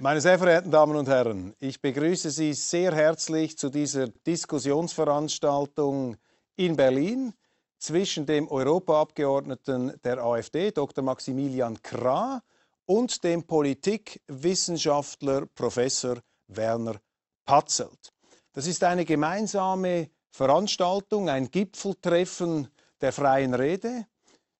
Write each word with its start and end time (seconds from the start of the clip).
Meine 0.00 0.20
sehr 0.20 0.38
verehrten 0.38 0.70
Damen 0.70 0.94
und 0.94 1.08
Herren, 1.08 1.56
ich 1.58 1.80
begrüße 1.80 2.30
Sie 2.30 2.52
sehr 2.52 2.94
herzlich 2.94 3.58
zu 3.58 3.68
dieser 3.68 4.06
Diskussionsveranstaltung 4.06 6.16
in 6.54 6.76
Berlin 6.76 7.34
zwischen 7.80 8.24
dem 8.24 8.46
Europaabgeordneten 8.46 10.00
der 10.04 10.22
AfD, 10.22 10.70
Dr. 10.70 11.02
Maximilian 11.02 11.82
Krah, 11.82 12.44
und 12.86 13.24
dem 13.24 13.44
Politikwissenschaftler 13.44 15.46
Professor 15.46 16.18
Werner 16.46 17.00
Patzelt. 17.44 18.12
Das 18.52 18.68
ist 18.68 18.84
eine 18.84 19.04
gemeinsame 19.04 20.10
Veranstaltung, 20.30 21.28
ein 21.28 21.50
Gipfeltreffen 21.50 22.68
der 23.00 23.12
freien 23.12 23.52
Rede 23.52 24.06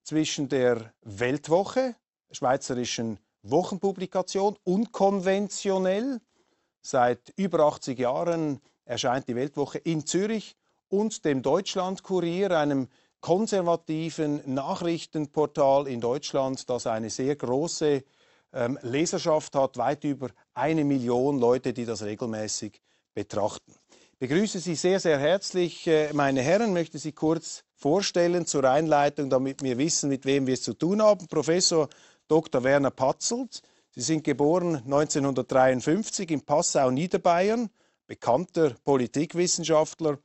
zwischen 0.03 0.49
der 0.49 0.93
Weltwoche, 1.03 1.95
der 2.29 2.35
schweizerischen 2.35 3.21
Wochenpublikation, 3.51 4.57
unkonventionell. 4.65 6.21
Seit 6.81 7.33
über 7.37 7.61
80 7.61 7.99
Jahren 7.99 8.61
erscheint 8.85 9.29
die 9.29 9.37
Weltwoche 9.37 9.79
in 9.79 10.07
Zürich 10.07 10.57
und 10.89 11.25
dem 11.25 11.43
Deutschlandkurier, 11.43 12.51
einem 12.53 12.89
konservativen 13.21 14.41
Nachrichtenportal 14.47 15.89
in 15.89 16.01
Deutschland, 16.01 16.69
das 16.71 16.87
eine 16.87 17.11
sehr 17.11 17.37
große 17.37 18.05
ähm, 18.53 18.79
Leserschaft 18.83 19.55
hat, 19.55 19.77
weit 19.77 20.05
über 20.05 20.29
eine 20.55 20.85
Million 20.85 21.39
Leute, 21.39 21.73
die 21.73 21.85
das 21.85 22.03
regelmäßig 22.03 22.81
betrachten. 23.15 23.75
Ich 24.13 24.19
begrüße 24.19 24.59
Sie 24.61 24.75
sehr, 24.75 25.01
sehr 25.01 25.19
herzlich, 25.19 25.87
äh, 25.87 26.13
meine 26.13 26.43
Herren, 26.43 26.73
möchte 26.73 26.99
Sie 26.99 27.13
kurz 27.13 27.65
vorstellen 27.75 28.47
zur 28.47 28.65
Einleitung, 28.65 29.31
damit 29.31 29.63
wir 29.63 29.79
wissen, 29.79 30.09
mit 30.09 30.25
wem 30.25 30.47
wir 30.47 30.55
es 30.55 30.63
zu 30.63 30.75
tun 30.75 31.03
haben. 31.03 31.27
Professor 31.29 31.89
Dr. 32.29 32.63
Werner 32.63 32.91
Patzelt. 32.91 33.63
Sie 33.91 34.03
sind 34.03 34.23
geboren 34.23 34.77
1953 34.77 36.31
in 36.31 36.43
Passau, 36.43 36.91
Niederbayern, 36.91 37.71
bekannter 38.07 38.75
Politikwissenschaftler, 38.85 40.19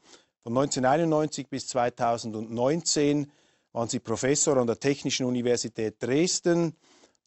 von 0.43 0.57
1991 0.57 1.47
bis 1.47 1.67
2019 1.67 3.31
waren 3.71 3.87
Sie 3.87 3.99
Professor 3.99 4.57
an 4.57 4.67
der 4.67 4.77
Technischen 4.77 5.25
Universität 5.25 5.95
Dresden, 6.03 6.75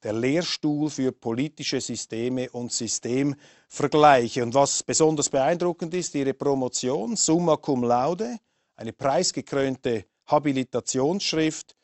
der 0.03 0.13
Lehrstuhl 0.13 0.91
für 0.91 1.13
politische 1.13 1.81
Systeme 1.81 2.51
und 2.51 2.73
Systemvergleiche. 2.73 4.43
Und 4.43 4.53
was 4.53 4.83
besonders 4.83 5.31
beeindruckend 5.31 5.95
ist, 5.95 6.15
Ihre 6.15 6.35
Promotion, 6.35 7.17
Summa 7.17 7.57
Cum 7.57 7.85
Laude, 7.85 8.37
eine 8.75 8.93
preisgekrönte 8.93 10.05
Habilitationsschrift. 10.27 11.75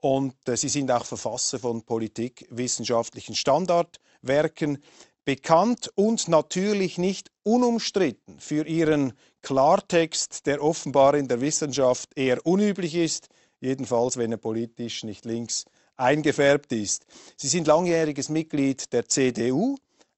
Und 0.00 0.34
äh, 0.48 0.56
Sie 0.56 0.68
sind 0.68 0.90
auch 0.90 1.04
Verfasser 1.04 1.58
von 1.58 1.82
politikwissenschaftlichen 1.82 3.34
Standardwerken, 3.34 4.78
bekannt 5.26 5.90
und 5.96 6.28
natürlich 6.28 6.98
nicht 6.98 7.32
unumstritten 7.42 8.38
für 8.38 8.64
ihren 8.66 9.12
Klartext, 9.42 10.46
der 10.46 10.62
offenbar 10.62 11.16
in 11.16 11.26
der 11.26 11.40
Wissenschaft 11.40 12.16
eher 12.16 12.46
unüblich 12.46 12.94
ist, 12.94 13.28
jedenfalls 13.60 14.16
wenn 14.16 14.30
er 14.30 14.38
politisch 14.38 15.02
nicht 15.02 15.24
links 15.24 15.64
eingefärbt 15.96 16.72
ist. 16.72 17.06
Sie 17.36 17.48
sind 17.48 17.66
langjähriges 17.66 18.28
Mitglied 18.28 18.92
der 18.92 19.08
CDU, 19.08 19.76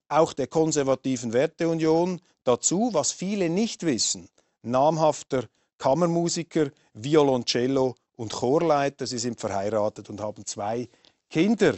auch 0.09 0.33
der 0.33 0.47
konservativen 0.47 1.33
Werteunion, 1.33 2.21
dazu, 2.43 2.89
was 2.93 3.11
viele 3.11 3.49
nicht 3.49 3.85
wissen, 3.85 4.29
namhafter 4.61 5.45
Kammermusiker, 5.79 6.69
Violoncello 6.93 7.95
und 8.19 8.33
Chorleiter. 8.33 9.07
Sie 9.07 9.17
sind 9.17 9.39
verheiratet 9.39 10.09
und 10.09 10.19
haben 10.19 10.45
zwei 10.45 10.89
Kinder. 11.29 11.75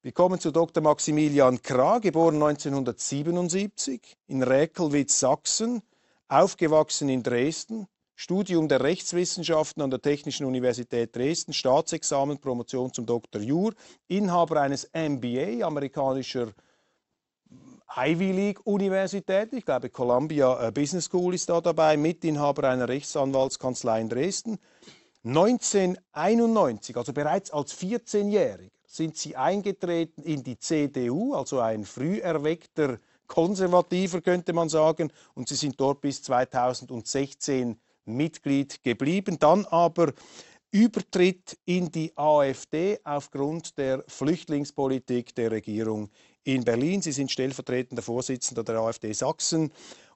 Wir 0.00 0.12
kommen 0.12 0.40
zu 0.40 0.50
Dr. 0.50 0.82
Maximilian 0.82 1.60
Krah, 1.60 1.98
geboren 1.98 2.36
1977 2.36 4.16
in 4.28 4.42
Räkelwitz, 4.42 5.20
Sachsen, 5.20 5.82
aufgewachsen 6.28 7.10
in 7.10 7.22
Dresden, 7.22 7.86
Studium 8.14 8.68
der 8.68 8.82
Rechtswissenschaften 8.82 9.82
an 9.82 9.90
der 9.90 10.00
Technischen 10.00 10.46
Universität 10.46 11.14
Dresden, 11.14 11.52
Staatsexamen, 11.52 12.38
Promotion 12.38 12.90
zum 12.94 13.04
Dr. 13.04 13.42
Jur, 13.42 13.74
Inhaber 14.08 14.62
eines 14.62 14.88
MBA, 14.94 15.66
amerikanischer 15.66 16.54
Ivy 17.94 18.32
League 18.32 18.60
Universität, 18.64 19.52
ich 19.52 19.66
glaube 19.66 19.90
Columbia 19.90 20.68
äh, 20.68 20.72
Business 20.72 21.06
School 21.06 21.34
ist 21.34 21.50
da 21.50 21.60
dabei, 21.60 21.98
Mitinhaber 21.98 22.70
einer 22.70 22.88
Rechtsanwaltskanzlei 22.88 24.00
in 24.00 24.08
Dresden. 24.08 24.58
1991, 25.24 26.96
also 26.96 27.12
bereits 27.12 27.50
als 27.50 27.76
14-Jähriger, 27.78 28.70
sind 28.86 29.16
sie 29.16 29.36
eingetreten 29.36 30.22
in 30.22 30.42
die 30.42 30.58
CDU, 30.58 31.34
also 31.34 31.60
ein 31.60 31.84
früh 31.84 32.18
erweckter 32.18 32.98
Konservativer 33.26 34.20
könnte 34.20 34.52
man 34.52 34.68
sagen, 34.68 35.12
und 35.34 35.48
sie 35.48 35.54
sind 35.54 35.80
dort 35.80 36.00
bis 36.00 36.20
2016 36.22 37.78
Mitglied 38.04 38.82
geblieben. 38.82 39.38
Dann 39.38 39.66
aber 39.66 40.12
Übertritt 40.72 41.58
in 41.64 41.90
die 41.90 42.12
AfD 42.16 43.00
aufgrund 43.02 43.76
der 43.76 44.04
Flüchtlingspolitik 44.06 45.34
der 45.34 45.50
Regierung 45.50 46.10
in 46.44 46.62
Berlin. 46.64 47.02
Sie 47.02 47.10
sind 47.10 47.32
stellvertretender 47.32 48.02
Vorsitzender 48.02 48.62
der 48.62 48.78
AfD 48.78 49.12
Sachsen 49.12 49.72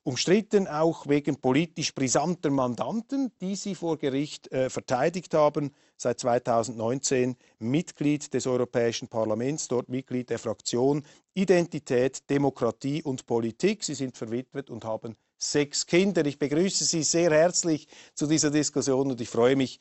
Umstritten 0.07 0.69
auch 0.69 1.09
wegen 1.09 1.41
politisch 1.41 1.95
brisanter 1.95 2.51
Mandanten, 2.51 3.33
die 3.41 3.57
sie 3.57 3.75
vor 3.75 3.97
Gericht 3.97 4.53
äh, 4.53 4.69
verteidigt 4.69 5.33
haben. 5.33 5.71
Seit 5.97 6.21
2019 6.21 7.37
Mitglied 7.59 8.35
des 8.35 8.47
Europäischen 8.47 9.09
Parlaments, 9.09 9.67
dort 9.67 9.89
Mitglied 9.89 10.29
der 10.29 10.39
Fraktion 10.39 11.05
Identität, 11.33 12.29
Demokratie 12.29 13.03
und 13.03 13.25
Politik. 13.25 13.83
Sie 13.83 13.95
sind 13.95 14.19
verwitwet 14.19 14.69
und 14.69 14.85
haben 14.85 15.17
sechs 15.39 15.87
Kinder. 15.87 16.27
Ich 16.27 16.39
begrüße 16.39 16.85
Sie 16.85 17.03
sehr 17.03 17.31
herzlich 17.31 17.89
zu 18.15 18.27
dieser 18.27 18.51
Diskussion 18.51 19.11
und 19.11 19.23
ich 19.23 19.31
freue 19.31 19.57
mich 19.57 19.79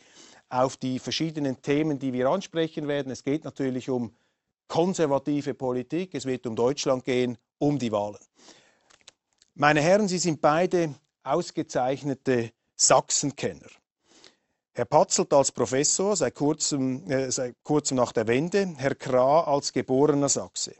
auf 0.47 0.77
die 0.77 0.99
verschiedenen 0.99 1.61
Themen, 1.61 1.99
die 1.99 2.13
wir 2.13 2.29
ansprechen 2.29 2.87
werden. 2.87 3.11
Es 3.11 3.23
geht 3.23 3.43
natürlich 3.43 3.89
um 3.89 4.15
konservative 4.69 5.53
Politik, 5.53 6.15
es 6.15 6.25
wird 6.25 6.47
um 6.47 6.55
Deutschland 6.55 7.03
gehen, 7.03 7.37
um 7.57 7.77
die 7.77 7.91
Wahlen. 7.91 8.19
Meine 9.55 9.81
Herren, 9.81 10.07
Sie 10.07 10.17
sind 10.17 10.41
beide 10.41 10.95
ausgezeichnete 11.21 12.49
Sachsenkenner. 12.75 13.69
Herr 14.73 14.85
Patzelt 14.85 15.31
als 15.31 15.51
Professor 15.51 16.15
seit 16.15 16.33
kurzem, 16.33 17.07
äh, 17.07 17.29
seit 17.31 17.55
kurzem 17.61 17.97
nach 17.97 18.13
der 18.13 18.27
Wende, 18.27 18.73
Herr 18.77 18.95
Krah 18.95 19.43
als 19.43 19.71
geborener 19.71 20.29
Sachse. 20.29 20.73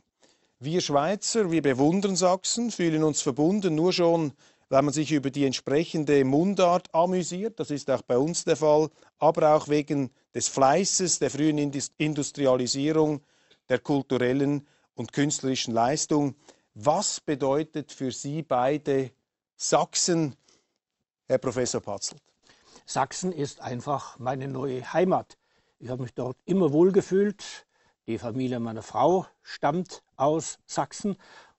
Wir 0.57 0.81
Schweizer, 0.81 1.51
wir 1.51 1.61
bewundern 1.61 2.16
Sachsen, 2.16 2.72
fühlen 2.72 3.03
uns 3.03 3.22
verbunden, 3.22 3.75
nur 3.75 3.94
schon, 3.94 4.34
weil 4.69 4.81
man 4.81 4.94
sich 4.94 5.11
über 5.11 5.29
die 5.29 5.45
entsprechende 5.45 6.25
Mundart 6.25 6.91
amüsiert. 6.95 7.59
Das 7.59 7.69
ist 7.69 7.91
auch 7.91 8.01
bei 8.01 8.17
uns 8.17 8.44
der 8.44 8.55
Fall, 8.55 8.90
aber 9.19 9.53
auch 9.53 9.67
wegen 9.67 10.09
des 10.34 10.47
Fleißes, 10.47 11.19
der 11.19 11.29
frühen 11.29 11.59
Industrialisierung, 11.97 13.22
der 13.69 13.78
kulturellen 13.78 14.67
und 14.96 15.14
künstlerischen 15.14 15.76
Leistung. 15.76 16.34
Was 16.75 17.20
bedeutet 17.20 17.91
für 17.91 18.11
Sie 18.11 18.41
beide 18.41 19.11
Sachsen, 19.55 20.35
Herr 21.28 21.37
Professor 21.37 21.79
Patzelt? 21.81 22.23
Sachsen 22.87 23.31
ist 23.31 23.61
einfach 23.61 24.17
meine 24.17 24.47
neue 24.47 24.91
Heimat. 24.91 25.37
Ich 25.78 25.90
habe 25.90 26.02
mich 26.02 26.16
dort 26.16 26.35
immer 26.46 26.73
wohlgefühlt. 26.73 27.67
Die 28.08 28.17
Familie 28.17 28.59
meiner 28.59 28.81
Frau 28.81 29.28
stammt 29.43 30.02
aus 30.16 30.58
Sachsen 30.66 31.16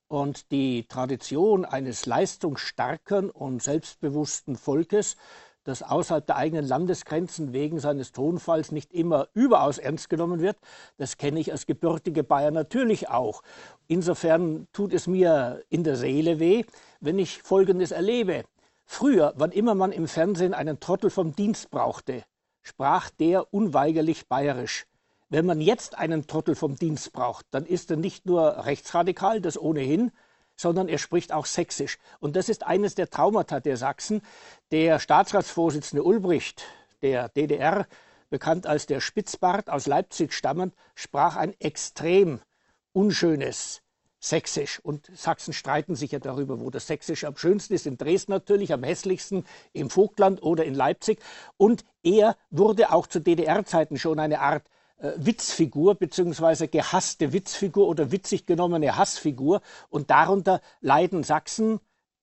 und 0.08 0.50
die 0.50 0.84
Tradition 0.88 1.64
eines 1.64 2.06
leistungsstarken 2.06 3.30
und 3.30 3.62
selbstbewussten 3.62 4.56
Volkes 4.56 5.16
das 5.64 5.82
außerhalb 5.82 6.26
der 6.26 6.36
eigenen 6.36 6.66
Landesgrenzen 6.66 7.52
wegen 7.52 7.80
seines 7.80 8.12
Tonfalls 8.12 8.70
nicht 8.70 8.92
immer 8.92 9.28
überaus 9.34 9.78
ernst 9.78 10.08
genommen 10.08 10.40
wird. 10.40 10.56
Das 10.98 11.16
kenne 11.16 11.40
ich 11.40 11.50
als 11.50 11.66
gebürtige 11.66 12.22
Bayer 12.22 12.50
natürlich 12.50 13.08
auch. 13.08 13.42
Insofern 13.88 14.68
tut 14.72 14.92
es 14.92 15.06
mir 15.06 15.62
in 15.70 15.82
der 15.82 15.96
Seele 15.96 16.38
weh, 16.38 16.64
wenn 17.00 17.18
ich 17.18 17.42
Folgendes 17.42 17.90
erlebe. 17.90 18.44
Früher, 18.84 19.32
wann 19.36 19.50
immer 19.50 19.74
man 19.74 19.92
im 19.92 20.06
Fernsehen 20.06 20.54
einen 20.54 20.78
Trottel 20.78 21.10
vom 21.10 21.34
Dienst 21.34 21.70
brauchte, 21.70 22.22
sprach 22.62 23.10
der 23.10 23.52
unweigerlich 23.52 24.28
bayerisch. 24.28 24.86
Wenn 25.30 25.46
man 25.46 25.60
jetzt 25.60 25.96
einen 25.98 26.26
Trottel 26.26 26.54
vom 26.54 26.76
Dienst 26.76 27.12
braucht, 27.12 27.46
dann 27.50 27.64
ist 27.64 27.90
er 27.90 27.96
nicht 27.96 28.26
nur 28.26 28.66
rechtsradikal, 28.66 29.40
das 29.40 29.58
ohnehin, 29.58 30.12
sondern 30.56 30.88
er 30.88 30.98
spricht 30.98 31.32
auch 31.32 31.46
sächsisch. 31.46 31.98
Und 32.20 32.36
das 32.36 32.48
ist 32.48 32.64
eines 32.64 32.94
der 32.94 33.10
Traumata 33.10 33.60
der 33.60 33.76
Sachsen. 33.76 34.22
Der 34.70 34.98
Staatsratsvorsitzende 34.98 36.02
Ulbricht 36.02 36.64
der 37.02 37.28
DDR, 37.28 37.86
bekannt 38.30 38.66
als 38.66 38.86
der 38.86 39.00
Spitzbart 39.00 39.70
aus 39.70 39.86
Leipzig 39.86 40.32
stammend, 40.32 40.74
sprach 40.94 41.36
ein 41.36 41.54
extrem 41.60 42.40
unschönes 42.92 43.82
Sächsisch. 44.20 44.80
Und 44.80 45.10
Sachsen 45.14 45.52
streiten 45.52 45.96
sich 45.96 46.12
ja 46.12 46.18
darüber, 46.18 46.58
wo 46.58 46.70
das 46.70 46.86
Sächsisch 46.86 47.24
am 47.24 47.36
schönsten 47.36 47.74
ist. 47.74 47.86
In 47.86 47.98
Dresden 47.98 48.32
natürlich, 48.32 48.72
am 48.72 48.82
hässlichsten 48.82 49.44
im 49.74 49.90
Vogtland 49.90 50.42
oder 50.42 50.64
in 50.64 50.74
Leipzig. 50.74 51.20
Und 51.58 51.84
er 52.02 52.34
wurde 52.48 52.90
auch 52.90 53.06
zu 53.06 53.20
DDR-Zeiten 53.20 53.98
schon 53.98 54.18
eine 54.18 54.40
Art 54.40 54.64
Witzfigur 55.16 55.94
beziehungsweise 55.94 56.68
gehasste 56.68 57.32
Witzfigur 57.32 57.86
oder 57.88 58.10
witzig 58.10 58.46
genommene 58.46 58.96
Hassfigur. 58.96 59.60
Und 59.90 60.10
darunter 60.10 60.60
leiden 60.80 61.22
Sachsen 61.22 61.80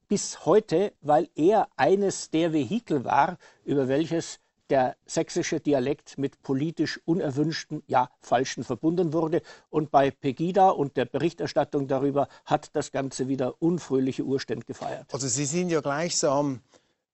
bis 0.08 0.46
heute, 0.46 0.94
weil 1.02 1.30
er 1.36 1.70
eines 1.78 2.32
der 2.32 2.54
Vehikel 2.54 3.06
war, 3.06 3.38
über 3.64 3.88
welches 3.88 4.40
der 4.72 4.96
sächsische 5.06 5.60
Dialekt 5.60 6.18
mit 6.18 6.42
politisch 6.42 7.00
unerwünschten, 7.06 7.84
ja 7.88 8.10
falschen 8.22 8.64
verbunden 8.64 9.14
wurde. 9.14 9.42
Und 9.70 9.92
bei 9.92 10.12
Pegida 10.12 10.70
und 10.70 10.96
der 10.96 11.06
Berichterstattung 11.06 11.88
darüber 11.88 12.30
hat 12.46 12.74
das 12.74 12.92
Ganze 12.92 13.28
wieder 13.28 13.62
unfröhliche 13.62 14.24
Urstände 14.24 14.66
gefeiert. 14.66 15.14
Also 15.14 15.28
Sie 15.28 15.46
sind 15.46 15.70
ja 15.70 15.82
gleichsam 15.82 16.62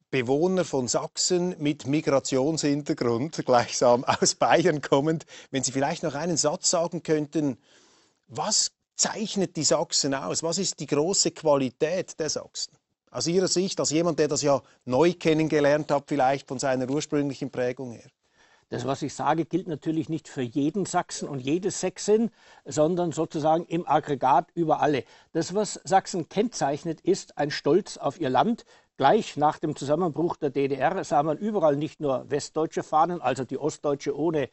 Bewohner 0.10 0.64
von 0.64 0.88
Sachsen 0.88 1.56
mit 1.60 1.86
Migrationshintergrund, 1.86 3.42
gleichsam 3.46 4.06
aus 4.06 4.36
Bayern 4.36 4.82
kommend. 4.82 5.26
Wenn 5.52 5.64
Sie 5.64 5.74
vielleicht 5.74 6.04
noch 6.04 6.16
einen 6.16 6.38
Satz 6.38 6.70
sagen 6.70 7.04
könnten, 7.04 7.58
was 8.28 8.72
zeichnet 8.96 9.58
die 9.58 9.64
Sachsen 9.64 10.14
aus? 10.14 10.44
Was 10.44 10.58
ist 10.58 10.80
die 10.80 10.88
große 10.88 11.32
Qualität 11.32 12.20
der 12.20 12.30
Sachsen? 12.30 12.74
Aus 13.12 13.28
Ihrer 13.28 13.48
Sicht, 13.48 13.80
als 13.80 13.92
jemand, 13.92 14.20
der 14.20 14.28
das 14.28 14.42
ja 14.42 14.62
neu 14.86 15.14
kennengelernt 15.14 15.92
hat, 15.92 16.06
vielleicht 16.08 16.48
von 16.48 16.60
seiner 16.60 16.90
ursprünglichen 16.90 17.52
Prägung 17.52 17.92
her? 17.94 18.10
Das, 18.70 18.86
was 18.86 19.02
ich 19.02 19.14
sage, 19.14 19.46
gilt 19.46 19.68
natürlich 19.68 20.10
nicht 20.10 20.28
für 20.28 20.42
jeden 20.42 20.86
Sachsen 20.86 21.30
und 21.30 21.40
jede 21.40 21.72
Sächsin, 21.72 22.32
sondern 22.66 23.14
sozusagen 23.14 23.66
im 23.66 23.88
Aggregat 23.88 24.50
über 24.56 24.82
alle. 24.82 25.06
Das, 25.32 25.56
was 25.56 25.80
Sachsen 25.86 26.28
kennzeichnet, 26.28 27.00
ist 27.00 27.38
ein 27.38 27.50
Stolz 27.50 27.96
auf 27.96 28.20
ihr 28.20 28.30
Land. 28.30 28.66
Gleich 28.98 29.38
nach 29.38 29.60
dem 29.60 29.76
Zusammenbruch 29.76 30.38
der 30.38 30.50
DDR 30.50 31.04
sah 31.04 31.22
man 31.22 31.38
überall 31.38 31.76
nicht 31.76 32.00
nur 32.00 32.30
westdeutsche 32.30 32.82
Fahnen, 32.82 33.22
also 33.22 33.46
die 33.46 33.60
ostdeutsche 33.60 34.18
ohne 34.18 34.50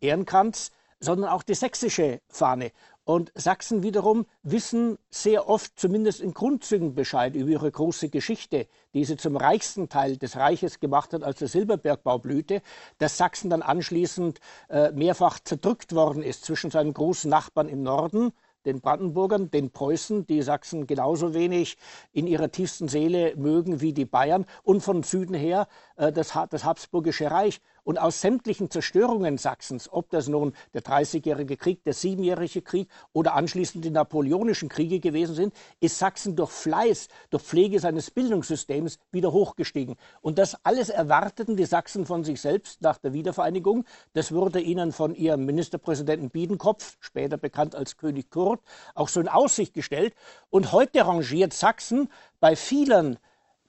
Ehrenkranz, 0.00 0.70
sondern 1.00 1.28
auch 1.28 1.42
die 1.42 1.54
sächsische 1.54 2.20
Fahne. 2.28 2.70
Und 3.02 3.32
Sachsen 3.34 3.82
wiederum 3.82 4.26
wissen 4.44 4.96
sehr 5.10 5.48
oft, 5.48 5.78
zumindest 5.78 6.20
in 6.20 6.32
Grundzügen, 6.32 6.94
Bescheid 6.94 7.34
über 7.34 7.50
ihre 7.50 7.70
große 7.70 8.08
Geschichte, 8.08 8.68
die 8.94 9.04
sie 9.04 9.16
zum 9.16 9.36
reichsten 9.36 9.88
Teil 9.88 10.16
des 10.16 10.36
Reiches 10.36 10.78
gemacht 10.80 11.12
hat, 11.12 11.24
als 11.24 11.40
der 11.40 11.48
Silberbergbau 11.48 12.18
blühte, 12.18 12.62
dass 12.98 13.18
Sachsen 13.18 13.50
dann 13.50 13.60
anschließend 13.60 14.38
äh, 14.70 14.92
mehrfach 14.92 15.40
zerdrückt 15.40 15.94
worden 15.94 16.22
ist 16.22 16.44
zwischen 16.44 16.70
seinen 16.70 16.94
großen 16.94 17.28
Nachbarn 17.28 17.68
im 17.68 17.82
Norden, 17.82 18.32
den 18.64 18.80
Brandenburgern, 18.80 19.50
den 19.50 19.70
Preußen, 19.70 20.26
die 20.26 20.42
Sachsen 20.42 20.86
genauso 20.86 21.34
wenig 21.34 21.76
in 22.12 22.26
ihrer 22.26 22.50
tiefsten 22.50 22.88
Seele 22.88 23.34
mögen 23.36 23.80
wie 23.80 23.92
die 23.92 24.04
Bayern, 24.04 24.46
und 24.62 24.80
von 24.80 25.02
Süden 25.02 25.34
her 25.34 25.68
äh, 25.96 26.12
das, 26.12 26.32
das 26.50 26.64
Habsburgische 26.64 27.30
Reich. 27.30 27.60
Und 27.84 27.98
aus 27.98 28.22
sämtlichen 28.22 28.70
Zerstörungen 28.70 29.36
Sachsens, 29.36 29.92
ob 29.92 30.08
das 30.08 30.26
nun 30.26 30.54
der 30.72 30.80
Dreißigjährige 30.80 31.58
Krieg, 31.58 31.84
der 31.84 31.92
Siebenjährige 31.92 32.62
Krieg 32.62 32.88
oder 33.12 33.34
anschließend 33.34 33.84
die 33.84 33.90
napoleonischen 33.90 34.70
Kriege 34.70 35.00
gewesen 35.00 35.34
sind, 35.34 35.54
ist 35.80 35.98
Sachsen 35.98 36.34
durch 36.34 36.50
Fleiß, 36.50 37.08
durch 37.28 37.42
Pflege 37.42 37.78
seines 37.78 38.10
Bildungssystems 38.10 38.98
wieder 39.12 39.32
hochgestiegen. 39.32 39.96
Und 40.22 40.38
das 40.38 40.56
alles 40.64 40.88
erwarteten 40.88 41.56
die 41.56 41.66
Sachsen 41.66 42.06
von 42.06 42.24
sich 42.24 42.40
selbst 42.40 42.80
nach 42.80 42.96
der 42.96 43.12
Wiedervereinigung. 43.12 43.84
Das 44.14 44.32
wurde 44.32 44.60
ihnen 44.60 44.90
von 44.90 45.14
ihrem 45.14 45.44
Ministerpräsidenten 45.44 46.30
Biedenkopf, 46.30 46.96
später 47.00 47.36
bekannt 47.36 47.74
als 47.74 47.98
König 47.98 48.30
Kurt, 48.30 48.60
auch 48.94 49.08
so 49.08 49.20
in 49.20 49.28
Aussicht 49.28 49.74
gestellt. 49.74 50.14
Und 50.48 50.72
heute 50.72 51.06
rangiert 51.06 51.52
Sachsen 51.52 52.08
bei 52.40 52.56
vielen 52.56 53.18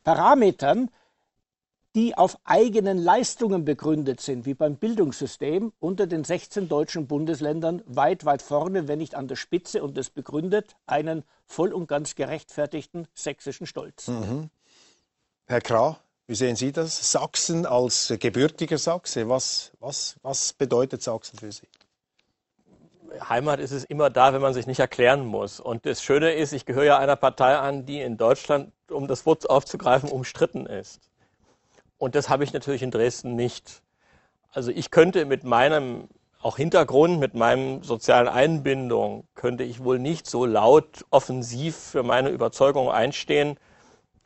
Parametern 0.05 0.89
die 1.95 2.17
auf 2.17 2.37
eigenen 2.43 2.97
Leistungen 2.97 3.63
begründet 3.63 4.19
sind, 4.19 4.45
wie 4.45 4.53
beim 4.53 4.75
Bildungssystem, 4.75 5.71
unter 5.79 6.07
den 6.07 6.25
16 6.25 6.67
deutschen 6.67 7.07
Bundesländern 7.07 7.81
weit, 7.85 8.25
weit 8.25 8.41
vorne, 8.41 8.89
wenn 8.89 8.99
nicht 8.99 9.15
an 9.15 9.29
der 9.29 9.37
Spitze. 9.37 9.81
Und 9.81 9.97
das 9.97 10.09
begründet 10.09 10.75
einen 10.85 11.23
voll 11.45 11.71
und 11.71 11.87
ganz 11.87 12.15
gerechtfertigten 12.15 13.07
sächsischen 13.13 13.65
Stolz. 13.65 14.09
Mhm. 14.09 14.49
Herr 15.45 15.61
Krah, 15.61 15.97
wie 16.27 16.35
sehen 16.35 16.57
Sie 16.57 16.73
das? 16.73 17.11
Sachsen 17.11 17.65
als 17.65 18.13
gebürtiger 18.19 18.77
Sachse, 18.77 19.29
was, 19.29 19.71
was, 19.79 20.17
was 20.21 20.51
bedeutet 20.51 21.01
Sachsen 21.01 21.39
für 21.39 21.51
Sie? 21.51 21.67
Heimat 23.29 23.61
ist 23.61 23.71
es 23.71 23.85
immer 23.85 24.09
da, 24.09 24.33
wenn 24.33 24.41
man 24.41 24.53
sich 24.53 24.67
nicht 24.67 24.79
erklären 24.79 25.25
muss. 25.25 25.61
Und 25.61 25.85
das 25.85 26.03
Schöne 26.03 26.33
ist, 26.33 26.51
ich 26.51 26.65
gehöre 26.65 26.83
ja 26.83 26.97
einer 26.97 27.15
Partei 27.15 27.55
an, 27.55 27.85
die 27.85 28.01
in 28.01 28.17
Deutschland, 28.17 28.73
um 28.89 29.07
das 29.07 29.25
Wort 29.25 29.49
aufzugreifen, 29.49 30.09
umstritten 30.09 30.65
ist. 30.65 30.99
Und 31.97 32.15
das 32.15 32.29
habe 32.29 32.43
ich 32.43 32.53
natürlich 32.53 32.83
in 32.83 32.91
Dresden 32.91 33.35
nicht. 33.35 33.81
Also 34.51 34.71
ich 34.71 34.91
könnte 34.91 35.25
mit 35.25 35.43
meinem 35.43 36.07
auch 36.41 36.57
Hintergrund, 36.57 37.19
mit 37.19 37.33
meinem 37.33 37.81
sozialen 37.81 38.27
Einbindung, 38.27 39.25
könnte 39.33 39.63
ich 39.63 39.83
wohl 39.83 39.97
nicht 39.97 40.27
so 40.27 40.45
laut 40.45 41.03
offensiv 41.09 41.75
für 41.75 42.03
meine 42.03 42.29
Überzeugung 42.29 42.91
einstehen, 42.91 43.57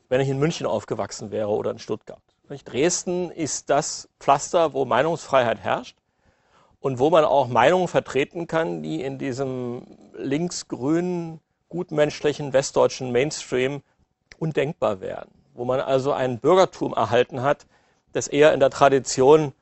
wenn 0.09 0.19
ich 0.19 0.27
in 0.27 0.37
München 0.37 0.65
aufgewachsen 0.65 1.31
wäre 1.31 1.47
oder 1.47 1.71
in 1.71 1.79
Stuttgart. 1.79 2.21
Dresden 2.65 3.31
ist 3.31 3.69
das 3.69 4.09
Pflaster, 4.19 4.73
wo 4.73 4.83
Meinungsfreiheit 4.83 5.59
herrscht 5.59 5.95
und 6.81 6.99
wo 6.99 7.09
man 7.09 7.23
auch 7.23 7.47
Meinungen 7.47 7.87
vertreten 7.87 8.47
kann, 8.47 8.83
die 8.83 9.01
in 9.01 9.17
diesem 9.17 9.83
linksgrünen, 10.17 11.39
gutmenschlichen 11.69 12.51
westdeutschen 12.51 13.13
Mainstream 13.13 13.81
undenkbar 14.39 14.99
wären 14.99 15.38
wo 15.59 15.65
man 15.65 15.81
also 15.81 16.13
ein 16.13 16.39
Bürgertum 16.39 16.93
erhalten 16.93 17.43
hat, 17.43 17.65
das 18.13 18.27
eher 18.27 18.53
in 18.53 18.61
der 18.61 18.69
Tradition 18.69 19.53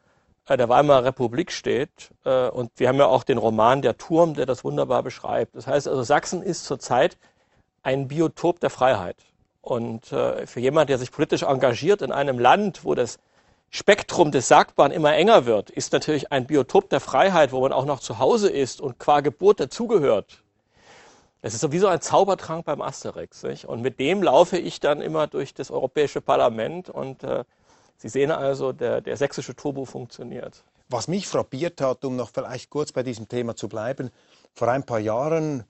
äh, 0.48 0.56
der 0.56 0.70
Weimarer 0.70 1.06
Republik 1.06 1.52
steht. 1.52 1.90
Äh, 2.24 2.50
und 2.50 2.72
wir 2.78 2.88
haben 2.88 3.00
ja 3.00 3.08
auch 3.08 3.24
den 3.24 3.40
Roman 3.40 3.82
Der 3.82 3.98
Turm, 3.98 4.36
der 4.36 4.46
das 4.46 4.64
wunderbar 4.64 5.02
beschreibt. 5.02 5.56
Das 5.56 5.66
heißt 5.66 5.88
also, 5.88 6.04
Sachsen 6.04 6.44
ist 6.44 6.66
zurzeit 6.66 7.18
ein 7.82 8.08
Biotop 8.08 8.60
der 8.60 8.70
Freiheit. 8.70 9.18
Und 9.62 10.12
äh, 10.12 10.46
für 10.46 10.60
jemand, 10.60 10.90
der 10.90 11.00
sich 11.00 11.12
politisch 11.12 11.42
engagiert 11.42 12.04
in 12.04 12.12
einem 12.12 12.38
Land, 12.38 12.86
wo 12.86 12.94
das 12.94 13.18
Spektrum 13.72 14.32
des 14.32 14.48
Sagbaren 14.48 14.92
immer 14.92 15.16
enger 15.16 15.46
wird, 15.46 15.72
ist 15.72 15.92
natürlich 15.94 16.32
ein 16.32 16.46
Biotop 16.46 16.90
der 16.90 17.00
Freiheit, 17.00 17.52
wo 17.52 17.60
man 17.60 17.74
auch 17.74 17.86
noch 17.86 18.00
zu 18.00 18.20
Hause 18.20 18.50
ist 18.50 18.80
und 18.82 19.00
qua 19.00 19.22
Geburt 19.22 19.60
dazugehört. 19.60 20.44
Es 21.42 21.54
ist 21.54 21.62
sowieso 21.62 21.88
ein 21.88 22.02
Zaubertrank 22.02 22.66
beim 22.66 22.82
Asterix. 22.82 23.44
Nicht? 23.44 23.66
Und 23.66 23.82
mit 23.82 24.00
dem 24.00 24.24
laufe 24.24 24.58
ich 24.58 24.80
dann 24.80 25.02
immer 25.02 25.28
durch 25.28 25.54
das 25.54 25.72
Europäische 25.72 26.22
Parlament 26.22 26.90
und 26.90 27.24
äh, 27.24 27.44
Sie 27.98 28.10
sehen 28.10 28.30
also, 28.30 28.74
der, 28.74 29.02
der 29.02 29.18
sächsische 29.18 29.56
Turbo 29.56 29.86
funktioniert. 29.86 30.64
Was 30.88 31.08
mich 31.08 31.28
frappiert 31.28 31.82
hat, 31.82 32.06
um 32.06 32.16
noch 32.16 32.30
vielleicht 32.30 32.70
kurz 32.70 32.92
bei 32.92 33.04
diesem 33.04 33.28
Thema 33.28 33.56
zu 33.56 33.68
bleiben, 33.68 34.12
vor 34.54 34.70
ein 34.70 34.86
paar 34.86 35.00
Jahren 35.00 35.66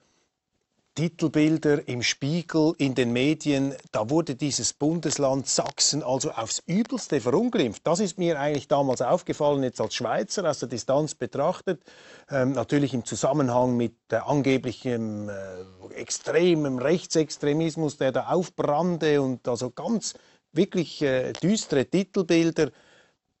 Titelbilder 0.98 1.86
im 1.86 2.02
Spiegel, 2.02 2.72
in 2.76 2.96
den 2.96 3.12
Medien, 3.12 3.72
da 3.92 4.10
wurde 4.10 4.34
dieses 4.34 4.72
Bundesland 4.72 5.46
Sachsen 5.46 6.02
also 6.02 6.32
aufs 6.32 6.60
Übelste 6.66 7.20
verunglimpft. 7.20 7.86
Das 7.86 8.00
ist 8.00 8.18
mir 8.18 8.40
eigentlich 8.40 8.66
damals 8.66 9.00
aufgefallen, 9.00 9.62
jetzt 9.62 9.80
als 9.80 9.94
Schweizer, 9.94 10.50
aus 10.50 10.58
der 10.58 10.68
Distanz 10.68 11.14
betrachtet. 11.14 11.84
Ähm, 12.28 12.50
natürlich 12.50 12.94
im 12.94 13.04
Zusammenhang 13.04 13.76
mit 13.76 13.94
äh, 14.10 14.16
angeblichem 14.16 15.28
äh, 15.28 15.94
extremem 15.94 16.78
Rechtsextremismus, 16.78 17.98
der 17.98 18.10
da 18.10 18.26
aufbrannte 18.30 19.22
und 19.22 19.46
also 19.46 19.70
ganz 19.70 20.14
wirklich 20.50 21.00
äh, 21.02 21.32
düstere 21.32 21.86
Titelbilder. 21.86 22.72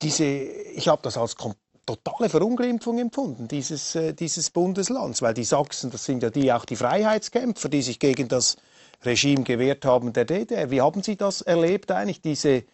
Diese, 0.00 0.26
ich 0.26 0.86
habe 0.86 1.02
das 1.02 1.18
als 1.18 1.34
komplett 1.34 1.67
totale 1.88 2.28
Verunglimpfung 2.28 2.98
empfunden, 2.98 3.48
dieses, 3.48 3.94
äh, 3.94 4.12
dieses 4.12 4.50
Bundeslands, 4.50 5.22
weil 5.22 5.32
die 5.32 5.44
Sachsen, 5.44 5.90
das 5.90 6.04
sind 6.04 6.22
ja 6.22 6.28
die 6.28 6.52
auch 6.52 6.66
die 6.66 6.76
Freiheitskämpfer, 6.76 7.70
die 7.70 7.80
sich 7.80 7.98
gegen 7.98 8.28
das 8.28 8.56
Regime 9.04 9.42
gewehrt 9.42 9.86
haben 9.86 10.12
der 10.12 10.26
DDR. 10.26 10.70
Wie 10.70 10.82
haben 10.82 11.02
Sie 11.02 11.16
das 11.16 11.40
erlebt 11.40 11.90
eigentlich, 11.90 12.20
diese, 12.20 12.64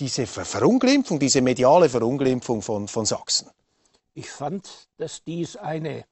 diese 0.00 0.26
Verunglimpfung, 0.26 1.20
diese 1.20 1.40
mediale 1.40 1.88
Verunglimpfung 1.88 2.62
von, 2.62 2.88
von 2.88 3.04
Sachsen? 3.04 3.48
Ich 4.14 4.30
fand, 4.30 4.88
dass 4.96 5.22
dies 5.22 5.56
eine 5.56 6.04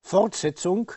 Fortsetzung 0.00 0.92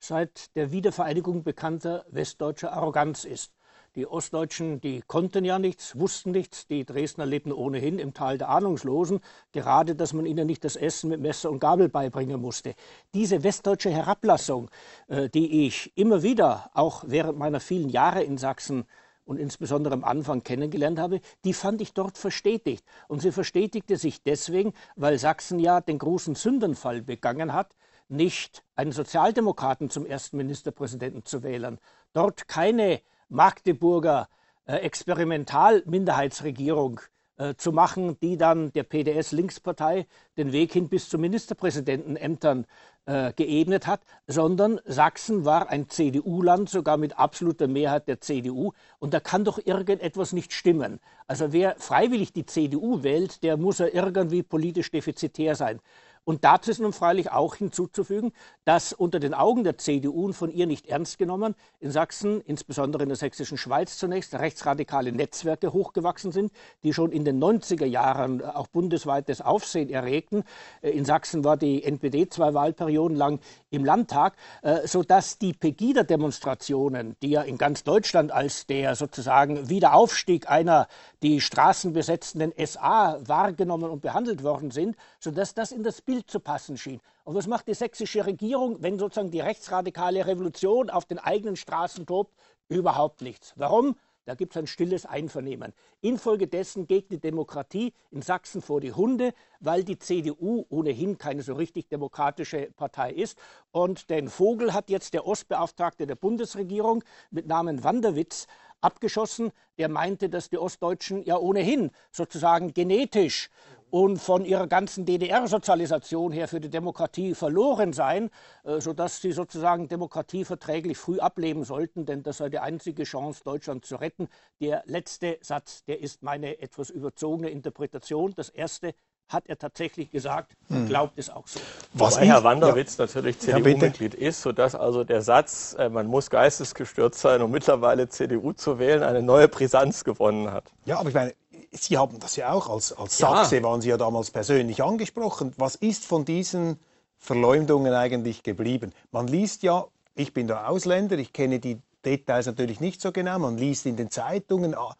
seit 0.00 0.54
der 0.56 0.72
Wiedervereinigung 0.72 1.44
bekannter 1.44 2.04
westdeutscher 2.08 2.72
Arroganz 2.72 3.24
ist. 3.24 3.52
Die 3.96 4.08
Ostdeutschen, 4.08 4.80
die 4.80 5.02
konnten 5.06 5.44
ja 5.44 5.60
nichts, 5.60 5.96
wussten 5.96 6.32
nichts. 6.32 6.66
Die 6.66 6.84
Dresdner 6.84 7.26
lebten 7.26 7.52
ohnehin 7.52 8.00
im 8.00 8.12
Tal 8.12 8.38
der 8.38 8.48
Ahnungslosen. 8.48 9.20
Gerade, 9.52 9.94
dass 9.94 10.12
man 10.12 10.26
ihnen 10.26 10.48
nicht 10.48 10.64
das 10.64 10.74
Essen 10.74 11.10
mit 11.10 11.20
Messer 11.20 11.48
und 11.48 11.60
Gabel 11.60 11.88
beibringen 11.88 12.40
musste. 12.40 12.74
Diese 13.14 13.44
westdeutsche 13.44 13.90
Herablassung, 13.90 14.68
äh, 15.06 15.28
die 15.28 15.66
ich 15.66 15.92
immer 15.94 16.24
wieder, 16.24 16.70
auch 16.74 17.04
während 17.06 17.38
meiner 17.38 17.60
vielen 17.60 17.88
Jahre 17.88 18.24
in 18.24 18.36
Sachsen, 18.36 18.84
und 19.26 19.38
insbesondere 19.38 19.94
am 19.94 20.04
Anfang 20.04 20.42
kennengelernt 20.42 20.98
habe, 20.98 21.20
die 21.44 21.54
fand 21.54 21.80
ich 21.80 21.94
dort 21.94 22.18
verstetigt. 22.18 22.84
Und 23.08 23.22
sie 23.22 23.32
verstetigte 23.32 23.96
sich 23.96 24.22
deswegen, 24.22 24.74
weil 24.96 25.18
Sachsen 25.18 25.58
ja 25.58 25.80
den 25.80 25.98
großen 25.98 26.34
Sündenfall 26.34 27.00
begangen 27.00 27.54
hat, 27.54 27.74
nicht 28.08 28.64
einen 28.76 28.92
Sozialdemokraten 28.92 29.88
zum 29.88 30.04
ersten 30.04 30.36
Ministerpräsidenten 30.36 31.24
zu 31.24 31.42
wählen, 31.42 31.78
dort 32.12 32.48
keine 32.48 33.00
Magdeburger 33.28 34.28
äh, 34.66 34.76
Experimentalminderheitsregierung 34.76 37.00
äh, 37.36 37.54
zu 37.56 37.72
machen, 37.72 38.16
die 38.20 38.36
dann 38.36 38.72
der 38.72 38.84
PDS-Linkspartei 38.84 40.06
den 40.36 40.52
Weg 40.52 40.72
hin 40.72 40.88
bis 40.88 41.08
zu 41.08 41.18
Ministerpräsidentenämtern 41.18 42.66
äh, 43.06 43.32
geebnet 43.32 43.86
hat, 43.86 44.00
sondern 44.26 44.80
Sachsen 44.84 45.44
war 45.44 45.68
ein 45.68 45.88
CDU-Land, 45.88 46.70
sogar 46.70 46.96
mit 46.96 47.18
absoluter 47.18 47.66
Mehrheit 47.66 48.08
der 48.08 48.20
CDU. 48.20 48.72
Und 48.98 49.14
da 49.14 49.20
kann 49.20 49.44
doch 49.44 49.58
irgendetwas 49.58 50.32
nicht 50.32 50.52
stimmen. 50.52 51.00
Also 51.26 51.52
wer 51.52 51.76
freiwillig 51.76 52.32
die 52.32 52.46
CDU 52.46 53.02
wählt, 53.02 53.42
der 53.42 53.56
muss 53.56 53.78
ja 53.78 53.86
irgendwie 53.92 54.42
politisch 54.42 54.90
defizitär 54.90 55.56
sein. 55.56 55.80
Und 56.24 56.44
dazu 56.44 56.70
ist 56.70 56.80
nun 56.80 56.94
freilich 56.94 57.30
auch 57.30 57.56
hinzuzufügen, 57.56 58.32
dass 58.64 58.94
unter 58.94 59.20
den 59.20 59.34
Augen 59.34 59.62
der 59.62 59.76
CDU 59.76 60.24
und 60.24 60.32
von 60.32 60.50
ihr 60.50 60.66
nicht 60.66 60.86
ernst 60.86 61.18
genommen 61.18 61.54
in 61.80 61.90
Sachsen, 61.90 62.40
insbesondere 62.40 63.02
in 63.02 63.10
der 63.10 63.16
sächsischen 63.16 63.58
Schweiz 63.58 63.98
zunächst, 63.98 64.34
rechtsradikale 64.34 65.12
Netzwerke 65.12 65.74
hochgewachsen 65.74 66.32
sind, 66.32 66.50
die 66.82 66.94
schon 66.94 67.12
in 67.12 67.26
den 67.26 67.42
90er 67.42 67.84
Jahren 67.84 68.42
auch 68.42 68.68
bundesweites 68.68 69.42
Aufsehen 69.42 69.90
erregten. 69.90 70.44
Äh, 70.80 70.90
in 70.90 71.04
Sachsen 71.04 71.44
war 71.44 71.58
die 71.58 71.84
NPD 71.84 72.28
zwei 72.30 72.54
Wahlperioden 72.54 73.16
lang 73.16 73.40
im 73.70 73.84
Landtag, 73.84 74.34
äh, 74.62 74.86
sodass 74.86 75.38
die 75.38 75.52
Pegida-Demonstrationen, 75.52 77.16
die 77.20 77.30
ja 77.30 77.42
in 77.42 77.58
ganz 77.58 77.84
Deutschland 77.84 78.32
als 78.32 78.66
der 78.66 78.94
sozusagen 78.94 79.68
Wiederaufstieg 79.68 80.48
einer 80.48 80.88
die 81.22 81.42
Straßen 81.42 81.92
besetzenden 81.92 82.52
SA 82.64 83.18
wahrgenommen 83.26 83.90
und 83.90 84.00
behandelt 84.00 84.42
worden 84.42 84.70
sind, 84.70 84.96
sodass 85.20 85.52
das 85.52 85.70
in 85.70 85.82
das 85.82 86.00
Bild 86.00 86.13
Bild 86.14 86.30
zu 86.30 86.38
passen 86.38 86.78
schien. 86.78 87.00
Und 87.24 87.34
was 87.34 87.48
macht 87.48 87.66
die 87.66 87.74
sächsische 87.74 88.24
Regierung, 88.24 88.80
wenn 88.80 89.00
sozusagen 89.00 89.32
die 89.32 89.40
rechtsradikale 89.40 90.24
Revolution 90.24 90.88
auf 90.88 91.06
den 91.06 91.18
eigenen 91.18 91.56
Straßen 91.56 92.06
tobt? 92.06 92.32
Überhaupt 92.68 93.20
nichts. 93.20 93.52
Warum? 93.56 93.96
Da 94.24 94.36
gibt 94.36 94.54
es 94.54 94.56
ein 94.56 94.68
stilles 94.68 95.06
Einvernehmen. 95.06 95.72
Infolgedessen 96.02 96.86
geht 96.86 97.10
die 97.10 97.18
Demokratie 97.18 97.92
in 98.12 98.22
Sachsen 98.22 98.62
vor 98.62 98.80
die 98.80 98.92
Hunde, 98.92 99.34
weil 99.58 99.82
die 99.82 99.98
CDU 99.98 100.64
ohnehin 100.68 101.18
keine 101.18 101.42
so 101.42 101.54
richtig 101.54 101.88
demokratische 101.88 102.70
Partei 102.76 103.10
ist. 103.10 103.36
Und 103.72 104.08
den 104.08 104.28
Vogel 104.28 104.72
hat 104.72 104.88
jetzt 104.88 105.14
der 105.14 105.26
Ostbeauftragte 105.26 106.06
der 106.06 106.14
Bundesregierung 106.14 107.02
mit 107.32 107.48
Namen 107.48 107.82
Wanderwitz 107.82 108.46
abgeschossen. 108.80 109.50
Der 109.78 109.88
meinte, 109.88 110.28
dass 110.28 110.48
die 110.48 110.58
Ostdeutschen 110.58 111.24
ja 111.24 111.36
ohnehin 111.36 111.90
sozusagen 112.12 112.72
genetisch 112.72 113.50
und 113.94 114.18
von 114.18 114.44
ihrer 114.44 114.66
ganzen 114.66 115.06
DDR-Sozialisation 115.06 116.32
her 116.32 116.48
für 116.48 116.58
die 116.58 116.68
Demokratie 116.68 117.32
verloren 117.32 117.92
seien, 117.92 118.28
äh, 118.64 118.80
sodass 118.80 119.22
sie 119.22 119.30
sozusagen 119.30 119.86
demokratieverträglich 119.86 120.98
früh 120.98 121.20
ableben 121.20 121.62
sollten, 121.62 122.04
denn 122.04 122.24
das 122.24 122.38
sei 122.38 122.48
die 122.48 122.58
einzige 122.58 123.04
Chance, 123.04 123.44
Deutschland 123.44 123.84
zu 123.84 123.94
retten. 123.94 124.26
Der 124.60 124.82
letzte 124.86 125.38
Satz, 125.42 125.84
der 125.84 126.00
ist 126.00 126.24
meine 126.24 126.60
etwas 126.60 126.90
überzogene 126.90 127.50
Interpretation. 127.50 128.32
Das 128.34 128.48
erste 128.48 128.96
hat 129.28 129.46
er 129.46 129.58
tatsächlich 129.58 130.10
gesagt 130.10 130.56
und 130.68 130.76
hm. 130.76 130.88
glaubt 130.88 131.16
es 131.16 131.30
auch 131.30 131.46
so. 131.46 131.60
Was 131.92 132.16
Wobei 132.16 132.26
Herr 132.26 132.42
Wanderwitz 132.42 132.96
ja. 132.96 133.04
natürlich 133.04 133.38
CDU-Mitglied 133.38 134.14
ja, 134.14 134.28
ist, 134.28 134.42
sodass 134.42 134.74
also 134.74 135.04
der 135.04 135.22
Satz, 135.22 135.76
äh, 135.78 135.88
man 135.88 136.08
muss 136.08 136.30
geistesgestört 136.30 137.14
sein, 137.14 137.42
um 137.42 137.50
mittlerweile 137.52 138.08
CDU 138.08 138.54
zu 138.54 138.80
wählen, 138.80 139.04
eine 139.04 139.22
neue 139.22 139.46
Brisanz 139.46 140.02
gewonnen 140.02 140.50
hat. 140.50 140.64
Ja, 140.84 140.98
aber 140.98 141.10
ich 141.10 141.14
meine, 141.14 141.32
Sie 141.74 141.98
haben 141.98 142.18
das 142.20 142.36
ja 142.36 142.52
auch 142.52 142.68
als, 142.68 142.92
als 142.92 143.18
Sachse, 143.18 143.56
ja. 143.56 143.62
waren 143.62 143.80
Sie 143.80 143.88
ja 143.88 143.96
damals 143.96 144.30
persönlich 144.30 144.82
angesprochen. 144.82 145.52
Was 145.56 145.74
ist 145.74 146.04
von 146.04 146.24
diesen 146.24 146.78
Verleumdungen 147.18 147.92
eigentlich 147.92 148.42
geblieben? 148.42 148.92
Man 149.10 149.26
liest 149.26 149.62
ja, 149.62 149.86
ich 150.14 150.32
bin 150.32 150.46
der 150.46 150.68
Ausländer, 150.68 151.18
ich 151.18 151.32
kenne 151.32 151.58
die 151.58 151.78
Details 152.04 152.46
natürlich 152.46 152.80
nicht 152.80 153.00
so 153.00 153.12
genau. 153.12 153.38
Man 153.38 153.58
liest 153.58 153.86
in 153.86 153.96
den 153.96 154.10
Zeitungen, 154.10 154.74
ah, 154.74 154.94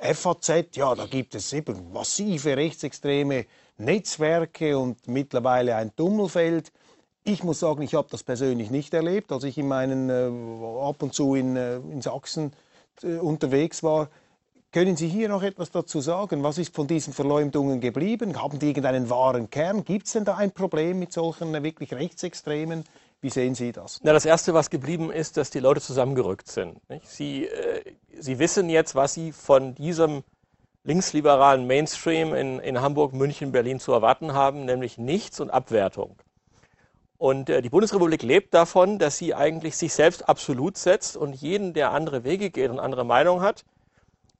äh, 0.00 0.14
FAZ, 0.14 0.76
ja, 0.76 0.94
da 0.94 1.06
gibt 1.06 1.34
es 1.34 1.52
eben 1.52 1.92
massive 1.92 2.56
rechtsextreme 2.56 3.46
Netzwerke 3.78 4.78
und 4.78 5.08
mittlerweile 5.08 5.76
ein 5.76 5.94
Tummelfeld. 5.96 6.72
Ich 7.24 7.42
muss 7.42 7.60
sagen, 7.60 7.82
ich 7.82 7.94
habe 7.94 8.08
das 8.10 8.22
persönlich 8.22 8.70
nicht 8.70 8.92
erlebt, 8.92 9.32
als 9.32 9.44
ich 9.44 9.56
in 9.56 9.68
meinen 9.68 10.10
äh, 10.10 10.86
ab 10.86 11.02
und 11.02 11.14
zu 11.14 11.34
in, 11.34 11.56
äh, 11.56 11.76
in 11.76 12.02
Sachsen 12.02 12.52
äh, 13.02 13.16
unterwegs 13.16 13.82
war. 13.82 14.10
Können 14.74 14.96
Sie 14.96 15.06
hier 15.06 15.28
noch 15.28 15.44
etwas 15.44 15.70
dazu 15.70 16.00
sagen? 16.00 16.42
Was 16.42 16.58
ist 16.58 16.74
von 16.74 16.88
diesen 16.88 17.12
Verleumdungen 17.12 17.80
geblieben? 17.80 18.42
Haben 18.42 18.58
die 18.58 18.66
irgendeinen 18.66 19.08
wahren 19.08 19.48
Kern? 19.48 19.84
Gibt 19.84 20.06
es 20.06 20.14
denn 20.14 20.24
da 20.24 20.34
ein 20.34 20.50
Problem 20.50 20.98
mit 20.98 21.12
solchen 21.12 21.52
wirklich 21.62 21.94
Rechtsextremen? 21.94 22.82
Wie 23.20 23.30
sehen 23.30 23.54
Sie 23.54 23.70
das? 23.70 24.00
Na, 24.02 24.12
das 24.12 24.24
Erste, 24.24 24.52
was 24.52 24.70
geblieben 24.70 25.12
ist, 25.12 25.36
dass 25.36 25.50
die 25.50 25.60
Leute 25.60 25.80
zusammengerückt 25.80 26.48
sind. 26.48 26.80
Sie, 27.04 27.44
äh, 27.44 27.84
Sie 28.18 28.40
wissen 28.40 28.68
jetzt, 28.68 28.96
was 28.96 29.14
Sie 29.14 29.30
von 29.30 29.76
diesem 29.76 30.24
linksliberalen 30.82 31.68
Mainstream 31.68 32.34
in, 32.34 32.58
in 32.58 32.80
Hamburg, 32.80 33.12
München, 33.12 33.52
Berlin 33.52 33.78
zu 33.78 33.92
erwarten 33.92 34.32
haben, 34.32 34.64
nämlich 34.64 34.98
nichts 34.98 35.38
und 35.38 35.50
Abwertung. 35.50 36.16
Und 37.16 37.48
äh, 37.48 37.62
die 37.62 37.70
Bundesrepublik 37.70 38.24
lebt 38.24 38.52
davon, 38.52 38.98
dass 38.98 39.18
sie 39.18 39.36
eigentlich 39.36 39.76
sich 39.76 39.94
selbst 39.94 40.28
absolut 40.28 40.76
setzt 40.76 41.16
und 41.16 41.32
jeden, 41.32 41.74
der 41.74 41.92
andere 41.92 42.24
Wege 42.24 42.50
geht 42.50 42.70
und 42.70 42.80
andere 42.80 43.04
Meinung 43.04 43.40
hat, 43.40 43.64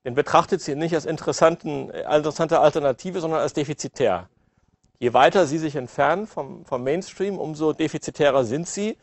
den 0.05 0.15
betrachtet 0.15 0.61
sie 0.61 0.75
nicht 0.75 0.95
als 0.95 1.07
äh, 1.07 1.11
interessante 1.11 2.61
Alternative, 2.61 3.21
sondern 3.21 3.41
als 3.41 3.55
defizitär. 3.55 4.29
Je 4.99 5.13
weiter 5.13 5.47
sie 5.47 5.59
sich 5.59 5.77
entfernen 5.77 6.27
vom, 6.27 6.65
vom 6.65 6.85
Mainstream, 6.85 7.39
umso 7.39 7.73
defizitärer 7.73 8.45
sind 8.45 8.69
sie. 8.69 8.97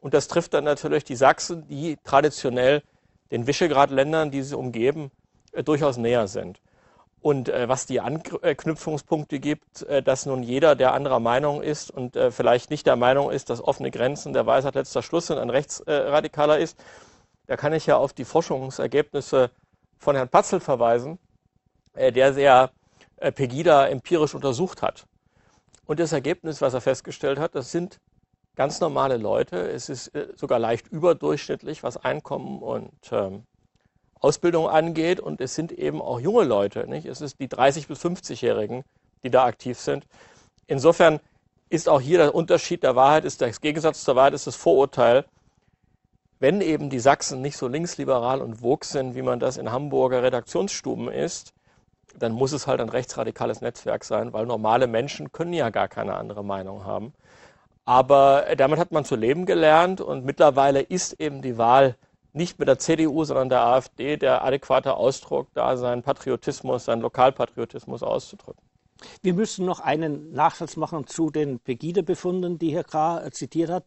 Und 0.00 0.14
das 0.14 0.28
trifft 0.28 0.54
dann 0.54 0.64
natürlich 0.64 1.04
die 1.04 1.16
Sachsen, 1.16 1.66
die 1.68 1.98
traditionell 2.04 2.82
den 3.30 3.46
Visegrad-Ländern, 3.46 4.30
die 4.30 4.42
sie 4.42 4.56
umgeben, 4.56 5.10
äh, 5.52 5.62
durchaus 5.62 5.96
näher 5.96 6.28
sind. 6.28 6.60
Und 7.20 7.48
äh, 7.48 7.68
was 7.68 7.86
die 7.86 8.00
Anknüpfungspunkte 8.00 9.40
gibt, 9.40 9.82
äh, 9.82 10.02
dass 10.02 10.26
nun 10.26 10.42
jeder, 10.42 10.76
der 10.76 10.92
anderer 10.92 11.20
Meinung 11.20 11.62
ist 11.62 11.90
und 11.90 12.16
äh, 12.16 12.30
vielleicht 12.30 12.70
nicht 12.70 12.86
der 12.86 12.96
Meinung 12.96 13.30
ist, 13.30 13.50
dass 13.50 13.62
offene 13.62 13.90
Grenzen 13.90 14.34
der 14.34 14.46
Weisheit 14.46 14.74
letzter 14.74 15.02
Schluss 15.02 15.28
sind, 15.28 15.38
ein 15.38 15.50
Rechtsradikaler 15.50 16.58
ist, 16.58 16.78
da 17.46 17.56
kann 17.56 17.72
ich 17.72 17.86
ja 17.86 17.96
auf 17.96 18.12
die 18.12 18.24
Forschungsergebnisse 18.24 19.50
von 20.04 20.14
Herrn 20.14 20.28
Patzel 20.28 20.60
verweisen, 20.60 21.18
äh, 21.94 22.12
der 22.12 22.32
sehr 22.34 22.70
äh, 23.16 23.32
Pegida 23.32 23.88
empirisch 23.88 24.34
untersucht 24.34 24.82
hat. 24.82 25.06
Und 25.86 25.98
das 25.98 26.12
Ergebnis, 26.12 26.60
was 26.60 26.74
er 26.74 26.80
festgestellt 26.80 27.38
hat, 27.38 27.54
das 27.54 27.72
sind 27.72 27.98
ganz 28.54 28.80
normale 28.80 29.16
Leute. 29.16 29.56
Es 29.56 29.88
ist 29.88 30.08
äh, 30.08 30.28
sogar 30.36 30.58
leicht 30.58 30.88
überdurchschnittlich, 30.88 31.82
was 31.82 31.96
Einkommen 31.96 32.62
und 32.62 32.92
ähm, 33.10 33.44
Ausbildung 34.20 34.68
angeht. 34.68 35.20
Und 35.20 35.40
es 35.40 35.54
sind 35.54 35.72
eben 35.72 36.00
auch 36.00 36.20
junge 36.20 36.44
Leute. 36.44 36.86
Nicht? 36.86 37.06
Es 37.06 37.20
ist 37.20 37.40
die 37.40 37.48
30- 37.48 37.88
bis 37.88 38.04
50-Jährigen, 38.04 38.84
die 39.22 39.30
da 39.30 39.44
aktiv 39.44 39.78
sind. 39.78 40.06
Insofern 40.66 41.18
ist 41.70 41.88
auch 41.88 42.00
hier 42.00 42.18
der 42.18 42.34
Unterschied 42.34 42.82
der 42.82 42.94
Wahrheit, 42.94 43.24
ist 43.24 43.40
der 43.40 43.50
Gegensatz 43.50 44.04
zur 44.04 44.16
Wahrheit 44.16 44.34
ist 44.34 44.46
das 44.46 44.54
Vorurteil, 44.54 45.24
wenn 46.44 46.60
eben 46.60 46.90
die 46.90 47.00
Sachsen 47.00 47.40
nicht 47.40 47.56
so 47.56 47.68
linksliberal 47.68 48.42
und 48.42 48.60
wog 48.60 48.84
sind, 48.84 49.14
wie 49.14 49.22
man 49.22 49.40
das 49.40 49.56
in 49.56 49.72
Hamburger 49.72 50.22
Redaktionsstuben 50.22 51.08
ist, 51.08 51.54
dann 52.18 52.32
muss 52.32 52.52
es 52.52 52.66
halt 52.66 52.82
ein 52.82 52.90
rechtsradikales 52.90 53.62
Netzwerk 53.62 54.04
sein, 54.04 54.34
weil 54.34 54.44
normale 54.44 54.86
Menschen 54.86 55.32
können 55.32 55.54
ja 55.54 55.70
gar 55.70 55.88
keine 55.88 56.16
andere 56.16 56.44
Meinung 56.44 56.84
haben. 56.84 57.14
Aber 57.86 58.44
damit 58.58 58.78
hat 58.78 58.92
man 58.92 59.06
zu 59.06 59.16
leben 59.16 59.46
gelernt 59.46 60.02
und 60.02 60.26
mittlerweile 60.26 60.82
ist 60.82 61.18
eben 61.18 61.40
die 61.40 61.56
Wahl 61.56 61.96
nicht 62.34 62.58
mit 62.58 62.68
der 62.68 62.78
CDU, 62.78 63.24
sondern 63.24 63.48
der 63.48 63.64
AfD 63.64 64.18
der 64.18 64.44
adäquate 64.44 64.98
Ausdruck, 64.98 65.48
da 65.54 65.78
seinen 65.78 66.02
Patriotismus, 66.02 66.84
seinen 66.84 67.00
Lokalpatriotismus 67.00 68.02
auszudrücken. 68.02 68.60
Wir 69.22 69.32
müssen 69.32 69.64
noch 69.64 69.80
einen 69.80 70.34
Nachsatz 70.34 70.76
machen 70.76 71.06
zu 71.06 71.30
den 71.30 71.58
Pegida-Befunden, 71.58 72.58
die 72.58 72.74
Herr 72.74 72.84
Krah 72.84 73.30
zitiert 73.30 73.70
hat. 73.70 73.84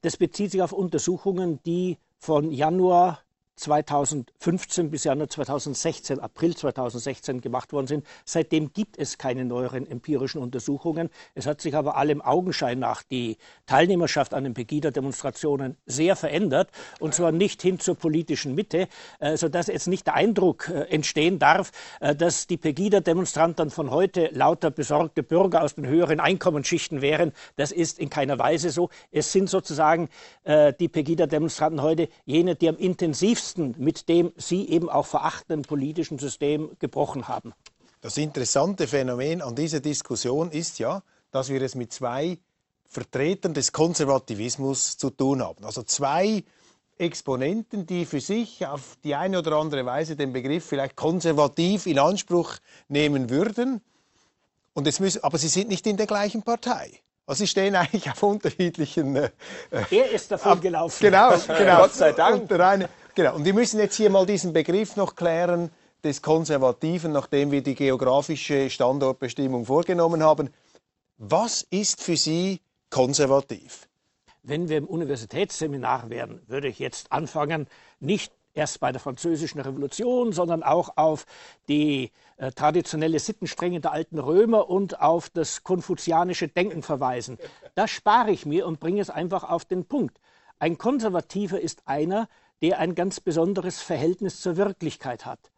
Das 0.00 0.16
bezieht 0.16 0.52
sich 0.52 0.62
auf 0.62 0.72
Untersuchungen, 0.72 1.60
die 1.64 1.98
von 2.18 2.50
Januar 2.50 3.22
2015 3.58 4.90
bis 4.90 5.04
Januar 5.04 5.28
2016, 5.28 6.20
April 6.20 6.56
2016 6.56 7.40
gemacht 7.40 7.72
worden 7.72 7.86
sind. 7.86 8.06
Seitdem 8.24 8.72
gibt 8.72 8.98
es 8.98 9.18
keine 9.18 9.44
neueren 9.44 9.86
empirischen 9.86 10.40
Untersuchungen. 10.40 11.10
Es 11.34 11.46
hat 11.46 11.60
sich 11.60 11.74
aber 11.74 11.96
allem 11.96 12.22
Augenschein 12.22 12.78
nach 12.78 13.02
die 13.02 13.36
Teilnehmerschaft 13.66 14.32
an 14.32 14.44
den 14.44 14.54
Pegida-Demonstrationen 14.54 15.76
sehr 15.86 16.16
verändert 16.16 16.70
und 17.00 17.14
zwar 17.14 17.32
nicht 17.32 17.60
hin 17.62 17.80
zur 17.80 17.96
politischen 17.96 18.54
Mitte, 18.54 18.88
äh, 19.18 19.36
sodass 19.36 19.66
jetzt 19.66 19.88
nicht 19.88 20.06
der 20.06 20.14
Eindruck 20.14 20.68
äh, 20.68 20.82
entstehen 20.84 21.38
darf, 21.38 21.72
äh, 22.00 22.14
dass 22.14 22.46
die 22.46 22.56
Pegida-Demonstranten 22.56 23.70
von 23.70 23.90
heute 23.90 24.30
lauter 24.32 24.70
besorgte 24.70 25.22
Bürger 25.22 25.62
aus 25.62 25.74
den 25.74 25.86
höheren 25.86 26.20
Einkommensschichten 26.20 27.02
wären. 27.02 27.32
Das 27.56 27.72
ist 27.72 27.98
in 27.98 28.08
keiner 28.10 28.38
Weise 28.38 28.70
so. 28.70 28.90
Es 29.10 29.32
sind 29.32 29.48
sozusagen 29.48 30.08
die 30.46 30.88
Pegida-Demonstranten 30.88 31.82
heute 31.82 32.08
jene, 32.24 32.54
die 32.54 32.68
am 32.68 32.76
intensivsten 32.76 33.47
Westen 33.48 33.74
mit 33.78 34.08
dem 34.08 34.32
Sie 34.36 34.68
eben 34.68 34.90
auch 34.90 35.06
verachtenden 35.06 35.62
politischen 35.62 36.18
System 36.18 36.70
gebrochen 36.78 37.28
haben. 37.28 37.54
Das 38.00 38.16
interessante 38.16 38.86
Phänomen 38.86 39.42
an 39.42 39.54
dieser 39.56 39.80
Diskussion 39.80 40.50
ist 40.50 40.78
ja, 40.78 41.02
dass 41.30 41.48
wir 41.48 41.60
es 41.62 41.74
mit 41.74 41.92
zwei 41.92 42.38
Vertretern 42.86 43.54
des 43.54 43.72
Konservativismus 43.72 44.96
zu 44.96 45.10
tun 45.10 45.42
haben. 45.42 45.64
Also 45.64 45.82
zwei 45.82 46.44
Exponenten, 46.98 47.86
die 47.86 48.04
für 48.06 48.20
sich 48.20 48.66
auf 48.66 48.98
die 49.02 49.14
eine 49.14 49.38
oder 49.38 49.52
andere 49.56 49.84
Weise 49.86 50.16
den 50.16 50.32
Begriff 50.32 50.64
vielleicht 50.64 50.96
konservativ 50.96 51.86
in 51.86 51.98
Anspruch 51.98 52.56
nehmen 52.88 53.30
würden. 53.30 53.80
Und 54.74 54.86
jetzt 54.86 55.00
müssen, 55.00 55.24
aber 55.24 55.38
sie 55.38 55.48
sind 55.48 55.68
nicht 55.68 55.86
in 55.86 55.96
der 55.96 56.06
gleichen 56.06 56.42
Partei. 56.42 57.00
Also 57.26 57.40
sie 57.40 57.46
stehen 57.46 57.76
eigentlich 57.76 58.10
auf 58.10 58.22
unterschiedlichen. 58.22 59.16
Äh, 59.16 59.30
er 59.70 60.10
ist 60.10 60.30
davon 60.30 60.60
gelaufen. 60.60 60.98
Genau, 61.00 61.36
genau. 61.46 61.80
Gott 61.82 61.94
sei 61.94 62.12
Dank. 62.12 62.42
Und 62.42 62.50
der 62.50 62.66
eine, 62.66 62.88
Genau, 63.18 63.34
und 63.34 63.44
wir 63.44 63.52
müssen 63.52 63.80
jetzt 63.80 63.96
hier 63.96 64.10
mal 64.10 64.26
diesen 64.26 64.52
Begriff 64.52 64.94
noch 64.94 65.16
klären 65.16 65.72
des 66.04 66.22
Konservativen, 66.22 67.10
nachdem 67.10 67.50
wir 67.50 67.64
die 67.64 67.74
geografische 67.74 68.70
Standortbestimmung 68.70 69.64
vorgenommen 69.64 70.22
haben. 70.22 70.50
Was 71.16 71.66
ist 71.68 72.00
für 72.00 72.16
Sie 72.16 72.60
konservativ? 72.90 73.88
Wenn 74.44 74.68
wir 74.68 74.76
im 74.76 74.86
Universitätsseminar 74.86 76.10
wären, 76.10 76.42
würde 76.46 76.68
ich 76.68 76.78
jetzt 76.78 77.10
anfangen, 77.10 77.66
nicht 77.98 78.32
erst 78.54 78.78
bei 78.78 78.92
der 78.92 79.00
Französischen 79.00 79.60
Revolution, 79.60 80.30
sondern 80.30 80.62
auch 80.62 80.96
auf 80.96 81.26
die 81.68 82.12
äh, 82.36 82.52
traditionelle 82.52 83.18
Sittenstrenge 83.18 83.80
der 83.80 83.90
alten 83.90 84.20
Römer 84.20 84.70
und 84.70 85.00
auf 85.00 85.28
das 85.28 85.64
konfuzianische 85.64 86.46
Denken 86.46 86.84
verweisen. 86.84 87.36
Das 87.74 87.90
spare 87.90 88.30
ich 88.30 88.46
mir 88.46 88.64
und 88.64 88.78
bringe 88.78 89.00
es 89.00 89.10
einfach 89.10 89.42
auf 89.42 89.64
den 89.64 89.86
Punkt. 89.86 90.20
Ein 90.60 90.78
Konservativer 90.78 91.60
ist 91.60 91.82
einer, 91.86 92.28
der 92.62 92.78
ein 92.78 92.94
ganz 92.94 93.20
besonderes 93.20 93.80
Verhältnis 93.80 94.40
zur 94.40 94.56
Wirklichkeit 94.56 95.26
hat. 95.26 95.50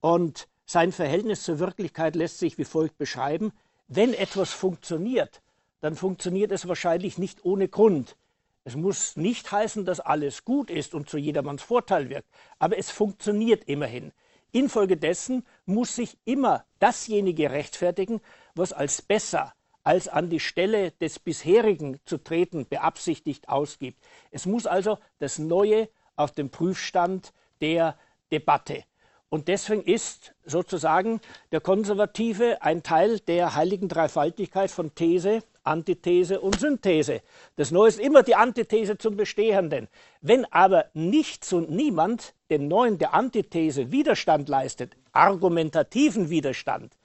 Und 0.00 0.48
sein 0.64 0.92
Verhältnis 0.92 1.42
zur 1.42 1.58
Wirklichkeit 1.58 2.16
lässt 2.16 2.38
sich 2.38 2.58
wie 2.58 2.64
folgt 2.64 2.98
beschreiben. 2.98 3.52
Wenn 3.88 4.14
etwas 4.14 4.52
funktioniert, 4.52 5.42
dann 5.80 5.94
funktioniert 5.94 6.52
es 6.52 6.66
wahrscheinlich 6.66 7.18
nicht 7.18 7.44
ohne 7.44 7.68
Grund. 7.68 8.16
Es 8.64 8.74
muss 8.74 9.16
nicht 9.16 9.52
heißen, 9.52 9.84
dass 9.84 10.00
alles 10.00 10.44
gut 10.44 10.70
ist 10.70 10.94
und 10.94 11.08
zu 11.08 11.18
jedermanns 11.18 11.62
Vorteil 11.62 12.08
wirkt, 12.08 12.28
aber 12.58 12.76
es 12.76 12.90
funktioniert 12.90 13.64
immerhin. 13.64 14.12
Infolgedessen 14.50 15.44
muss 15.66 15.94
sich 15.94 16.18
immer 16.24 16.64
dasjenige 16.80 17.50
rechtfertigen, 17.50 18.20
was 18.56 18.72
als 18.72 19.02
besser, 19.02 19.52
als 19.84 20.08
an 20.08 20.30
die 20.30 20.40
Stelle 20.40 20.90
des 20.92 21.20
bisherigen 21.20 22.00
zu 22.06 22.18
treten 22.18 22.66
beabsichtigt 22.66 23.48
ausgibt. 23.48 24.02
Es 24.32 24.46
muss 24.46 24.66
also 24.66 24.98
das 25.20 25.38
Neue 25.38 25.88
auf 26.16 26.32
dem 26.32 26.50
Prüfstand 26.50 27.32
der 27.60 27.96
Debatte. 28.32 28.84
Und 29.28 29.48
deswegen 29.48 29.82
ist 29.82 30.34
sozusagen 30.44 31.20
der 31.52 31.60
Konservative 31.60 32.62
ein 32.62 32.82
Teil 32.82 33.18
der 33.20 33.54
heiligen 33.54 33.88
Dreifaltigkeit 33.88 34.70
von 34.70 34.94
These, 34.94 35.42
Antithese 35.64 36.40
und 36.40 36.60
Synthese. 36.60 37.22
Das 37.56 37.72
Neue 37.72 37.88
ist 37.88 37.98
immer 37.98 38.22
die 38.22 38.36
Antithese 38.36 38.98
zum 38.98 39.16
Bestehenden. 39.16 39.88
Wenn 40.20 40.44
aber 40.52 40.86
nichts 40.94 41.52
und 41.52 41.70
niemand 41.70 42.34
dem 42.50 42.68
Neuen 42.68 42.98
der 42.98 43.14
Antithese 43.14 43.90
Widerstand 43.90 44.48
leistet, 44.48 44.96
argumentativen 45.12 46.30
Widerstand, 46.30 46.96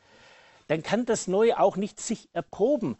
dann 0.67 0.83
kann 0.83 1.05
das 1.05 1.27
Neue 1.27 1.59
auch 1.59 1.75
nicht 1.75 1.99
sich 1.99 2.29
erproben. 2.33 2.97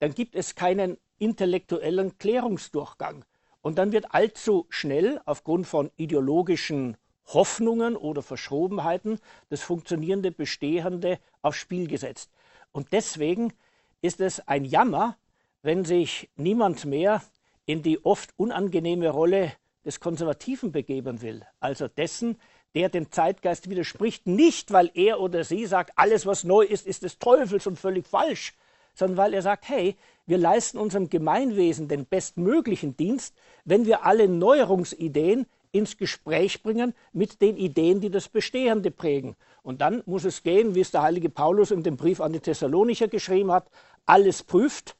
Dann 0.00 0.14
gibt 0.14 0.34
es 0.34 0.54
keinen 0.54 0.96
intellektuellen 1.18 2.18
Klärungsdurchgang. 2.18 3.24
Und 3.64 3.78
dann 3.78 3.92
wird 3.92 4.12
allzu 4.12 4.66
schnell 4.68 5.22
aufgrund 5.24 5.66
von 5.66 5.90
ideologischen 5.96 6.98
Hoffnungen 7.28 7.96
oder 7.96 8.22
Verschrobenheiten 8.22 9.18
das 9.48 9.62
funktionierende 9.62 10.30
Bestehende 10.30 11.18
aufs 11.40 11.56
Spiel 11.56 11.88
gesetzt. 11.88 12.30
Und 12.72 12.92
deswegen 12.92 13.54
ist 14.02 14.20
es 14.20 14.46
ein 14.46 14.66
Jammer, 14.66 15.16
wenn 15.62 15.86
sich 15.86 16.28
niemand 16.36 16.84
mehr 16.84 17.22
in 17.64 17.82
die 17.82 18.04
oft 18.04 18.34
unangenehme 18.36 19.08
Rolle 19.08 19.54
des 19.82 19.98
Konservativen 19.98 20.70
begeben 20.70 21.22
will, 21.22 21.40
also 21.58 21.88
dessen, 21.88 22.36
der 22.74 22.90
dem 22.90 23.10
Zeitgeist 23.10 23.70
widerspricht, 23.70 24.26
nicht 24.26 24.72
weil 24.72 24.90
er 24.92 25.20
oder 25.20 25.42
sie 25.42 25.64
sagt, 25.64 25.92
alles 25.96 26.26
was 26.26 26.44
neu 26.44 26.64
ist, 26.64 26.86
ist 26.86 27.02
des 27.02 27.18
Teufels 27.18 27.66
und 27.66 27.78
völlig 27.78 28.06
falsch, 28.06 28.52
sondern 28.94 29.16
weil 29.16 29.34
er 29.34 29.42
sagt, 29.42 29.68
hey, 29.68 29.96
wir 30.26 30.38
leisten 30.38 30.78
unserem 30.78 31.10
Gemeinwesen 31.10 31.88
den 31.88 32.06
bestmöglichen 32.06 32.96
Dienst, 32.96 33.34
wenn 33.64 33.86
wir 33.86 34.04
alle 34.04 34.28
Neuerungsideen 34.28 35.46
ins 35.72 35.96
Gespräch 35.96 36.62
bringen 36.62 36.94
mit 37.12 37.42
den 37.42 37.56
Ideen, 37.56 38.00
die 38.00 38.10
das 38.10 38.28
Bestehende 38.28 38.90
prägen. 38.90 39.36
Und 39.62 39.80
dann 39.80 40.02
muss 40.06 40.24
es 40.24 40.42
gehen, 40.42 40.74
wie 40.74 40.80
es 40.80 40.92
der 40.92 41.02
heilige 41.02 41.28
Paulus 41.28 41.70
in 41.72 41.82
dem 41.82 41.96
Brief 41.96 42.20
an 42.20 42.32
die 42.32 42.40
Thessalonicher 42.40 43.08
geschrieben 43.08 43.50
hat, 43.50 43.66
alles 44.06 44.42
prüft 44.42 44.96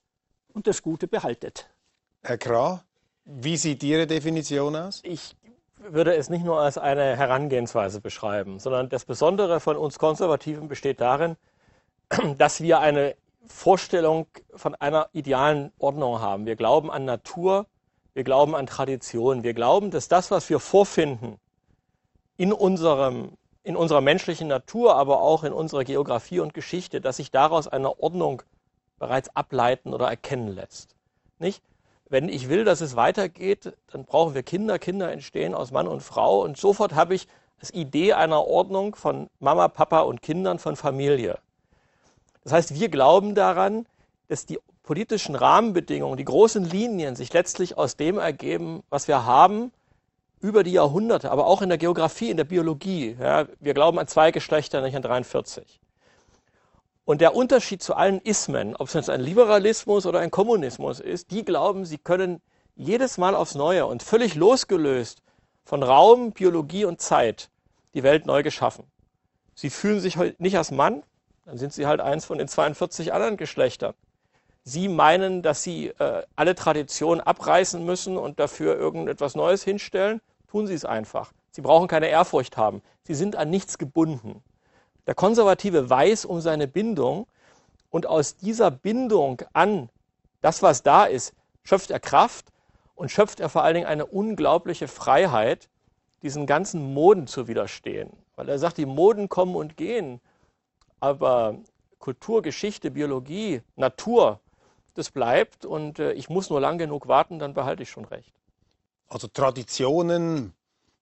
und 0.52 0.66
das 0.66 0.82
Gute 0.82 1.06
behaltet. 1.06 1.70
Herr 2.22 2.38
Krah, 2.38 2.84
wie 3.24 3.56
sieht 3.56 3.82
Ihre 3.82 4.06
Definition 4.06 4.74
aus? 4.74 5.00
Ich 5.04 5.36
würde 5.78 6.16
es 6.16 6.30
nicht 6.30 6.44
nur 6.44 6.58
als 6.58 6.78
eine 6.78 7.16
Herangehensweise 7.16 8.00
beschreiben, 8.00 8.58
sondern 8.58 8.88
das 8.88 9.04
Besondere 9.04 9.60
von 9.60 9.76
uns 9.76 9.98
Konservativen 9.98 10.68
besteht 10.68 11.00
darin, 11.00 11.36
dass 12.38 12.60
wir 12.60 12.80
eine 12.80 13.14
Vorstellung 13.46 14.26
von 14.54 14.74
einer 14.74 15.08
idealen 15.12 15.72
Ordnung 15.78 16.20
haben. 16.20 16.46
Wir 16.46 16.56
glauben 16.56 16.90
an 16.90 17.04
Natur, 17.04 17.66
wir 18.14 18.24
glauben 18.24 18.54
an 18.54 18.66
Tradition, 18.66 19.42
wir 19.42 19.54
glauben, 19.54 19.90
dass 19.90 20.08
das, 20.08 20.30
was 20.30 20.48
wir 20.48 20.60
vorfinden 20.60 21.38
in, 22.36 22.52
unserem, 22.52 23.32
in 23.62 23.76
unserer 23.76 24.00
menschlichen 24.00 24.48
Natur, 24.48 24.96
aber 24.96 25.20
auch 25.20 25.44
in 25.44 25.52
unserer 25.52 25.84
Geografie 25.84 26.40
und 26.40 26.54
Geschichte, 26.54 27.00
dass 27.00 27.16
sich 27.16 27.30
daraus 27.30 27.68
eine 27.68 27.98
Ordnung 28.00 28.42
bereits 28.98 29.34
ableiten 29.34 29.92
oder 29.92 30.08
erkennen 30.08 30.48
lässt. 30.48 30.94
Nicht? 31.38 31.62
Wenn 32.08 32.28
ich 32.28 32.48
will, 32.48 32.64
dass 32.64 32.80
es 32.80 32.96
weitergeht, 32.96 33.72
dann 33.90 34.04
brauchen 34.04 34.34
wir 34.34 34.42
Kinder. 34.42 34.78
Kinder 34.78 35.10
entstehen 35.10 35.54
aus 35.54 35.72
Mann 35.72 35.88
und 35.88 36.02
Frau 36.02 36.42
und 36.42 36.56
sofort 36.56 36.94
habe 36.94 37.14
ich 37.14 37.26
das 37.58 37.70
Idee 37.70 38.12
einer 38.12 38.46
Ordnung 38.46 38.94
von 38.94 39.28
Mama, 39.40 39.68
Papa 39.68 40.00
und 40.00 40.22
Kindern, 40.22 40.58
von 40.58 40.76
Familie. 40.76 41.38
Das 42.44 42.52
heißt, 42.52 42.74
wir 42.74 42.88
glauben 42.88 43.34
daran, 43.34 43.86
dass 44.28 44.46
die 44.46 44.58
politischen 44.82 45.34
Rahmenbedingungen, 45.34 46.16
die 46.16 46.24
großen 46.24 46.64
Linien 46.64 47.16
sich 47.16 47.32
letztlich 47.32 47.76
aus 47.76 47.96
dem 47.96 48.18
ergeben, 48.18 48.82
was 48.90 49.08
wir 49.08 49.24
haben 49.24 49.72
über 50.40 50.62
die 50.62 50.72
Jahrhunderte, 50.72 51.30
aber 51.30 51.46
auch 51.46 51.62
in 51.62 51.70
der 51.70 51.78
Geografie, 51.78 52.30
in 52.30 52.36
der 52.36 52.44
Biologie. 52.44 53.16
Ja, 53.18 53.46
wir 53.60 53.72
glauben 53.72 53.98
an 53.98 54.06
zwei 54.06 54.30
Geschlechter, 54.30 54.82
nicht 54.82 54.94
an 54.94 55.02
43. 55.02 55.80
Und 57.06 57.22
der 57.22 57.34
Unterschied 57.34 57.82
zu 57.82 57.94
allen 57.94 58.20
Ismen, 58.20 58.76
ob 58.76 58.88
es 58.88 58.94
jetzt 58.94 59.10
ein 59.10 59.20
Liberalismus 59.20 60.04
oder 60.04 60.20
ein 60.20 60.30
Kommunismus 60.30 61.00
ist, 61.00 61.30
die 61.30 61.44
glauben, 61.44 61.86
sie 61.86 61.98
können 61.98 62.42
jedes 62.76 63.16
Mal 63.16 63.34
aufs 63.34 63.54
Neue 63.54 63.86
und 63.86 64.02
völlig 64.02 64.34
losgelöst 64.34 65.22
von 65.64 65.82
Raum, 65.82 66.32
Biologie 66.32 66.84
und 66.84 67.00
Zeit 67.00 67.50
die 67.94 68.02
Welt 68.02 68.26
neu 68.26 68.42
geschaffen. 68.42 68.84
Sie 69.54 69.70
fühlen 69.70 70.00
sich 70.00 70.16
nicht 70.38 70.58
als 70.58 70.70
Mann, 70.70 71.04
dann 71.44 71.58
sind 71.58 71.72
sie 71.72 71.86
halt 71.86 72.00
eins 72.00 72.24
von 72.24 72.38
den 72.38 72.48
42 72.48 73.12
anderen 73.12 73.36
Geschlechtern. 73.36 73.94
Sie 74.62 74.88
meinen, 74.88 75.42
dass 75.42 75.62
sie 75.62 75.88
äh, 75.88 76.22
alle 76.36 76.54
Traditionen 76.54 77.20
abreißen 77.20 77.84
müssen 77.84 78.16
und 78.16 78.40
dafür 78.40 78.76
irgendetwas 78.76 79.34
Neues 79.34 79.62
hinstellen, 79.62 80.22
tun 80.48 80.66
sie 80.66 80.74
es 80.74 80.86
einfach. 80.86 81.32
Sie 81.50 81.60
brauchen 81.60 81.86
keine 81.86 82.08
Ehrfurcht 82.08 82.56
haben. 82.56 82.82
Sie 83.02 83.14
sind 83.14 83.36
an 83.36 83.50
nichts 83.50 83.76
gebunden. 83.76 84.42
Der 85.06 85.14
Konservative 85.14 85.90
weiß 85.90 86.24
um 86.24 86.40
seine 86.40 86.66
Bindung 86.66 87.26
und 87.90 88.06
aus 88.06 88.36
dieser 88.36 88.70
Bindung 88.70 89.42
an 89.52 89.90
das, 90.40 90.62
was 90.62 90.82
da 90.82 91.04
ist, 91.04 91.34
schöpft 91.62 91.90
er 91.90 92.00
Kraft 92.00 92.46
und 92.94 93.10
schöpft 93.10 93.40
er 93.40 93.50
vor 93.50 93.64
allen 93.64 93.74
Dingen 93.74 93.86
eine 93.86 94.06
unglaubliche 94.06 94.88
Freiheit, 94.88 95.68
diesen 96.22 96.46
ganzen 96.46 96.94
Moden 96.94 97.26
zu 97.26 97.48
widerstehen. 97.48 98.10
Weil 98.34 98.48
er 98.48 98.58
sagt, 98.58 98.78
die 98.78 98.86
Moden 98.86 99.28
kommen 99.28 99.56
und 99.56 99.76
gehen 99.76 100.20
aber 101.04 101.58
Kultur, 101.98 102.40
Geschichte, 102.40 102.90
Biologie, 102.90 103.60
Natur, 103.76 104.40
das 104.94 105.10
bleibt 105.10 105.66
und 105.66 105.98
äh, 105.98 106.12
ich 106.12 106.30
muss 106.30 106.48
nur 106.48 106.60
lang 106.62 106.78
genug 106.78 107.08
warten, 107.08 107.38
dann 107.38 107.52
behalte 107.52 107.82
ich 107.82 107.90
schon 107.90 108.06
recht. 108.06 108.32
Also 109.08 109.28
Traditionen, 109.28 110.54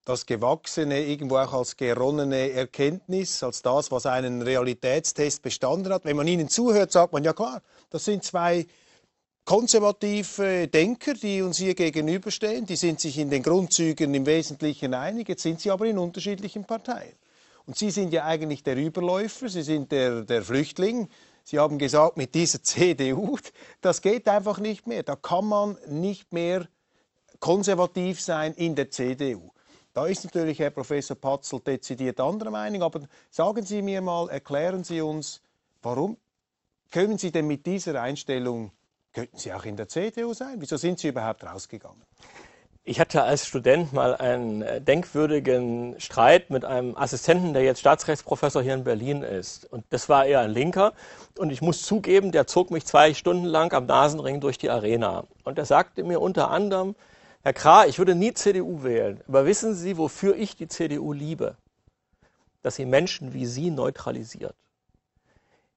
das 0.05 0.27
Gewachsene 0.27 1.05
irgendwo 1.05 1.37
auch 1.37 1.53
als 1.53 1.77
geronnene 1.77 2.51
Erkenntnis, 2.51 3.45
als 3.45 3.63
das, 3.63 3.93
was 3.93 4.07
einen 4.07 4.43
Realitätstest 4.43 5.41
bestanden 5.41 5.93
hat. 5.93 6.05
Wenn 6.05 6.17
man 6.17 6.27
ihnen 6.27 6.49
zuhört, 6.49 6.91
sagt 6.91 7.13
man, 7.13 7.23
ja 7.23 7.33
klar, 7.33 7.63
das 7.91 8.05
sind 8.05 8.25
zwei 8.25 8.67
konservative 9.45 10.67
Denker, 10.67 11.15
die 11.15 11.43
uns 11.43 11.59
hier 11.59 11.77
gegenüberstehen. 11.77 12.67
Die 12.67 12.77
sind 12.77 12.99
sich 12.99 13.19
in 13.19 13.31
den 13.31 13.45
Grundzügen 13.45 14.13
im 14.15 14.27
Wesentlichen 14.27 14.95
einig, 14.95 15.29
jetzt 15.29 15.43
sind 15.43 15.61
sie 15.61 15.71
aber 15.71 15.87
in 15.87 15.99
unterschiedlichen 15.99 16.65
Parteien. 16.65 17.15
Und 17.67 17.79
Sie 17.79 17.91
sind 17.91 18.13
ja 18.13 18.25
eigentlich 18.25 18.63
der 18.63 18.77
Überläufer, 18.77 19.49
Sie 19.49 19.63
sind 19.63 19.93
der, 19.93 20.23
der 20.23 20.43
Flüchtling. 20.43 21.09
Sie 21.45 21.59
haben 21.59 21.79
gesagt, 21.79 22.17
mit 22.17 22.35
dieser 22.35 22.63
CDU, 22.63 23.39
das 23.81 24.03
geht 24.03 24.29
einfach 24.29 24.59
nicht 24.59 24.87
mehr. 24.87 25.03
Da 25.03 25.17
kann 25.17 25.47
man 25.47 25.77
nicht 25.87 26.33
mehr 26.33 26.69
konservativ 27.41 28.21
sein 28.21 28.55
in 28.55 28.75
der 28.75 28.91
CDU. 28.91 29.51
Da 29.93 30.07
ist 30.07 30.25
natürlich 30.25 30.59
Herr 30.59 30.71
Professor 30.71 31.17
Patzel 31.17 31.61
dezidiert 31.61 32.19
anderer 32.19 32.51
Meinung, 32.51 32.83
aber 32.83 33.03
sagen 33.31 33.65
Sie 33.65 33.83
mir 33.83 34.01
mal, 34.01 34.31
erklären 34.31 34.85
Sie 34.85 35.03
uns, 35.03 35.43
warum 35.83 36.17
können 36.91 37.19
Sie 37.19 37.31
denn 37.31 37.47
mit 37.47 37.67
dieser 37.67 38.01
Einstellung, 38.01 38.73
könnten 39.13 39.37
Sie 39.37 39.53
auch 39.53 39.65
in 39.65 39.77
der 39.77 39.89
CDU 39.89 40.33
sein? 40.33 40.57
Wieso 40.61 40.79
sind 40.79 40.99
Sie 40.99 41.09
überhaupt 41.09 41.45
rausgegangen? 41.45 42.03
Ich 42.85 42.99
hatte 42.99 43.23
als 43.23 43.47
Student 43.47 43.93
mal 43.93 44.17
einen 44.17 44.63
äh, 44.63 44.81
denkwürdigen 44.81 46.01
Streit 46.01 46.51
mit 46.51 46.65
einem 46.65 46.97
Assistenten, 46.97 47.53
der 47.53 47.63
jetzt 47.63 47.79
Staatsrechtsprofessor 47.79 48.61
hier 48.61 48.75
in 48.75 48.83
Berlin 48.83 49.23
ist. 49.23 49.67
Und 49.67 49.85
das 49.91 50.09
war 50.09 50.27
eher 50.27 50.41
ein 50.41 50.51
Linker. 50.51 50.93
Und 51.39 51.51
ich 51.51 51.63
muss 51.63 51.83
zugeben, 51.83 52.33
der 52.33 52.49
zog 52.49 52.73
mich 52.73 52.85
zwei 52.85 53.15
Stunden 53.15 53.45
lang 53.45 53.73
am 53.73 53.87
Nasenring 53.87 54.41
durch 54.41 54.59
die 54.59 54.69
Arena. 54.69 55.29
Und 55.45 55.59
er 55.59 55.65
sagte 55.65 56.03
mir 56.03 56.21
unter 56.21 56.51
anderem, 56.51 56.97
Herr 57.45 57.53
Krah, 57.53 57.87
ich 57.87 57.99
würde 57.99 58.17
nie 58.17 58.35
CDU 58.35 58.83
wählen, 58.83 59.21
aber 59.29 59.47
wissen 59.47 59.75
Sie, 59.75 59.97
wofür 59.97 60.35
ich 60.35 60.57
die 60.57 60.67
CDU 60.67 61.13
liebe? 61.13 61.57
Dass 62.63 62.77
sie 62.77 62.85
Menschen 62.85 63.33
wie 63.33 63.47
Sie 63.47 63.71
neutralisiert. 63.71 64.57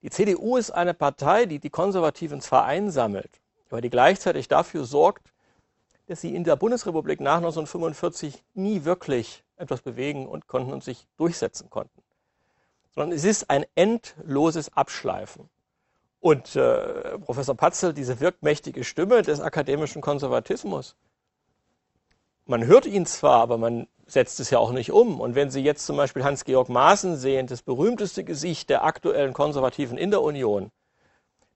Die 0.02 0.10
CDU 0.10 0.58
ist 0.58 0.72
eine 0.72 0.96
Partei, 0.96 1.46
die 1.46 1.60
die 1.60 1.70
Konservativen 1.70 2.42
zwar 2.42 2.66
einsammelt, 2.66 3.42
aber 3.70 3.82
die 3.82 3.90
gleichzeitig 3.92 4.48
dafür 4.48 4.86
sorgt, 4.86 5.35
dass 6.08 6.22
sie 6.22 6.36
in 6.36 6.44
der 6.44 6.56
Bundesrepublik 6.56 7.20
nach 7.20 7.38
1945 7.38 8.44
nie 8.54 8.86
wirklich 8.86 9.44
etwas 9.58 9.82
bewegen 9.82 10.28
und 10.28 10.48
konnten 10.48 10.74
und 10.74 10.84
sich 10.84 11.08
durchsetzen 11.18 11.70
konnten. 11.70 12.02
Sondern 12.94 13.16
es 13.16 13.24
ist 13.24 13.50
ein 13.50 13.66
endloses 13.76 14.76
Abschleifen. 14.76 15.50
Und 16.20 16.56
äh, 16.56 17.20
Professor 17.20 17.56
Patzel, 17.56 17.94
diese 17.94 18.20
wirkmächtige 18.20 18.84
Stimme 18.84 19.22
des 19.22 19.42
akademischen 19.42 20.02
Konservatismus, 20.02 20.96
man 22.46 22.66
hört 22.66 22.86
ihn 22.86 23.06
zwar, 23.06 23.42
aber 23.42 23.58
man 23.58 23.88
setzt 24.06 24.40
es 24.40 24.52
ja 24.52 24.60
auch 24.60 24.72
nicht 24.72 24.92
um. 24.92 25.20
Und 25.20 25.36
wenn 25.36 25.50
Sie 25.50 25.62
jetzt 25.62 25.86
zum 25.86 25.98
Beispiel 25.98 26.24
Hans-Georg 26.24 26.70
Maaßen 26.70 27.18
sehen, 27.18 27.48
das 27.48 27.64
berühmteste 27.64 28.24
Gesicht 28.24 28.70
der 28.70 28.84
aktuellen 28.84 29.34
Konservativen 29.34 29.98
in 29.98 30.12
der 30.12 30.22
Union, 30.22 30.72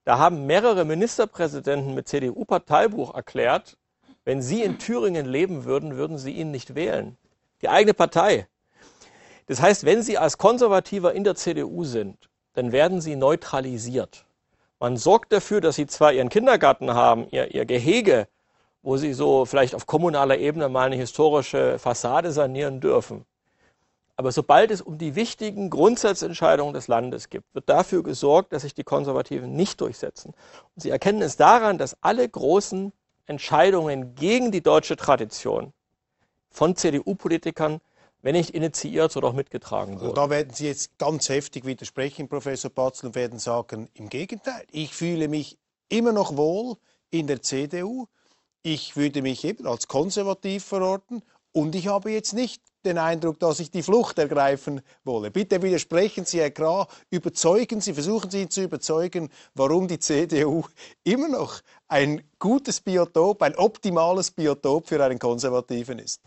da 0.04 0.18
haben 0.18 0.46
mehrere 0.46 0.84
Ministerpräsidenten 0.84 1.94
mit 1.94 2.08
CDU-Parteibuch 2.08 3.14
erklärt, 3.14 3.76
wenn 4.24 4.42
Sie 4.42 4.62
in 4.62 4.78
Thüringen 4.78 5.26
leben 5.26 5.64
würden, 5.64 5.96
würden 5.96 6.18
Sie 6.18 6.32
ihn 6.32 6.50
nicht 6.50 6.74
wählen. 6.74 7.16
Die 7.62 7.68
eigene 7.68 7.94
Partei. 7.94 8.46
Das 9.46 9.60
heißt, 9.60 9.84
wenn 9.84 10.02
Sie 10.02 10.18
als 10.18 10.38
Konservativer 10.38 11.12
in 11.12 11.24
der 11.24 11.34
CDU 11.34 11.84
sind, 11.84 12.28
dann 12.54 12.72
werden 12.72 13.00
Sie 13.00 13.16
neutralisiert. 13.16 14.24
Man 14.78 14.96
sorgt 14.96 15.32
dafür, 15.32 15.60
dass 15.60 15.76
Sie 15.76 15.86
zwar 15.86 16.12
Ihren 16.12 16.28
Kindergarten 16.28 16.94
haben, 16.94 17.26
Ihr, 17.30 17.54
Ihr 17.54 17.66
Gehege, 17.66 18.28
wo 18.82 18.96
sie 18.96 19.12
so 19.12 19.44
vielleicht 19.44 19.74
auf 19.74 19.86
kommunaler 19.86 20.38
Ebene 20.38 20.68
mal 20.68 20.86
eine 20.86 20.96
historische 20.96 21.78
Fassade 21.78 22.32
sanieren 22.32 22.80
dürfen. 22.80 23.26
Aber 24.16 24.32
sobald 24.32 24.70
es 24.70 24.82
um 24.82 24.98
die 24.98 25.14
wichtigen 25.14 25.70
Grundsatzentscheidungen 25.70 26.74
des 26.74 26.88
Landes 26.88 27.30
geht, 27.30 27.42
wird 27.54 27.68
dafür 27.68 28.02
gesorgt, 28.02 28.52
dass 28.52 28.62
sich 28.62 28.74
die 28.74 28.84
Konservativen 28.84 29.54
nicht 29.54 29.80
durchsetzen. 29.80 30.34
Und 30.74 30.82
sie 30.82 30.90
erkennen 30.90 31.22
es 31.22 31.36
daran, 31.36 31.78
dass 31.78 31.96
alle 32.02 32.28
großen 32.28 32.92
Entscheidungen 33.30 34.14
gegen 34.14 34.50
die 34.52 34.62
deutsche 34.62 34.96
Tradition 34.96 35.72
von 36.50 36.76
CDU-Politikern, 36.76 37.80
wenn 38.22 38.34
nicht 38.34 38.50
initiiert, 38.50 39.12
so 39.12 39.20
doch 39.20 39.32
mitgetragen 39.32 39.94
wurden. 39.94 40.10
Also 40.10 40.14
da 40.14 40.30
werden 40.30 40.52
Sie 40.52 40.66
jetzt 40.66 40.98
ganz 40.98 41.28
heftig 41.28 41.64
widersprechen, 41.64 42.28
Professor 42.28 42.70
Patzel, 42.70 43.06
und 43.06 43.14
werden 43.14 43.38
sagen, 43.38 43.88
im 43.94 44.08
Gegenteil, 44.08 44.64
ich 44.70 44.94
fühle 44.94 45.28
mich 45.28 45.56
immer 45.88 46.12
noch 46.12 46.36
wohl 46.36 46.76
in 47.10 47.26
der 47.26 47.40
CDU 47.40 48.06
ich 48.62 48.96
würde 48.96 49.22
mich 49.22 49.44
eben 49.44 49.66
als 49.66 49.88
konservativ 49.88 50.64
verorten 50.64 51.22
und 51.52 51.74
ich 51.74 51.88
habe 51.88 52.10
jetzt 52.10 52.32
nicht 52.32 52.62
den 52.84 52.98
Eindruck, 52.98 53.38
dass 53.40 53.60
ich 53.60 53.70
die 53.70 53.82
Flucht 53.82 54.18
ergreifen 54.18 54.80
wolle. 55.04 55.30
Bitte 55.30 55.62
widersprechen 55.62 56.24
Sie, 56.24 56.40
Herr 56.40 56.50
Krah, 56.50 56.86
überzeugen 57.10 57.80
Sie, 57.80 57.92
versuchen 57.92 58.30
Sie 58.30 58.42
ihn 58.42 58.50
zu 58.50 58.62
überzeugen, 58.62 59.28
warum 59.54 59.86
die 59.86 59.98
CDU 59.98 60.64
immer 61.04 61.28
noch 61.28 61.60
ein 61.88 62.22
gutes 62.38 62.80
Biotop, 62.80 63.42
ein 63.42 63.54
optimales 63.56 64.30
Biotop 64.30 64.88
für 64.88 65.04
einen 65.04 65.18
Konservativen 65.18 65.98
ist. 65.98 66.20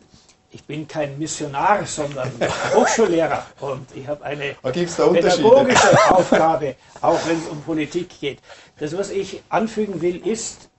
Ich 0.51 0.63
bin 0.65 0.87
kein 0.87 1.17
Missionar, 1.17 1.83
sondern 1.87 2.31
Hochschullehrer 2.75 3.43
und 3.61 3.87
ich 3.95 4.07
habe 4.07 4.23
eine 4.23 4.55
pädagogische 4.61 6.11
Aufgabe, 6.11 6.75
auch 7.01 7.19
wenn 7.27 7.39
es 7.39 7.47
um 7.47 7.59
Politik 7.63 8.19
geht. 8.19 8.39
Das, 8.77 8.95
was 8.95 9.09
ich 9.09 9.41
anfügen 9.49 9.99
will, 10.01 10.17
ist, 10.27 10.69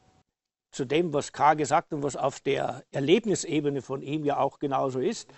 zu 0.74 0.84
dem, 0.84 1.14
was 1.14 1.32
K. 1.32 1.54
gesagt 1.54 1.92
und 1.92 2.02
was 2.02 2.16
auf 2.16 2.40
der 2.40 2.82
Erlebnisebene 2.90 3.80
von 3.80 4.02
ihm 4.02 4.24
ja 4.24 4.38
auch 4.38 4.58
genauso 4.58 4.98
ist. 5.00 5.30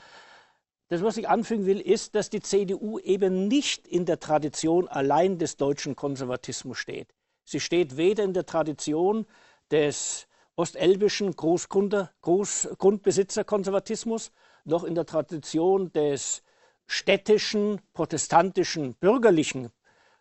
Das, 0.88 1.02
was 1.02 1.16
ich 1.16 1.28
anfügen 1.28 1.66
will, 1.66 1.80
ist, 1.80 2.14
dass 2.14 2.30
die 2.30 2.40
CDU 2.40 3.00
eben 3.00 3.48
nicht 3.48 3.86
in 3.86 4.06
der 4.06 4.20
Tradition 4.20 4.88
allein 4.88 5.38
des 5.38 5.56
deutschen 5.56 5.96
Konservatismus 5.96 6.78
steht. 6.78 7.12
Sie 7.44 7.60
steht 7.60 7.96
weder 7.96 8.24
in 8.24 8.32
der 8.32 8.46
Tradition 8.46 9.26
des 9.70 10.26
ostelbischen 10.54 11.34
Großgrundbesitzerkonservatismus 11.36 14.32
noch 14.64 14.84
in 14.84 14.94
der 14.94 15.06
Tradition 15.06 15.92
des 15.92 16.42
städtischen, 16.86 17.80
protestantischen, 17.92 18.94
bürgerlichen 18.94 19.70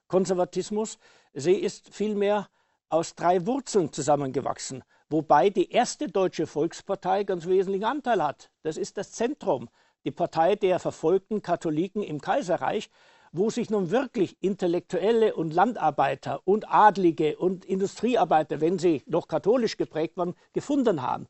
Konservatismus. 0.08 0.97
Sie 1.34 1.54
ist 1.54 1.93
vielmehr 1.93 2.49
aus 2.89 3.15
drei 3.15 3.45
Wurzeln 3.45 3.93
zusammengewachsen 3.93 4.84
wobei 5.10 5.50
die 5.50 5.72
erste 5.72 6.08
deutsche 6.08 6.48
Volkspartei 6.48 7.24
ganz 7.24 7.46
wesentlichen 7.46 7.86
Anteil 7.86 8.24
hat. 8.24 8.50
Das 8.63 8.78
ist 8.78 8.98
das 8.98 9.12
Zentrum, 9.12 9.70
die 10.04 10.12
Partei 10.12 10.56
der 10.56 10.80
verfolgten 10.80 11.41
Katholiken 11.41 12.04
im 12.04 12.22
Kaiserreich, 12.22 12.89
wo 13.32 13.50
sich 13.50 13.70
nun 13.70 13.91
wirklich 13.91 14.38
Intellektuelle 14.41 15.36
und 15.36 15.54
Landarbeiter 15.54 16.41
und 16.46 16.72
Adlige 16.72 17.38
und 17.38 17.65
Industriearbeiter, 17.65 18.62
wenn 18.62 18.80
sie 18.80 19.04
noch 19.08 19.28
katholisch 19.28 19.78
geprägt 19.78 20.15
waren, 20.15 20.36
gefunden 20.54 21.02
haben. 21.02 21.28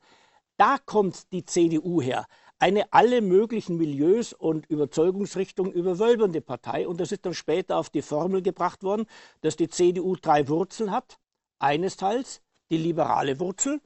Da 0.56 0.78
kommt 0.78 1.32
die 1.32 1.44
CDU 1.44 2.00
her. 2.00 2.26
Eine 2.58 2.90
alle 2.92 3.20
möglichen 3.20 3.76
Milieus 3.76 4.32
und 4.32 4.66
Überzeugungsrichtungen 4.66 5.72
überwölbende 5.72 6.40
Partei. 6.40 6.88
Und 6.88 7.00
das 7.00 7.12
ist 7.12 7.26
dann 7.26 7.34
später 7.34 7.76
auf 7.76 7.90
die 7.90 8.02
Formel 8.02 8.40
gebracht 8.40 8.82
worden, 8.82 9.06
dass 9.42 9.56
die 9.56 9.68
CDU 9.68 10.16
drei 10.16 10.48
Wurzeln 10.48 10.90
hat. 10.90 11.18
Eines 11.58 11.96
Teils 11.96 12.40
die 12.70 12.78
liberale 12.78 13.38
Wurzel, 13.40 13.80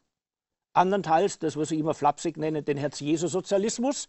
andernteils 0.72 1.38
das, 1.38 1.56
was 1.56 1.70
ich 1.70 1.78
immer 1.78 1.94
flapsig 1.94 2.36
nenne, 2.36 2.62
den 2.62 2.76
Herz-Jesu-Sozialismus, 2.76 4.08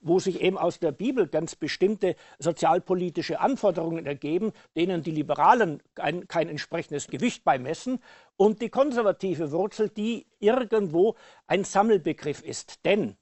wo 0.00 0.18
sich 0.18 0.40
eben 0.40 0.56
aus 0.56 0.78
der 0.78 0.92
Bibel 0.92 1.26
ganz 1.26 1.56
bestimmte 1.56 2.14
sozialpolitische 2.38 3.40
Anforderungen 3.40 4.06
ergeben, 4.06 4.52
denen 4.76 5.02
die 5.02 5.10
Liberalen 5.10 5.82
kein, 5.94 6.28
kein, 6.28 6.48
entsprechendes 6.48 7.08
Gewicht 7.08 7.44
beimessen, 7.44 8.00
und 8.36 8.62
die 8.62 8.68
konservative 8.68 9.50
Wurzel, 9.50 9.88
die 9.88 10.26
irgendwo 10.38 11.16
ein 11.46 11.64
Sammelbegriff 11.64 12.42
ist. 12.42 12.84
Denn, 12.84 13.16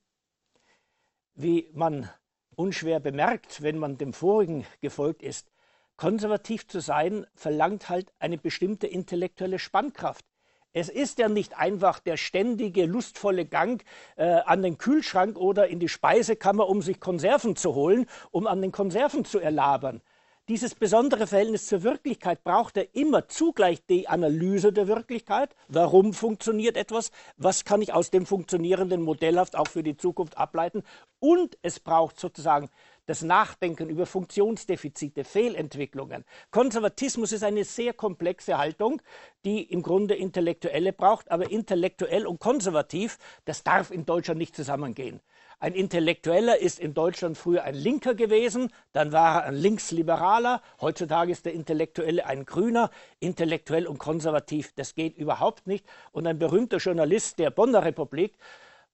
wie 1.35 1.71
man 1.73 2.11
unschwer 2.55 3.01
bemerkt, 3.01 3.63
wenn 3.63 3.79
man 3.79 3.97
dem 3.97 4.13
vorigen 4.13 4.67
gefolgt 4.81 5.23
ist, 5.23 5.51
konservativ 5.97 6.67
zu 6.69 6.81
sein 6.81 7.27
verlangt 7.35 7.89
halt 7.89 8.13
eine 8.19 8.37
bestimmte 8.37 8.87
intellektuelle 8.87 9.59
Spannkraft. 9.59 10.27
Es 10.73 10.89
ist 10.89 11.19
ja 11.19 11.29
nicht 11.29 11.57
einfach 11.57 12.01
der 12.01 12.17
ständige, 12.17 12.85
lustvolle 12.85 13.47
Gang 13.47 13.83
äh, 14.17 14.25
an 14.25 14.63
den 14.63 14.79
Kühlschrank 14.79 15.39
oder 15.39 15.69
in 15.69 15.81
die 15.81 15.89
Speisekammer, 15.89 16.69
um 16.69 16.83
sich 16.83 17.01
Konserven 17.01 17.57
zu 17.57 17.75
holen, 17.75 18.07
um 18.31 18.47
an 18.47 18.61
den 18.61 18.73
Konserven 18.73 19.25
zu 19.25 19.39
erlabern. 19.39 20.03
Dieses 20.49 20.77
besondere 20.77 21.27
Verhältnis 21.27 21.67
zur 21.67 21.83
Wirklichkeit 21.83 22.45
braucht 22.45 22.77
er 22.77 22.95
immer 22.95 23.27
zugleich 23.27 23.85
die 23.85 24.07
Analyse 24.07 24.73
der 24.73 24.87
Wirklichkeit. 24.87 25.57
Warum 25.67 26.13
funktioniert 26.13 26.77
etwas? 26.77 27.11
Was 27.37 27.65
kann 27.65 27.83
ich 27.83 27.93
aus 27.93 28.13
dem 28.13 28.27
Funktionierenden 28.27 29.03
modellhaft 29.03 29.57
auch 29.57 29.67
für 29.67 29.83
die 29.83 29.97
Zukunft 29.97 30.39
ableiten? 30.39 30.85
Und 31.19 31.59
es 31.63 31.81
braucht 31.81 32.21
sozusagen 32.21 32.69
das 33.07 33.23
Nachdenken 33.23 33.89
über 33.89 34.05
Funktionsdefizite, 34.05 35.25
Fehlentwicklungen. 35.25 36.25
Konservatismus 36.51 37.33
ist 37.33 37.45
eine 37.45 37.65
sehr 37.65 37.93
komplexe 37.93 38.59
Haltung, 38.59 39.01
die 39.45 39.63
im 39.63 39.83
Grunde 39.83 40.15
Intellektuelle 40.15 40.93
braucht, 40.93 41.31
aber 41.31 41.51
intellektuell 41.51 42.27
und 42.27 42.41
konservativ, 42.41 43.19
das 43.45 43.63
darf 43.63 43.91
in 43.91 44.05
Deutschland 44.05 44.39
nicht 44.39 44.55
zusammengehen. 44.55 45.21
Ein 45.59 45.73
Intellektueller 45.73 46.59
ist 46.59 46.79
in 46.79 46.93
Deutschland 46.93 47.39
früher 47.39 47.65
ein 47.65 47.75
Linker 47.75 48.15
gewesen, 48.15 48.71
dann 48.93 49.13
war 49.13 49.37
er 49.37 49.45
ein 49.45 49.55
Linksliberaler, 49.55 50.61
heutzutage 50.83 51.33
ist 51.33 51.47
der 51.47 51.55
Intellektuelle 51.55 52.27
ein 52.27 52.45
Grüner, 52.45 52.91
intellektuell 53.21 53.87
und 53.87 53.97
konservativ, 53.97 54.75
das 54.75 54.95
geht 54.95 55.17
überhaupt 55.17 55.67
nicht. 55.67 55.87
Und 56.13 56.27
ein 56.27 56.39
berühmter 56.39 56.77
Journalist 56.77 57.39
der 57.39 57.51
Bonner 57.51 57.87
Republik 57.87 58.35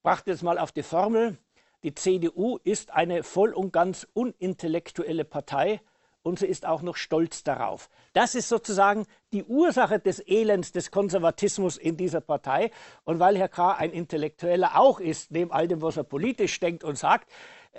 brachte 0.04 0.30
es 0.30 0.42
mal 0.42 0.56
auf 0.56 0.70
die 0.70 0.84
Formel, 0.84 1.36
die 1.82 1.94
CDU 1.94 2.58
ist 2.64 2.92
eine 2.92 3.22
voll 3.22 3.52
und 3.52 3.72
ganz 3.72 4.06
unintellektuelle 4.14 5.24
Partei, 5.24 5.80
und 6.22 6.38
sie 6.38 6.46
ist 6.46 6.66
auch 6.66 6.82
noch 6.82 6.96
stolz 6.96 7.42
darauf. 7.42 7.88
Das 8.12 8.34
ist 8.34 8.48
sozusagen 8.48 9.06
die 9.32 9.44
Ursache 9.44 9.98
des 9.98 10.22
Elends 10.26 10.72
des 10.72 10.90
Konservatismus 10.90 11.76
in 11.76 11.96
dieser 11.96 12.20
Partei. 12.20 12.70
Und 13.04 13.18
weil 13.18 13.36
Herr 13.36 13.48
Krah 13.48 13.72
ein 13.72 13.90
Intellektueller 13.90 14.78
auch 14.78 15.00
ist, 15.00 15.32
neben 15.32 15.50
all 15.50 15.66
dem, 15.68 15.82
was 15.82 15.96
er 15.96 16.04
politisch 16.04 16.58
denkt 16.60 16.84
und 16.84 16.96
sagt, 16.96 17.30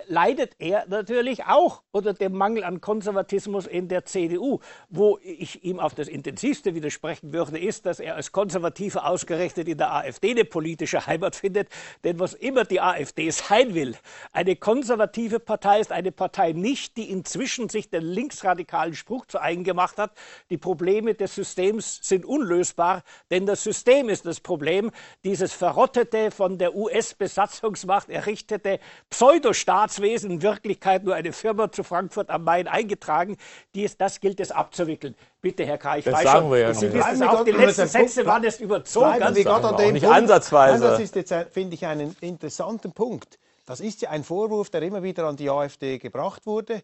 leidet 0.06 0.56
er 0.58 0.86
natürlich 0.88 1.44
auch 1.44 1.82
unter 1.92 2.14
dem 2.14 2.32
Mangel 2.32 2.64
an 2.64 2.80
Konservatismus 2.80 3.66
in 3.66 3.88
der 3.88 4.04
CDU. 4.04 4.58
Wo 4.88 5.18
ich 5.22 5.64
ihm 5.64 5.78
auf 5.78 5.94
das 5.94 6.08
intensivste 6.08 6.74
widersprechen 6.74 7.32
würde, 7.32 7.58
ist, 7.58 7.86
dass 7.86 8.00
er 8.00 8.16
als 8.16 8.32
Konservativer 8.32 9.06
ausgerechnet 9.06 9.68
in 9.68 9.78
der 9.78 9.94
AfD 9.94 10.32
eine 10.32 10.44
politische 10.44 11.06
Heimat 11.06 11.36
findet. 11.36 11.68
Denn 12.02 12.18
was 12.18 12.34
immer 12.34 12.64
die 12.64 12.80
AfD 12.80 13.30
sein 13.30 13.74
will, 13.74 13.96
eine 14.32 14.56
konservative 14.56 15.38
Partei 15.38 15.80
ist 15.80 15.92
eine 15.92 16.10
Partei 16.10 16.52
nicht, 16.52 16.96
die 16.96 17.10
inzwischen 17.10 17.68
sich 17.68 17.88
den 17.88 18.02
linksradikalen 18.02 18.94
Spruch 18.94 19.26
zu 19.26 19.40
eigen 19.40 19.64
gemacht 19.64 19.98
hat, 19.98 20.12
die 20.50 20.58
Probleme 20.58 21.14
des 21.14 21.34
Systems 21.34 22.00
sind 22.02 22.24
unlösbar, 22.24 23.02
denn 23.30 23.46
das 23.46 23.62
System 23.62 24.08
ist 24.08 24.26
das 24.26 24.40
Problem. 24.40 24.90
Dieses 25.22 25.52
verrottete, 25.52 26.30
von 26.30 26.58
der 26.58 26.74
US-Besatzungsmacht 26.74 28.10
errichtete 28.10 28.80
Pseudostaat 29.08 29.83
Staatswesen 29.84 30.30
in 30.30 30.42
Wirklichkeit 30.42 31.04
nur 31.04 31.14
eine 31.14 31.32
Firma 31.32 31.70
zu 31.70 31.82
Frankfurt 31.84 32.30
am 32.30 32.44
Main 32.44 32.68
eingetragen. 32.68 33.36
Dies, 33.74 33.96
das 33.96 34.20
gilt 34.20 34.40
es 34.40 34.50
abzuwickeln. 34.50 35.14
Bitte, 35.42 35.66
Herr 35.66 35.78
Kai, 35.78 35.98
ich 35.98 36.04
das 36.04 36.14
weiß 36.14 36.22
sagen 36.24 36.40
schon, 36.40 36.52
wir 36.52 36.58
ja 36.58 36.74
Sie 36.74 36.86
noch. 36.88 36.94
wissen 36.94 37.22
auch, 37.24 37.44
die 37.44 37.50
letzten 37.50 37.86
Sätze 37.88 38.24
waren 38.26 38.42
jetzt 38.42 38.60
überzogen. 38.60 39.16
Bleiben 39.16 39.36
wir 39.36 39.44
gerade 39.44 39.68
an 39.68 39.76
dem 39.76 39.92
nicht 39.92 40.02
Punkt. 40.04 40.18
ansatzweise. 40.18 40.78
Nein, 40.84 40.90
das 40.90 41.00
ist 41.00 41.14
jetzt, 41.16 41.34
finde 41.52 41.74
ich, 41.74 41.84
einen 41.86 42.16
interessanten 42.20 42.92
Punkt. 42.92 43.38
Das 43.66 43.80
ist 43.80 44.00
ja 44.02 44.10
ein 44.10 44.24
Vorwurf, 44.24 44.70
der 44.70 44.82
immer 44.82 45.02
wieder 45.02 45.24
an 45.24 45.36
die 45.36 45.50
AfD 45.50 45.98
gebracht 45.98 46.46
wurde 46.46 46.82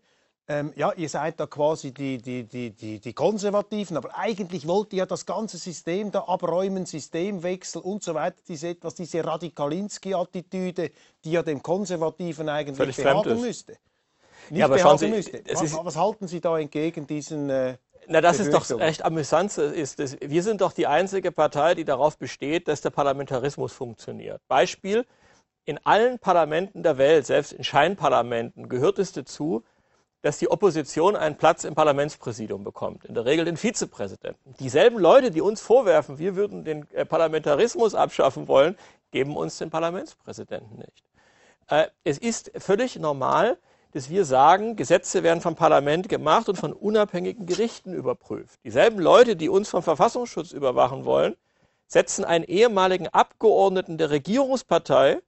ähm, 0.50 0.72
ja, 0.74 0.92
ihr 0.96 1.08
seid 1.08 1.38
da 1.38 1.46
quasi 1.46 1.92
die, 1.94 2.18
die, 2.18 2.42
die, 2.42 2.70
die, 2.70 2.98
die 2.98 3.12
Konservativen, 3.12 3.96
aber 3.96 4.16
eigentlich 4.18 4.66
wollt 4.66 4.92
ihr 4.92 4.98
ja 5.00 5.06
das 5.06 5.24
ganze 5.24 5.56
System 5.58 6.10
da 6.10 6.20
abräumen, 6.24 6.86
Systemwechsel 6.86 7.80
und 7.80 8.02
so 8.02 8.14
weiter, 8.14 8.36
diese 8.48 8.68
etwas, 8.68 8.94
diese 8.96 9.24
Radikalinski-Attitüde, 9.24 10.90
die 11.24 11.30
ja 11.32 11.42
dem 11.42 11.62
Konservativen 11.62 12.48
eigentlich 12.48 12.96
behagen 12.96 13.40
müsste. 13.40 13.76
Nicht 14.50 14.58
Ja, 14.58 14.64
aber 14.66 14.76
behagen 14.76 14.98
Sie, 14.98 15.08
müsste. 15.08 15.42
Was, 15.52 15.62
ist- 15.62 15.76
was 15.84 15.96
halten 15.96 16.26
Sie 16.26 16.40
da 16.40 16.58
entgegen 16.58 17.06
diesen 17.06 17.48
äh, 17.50 17.76
Na, 18.08 18.20
das 18.20 18.40
ist 18.40 18.48
doch 18.52 18.60
Befürchtungen? 18.60 18.88
echt 18.88 19.04
amüsant. 19.04 19.56
Ist 19.56 20.00
es. 20.00 20.16
Wir 20.20 20.42
sind 20.42 20.60
doch 20.62 20.72
die 20.72 20.86
einzige 20.88 21.30
Partei, 21.30 21.74
die 21.76 21.84
darauf 21.84 22.18
besteht, 22.18 22.66
dass 22.66 22.80
der 22.80 22.90
Parlamentarismus 22.90 23.72
funktioniert. 23.72 24.40
Beispiel, 24.48 25.06
in 25.64 25.78
allen 25.84 26.18
Parlamenten 26.18 26.82
der 26.82 26.98
Welt, 26.98 27.26
selbst 27.26 27.52
in 27.52 27.62
Scheinparlamenten, 27.62 28.68
gehört 28.68 28.98
es 28.98 29.12
dazu, 29.12 29.62
dass 30.22 30.38
die 30.38 30.50
Opposition 30.50 31.16
einen 31.16 31.36
Platz 31.36 31.64
im 31.64 31.74
Parlamentspräsidium 31.74 32.62
bekommt. 32.62 33.04
In 33.04 33.14
der 33.14 33.24
Regel 33.24 33.44
den 33.44 33.56
Vizepräsidenten. 33.56 34.54
Dieselben 34.58 34.98
Leute, 34.98 35.30
die 35.30 35.40
uns 35.40 35.60
vorwerfen, 35.60 36.18
wir 36.18 36.36
würden 36.36 36.64
den 36.64 36.86
äh, 36.92 37.04
Parlamentarismus 37.04 37.94
abschaffen 37.94 38.48
wollen, 38.48 38.76
geben 39.10 39.36
uns 39.36 39.58
den 39.58 39.70
Parlamentspräsidenten 39.70 40.78
nicht. 40.78 41.04
Äh, 41.68 41.86
es 42.04 42.18
ist 42.18 42.52
völlig 42.58 42.96
normal, 42.96 43.58
dass 43.92 44.10
wir 44.10 44.24
sagen, 44.24 44.76
Gesetze 44.76 45.22
werden 45.22 45.40
vom 45.40 45.56
Parlament 45.56 46.08
gemacht 46.08 46.48
und 46.48 46.56
von 46.56 46.72
unabhängigen 46.72 47.46
Gerichten 47.46 47.92
überprüft. 47.92 48.58
Dieselben 48.64 49.00
Leute, 49.00 49.36
die 49.36 49.48
uns 49.48 49.68
vom 49.68 49.82
Verfassungsschutz 49.82 50.52
überwachen 50.52 51.04
wollen, 51.04 51.36
setzen 51.86 52.24
einen 52.24 52.44
ehemaligen 52.44 53.08
Abgeordneten 53.08 53.98
der 53.98 54.10
Regierungspartei 54.10 55.20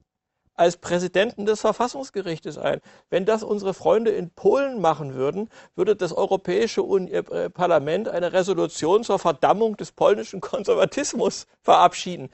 als 0.55 0.77
Präsidenten 0.77 1.45
des 1.45 1.61
Verfassungsgerichtes 1.61 2.57
ein. 2.57 2.79
Wenn 3.09 3.25
das 3.25 3.43
unsere 3.43 3.73
Freunde 3.73 4.11
in 4.11 4.29
Polen 4.29 4.79
machen 4.79 5.15
würden, 5.15 5.49
würde 5.75 5.95
das 5.95 6.13
Europäische 6.13 6.81
äh, 6.81 7.49
Parlament 7.49 8.07
eine 8.07 8.33
Resolution 8.33 9.03
zur 9.03 9.19
Verdammung 9.19 9.77
des 9.77 9.91
polnischen 9.91 10.41
Konservatismus 10.41 11.47
verabschieden. 11.61 12.29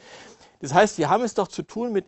Das 0.62 0.74
heißt, 0.74 0.98
wir 0.98 1.10
haben 1.10 1.24
es 1.24 1.34
doch 1.34 1.48
zu 1.48 1.64
tun 1.64 1.94
mit 1.94 2.06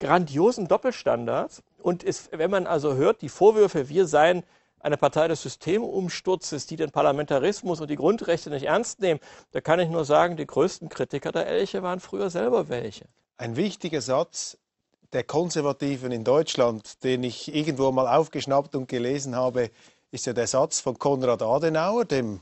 grandiosen 0.00 0.68
Doppelstandards. 0.68 1.62
Und 1.82 2.04
es, 2.04 2.30
wenn 2.32 2.50
man 2.50 2.66
also 2.66 2.94
hört, 2.94 3.22
die 3.22 3.28
Vorwürfe, 3.28 3.88
wir 3.88 4.06
seien 4.06 4.42
eine 4.80 4.96
Partei 4.96 5.28
des 5.28 5.42
Systemumsturzes, 5.42 6.66
die 6.66 6.76
den 6.76 6.90
Parlamentarismus 6.90 7.80
und 7.80 7.90
die 7.90 7.96
Grundrechte 7.96 8.50
nicht 8.50 8.64
ernst 8.64 9.00
nehmen, 9.00 9.20
da 9.52 9.60
kann 9.60 9.80
ich 9.80 9.88
nur 9.88 10.04
sagen, 10.04 10.36
die 10.36 10.46
größten 10.46 10.88
Kritiker 10.88 11.32
der 11.32 11.46
Elche 11.46 11.82
waren 11.82 12.00
früher 12.00 12.30
selber 12.30 12.68
welche. 12.68 13.06
Ein 13.36 13.56
wichtiger 13.56 14.00
Satz 14.00 14.58
der 15.12 15.24
Konservativen 15.24 16.12
in 16.12 16.24
Deutschland, 16.24 17.02
den 17.02 17.22
ich 17.22 17.54
irgendwo 17.54 17.90
mal 17.92 18.08
aufgeschnappt 18.08 18.74
und 18.74 18.88
gelesen 18.88 19.34
habe, 19.36 19.70
ist 20.10 20.26
ja 20.26 20.32
der 20.32 20.46
Satz 20.46 20.80
von 20.80 20.98
Konrad 20.98 21.42
Adenauer, 21.42 22.04
dem 22.04 22.40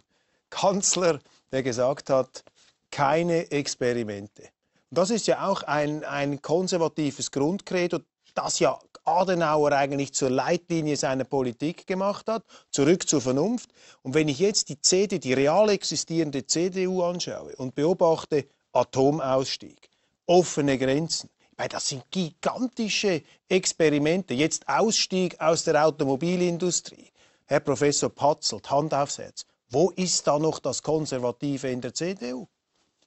Kanzler, 0.50 1.20
der 1.52 1.62
gesagt 1.62 2.10
hat, 2.10 2.44
keine 2.90 3.50
Experimente. 3.50 4.42
Und 4.90 4.98
das 4.98 5.10
ist 5.10 5.26
ja 5.26 5.48
auch 5.48 5.62
ein, 5.62 6.04
ein 6.04 6.42
konservatives 6.42 7.30
Grundcredo, 7.30 7.98
das 8.34 8.58
ja 8.58 8.78
Adenauer 9.04 9.72
eigentlich 9.72 10.12
zur 10.12 10.30
Leitlinie 10.30 10.96
seiner 10.96 11.24
Politik 11.24 11.86
gemacht 11.86 12.26
hat, 12.26 12.44
zurück 12.70 13.08
zur 13.08 13.20
Vernunft. 13.20 13.70
Und 14.02 14.14
wenn 14.14 14.28
ich 14.28 14.40
jetzt 14.40 14.68
die 14.68 14.80
CD, 14.80 15.18
die 15.18 15.32
real 15.32 15.68
existierende 15.70 16.46
CDU 16.46 17.02
anschaue 17.02 17.54
und 17.56 17.74
beobachte 17.74 18.46
Atomausstieg, 18.72 19.88
offene 20.26 20.76
Grenzen, 20.76 21.30
weil 21.56 21.68
das 21.68 21.88
sind 21.88 22.04
gigantische 22.10 23.22
Experimente. 23.48 24.34
Jetzt 24.34 24.68
Ausstieg 24.68 25.40
aus 25.40 25.64
der 25.64 25.86
Automobilindustrie. 25.86 27.10
Herr 27.46 27.60
Professor 27.60 28.10
Patzelt, 28.10 28.70
Hand 28.70 28.92
aufs 28.92 29.18
Herz. 29.18 29.46
Wo 29.70 29.90
ist 29.90 30.26
da 30.26 30.38
noch 30.38 30.58
das 30.58 30.82
Konservative 30.82 31.68
in 31.68 31.80
der 31.80 31.94
CDU? 31.94 32.46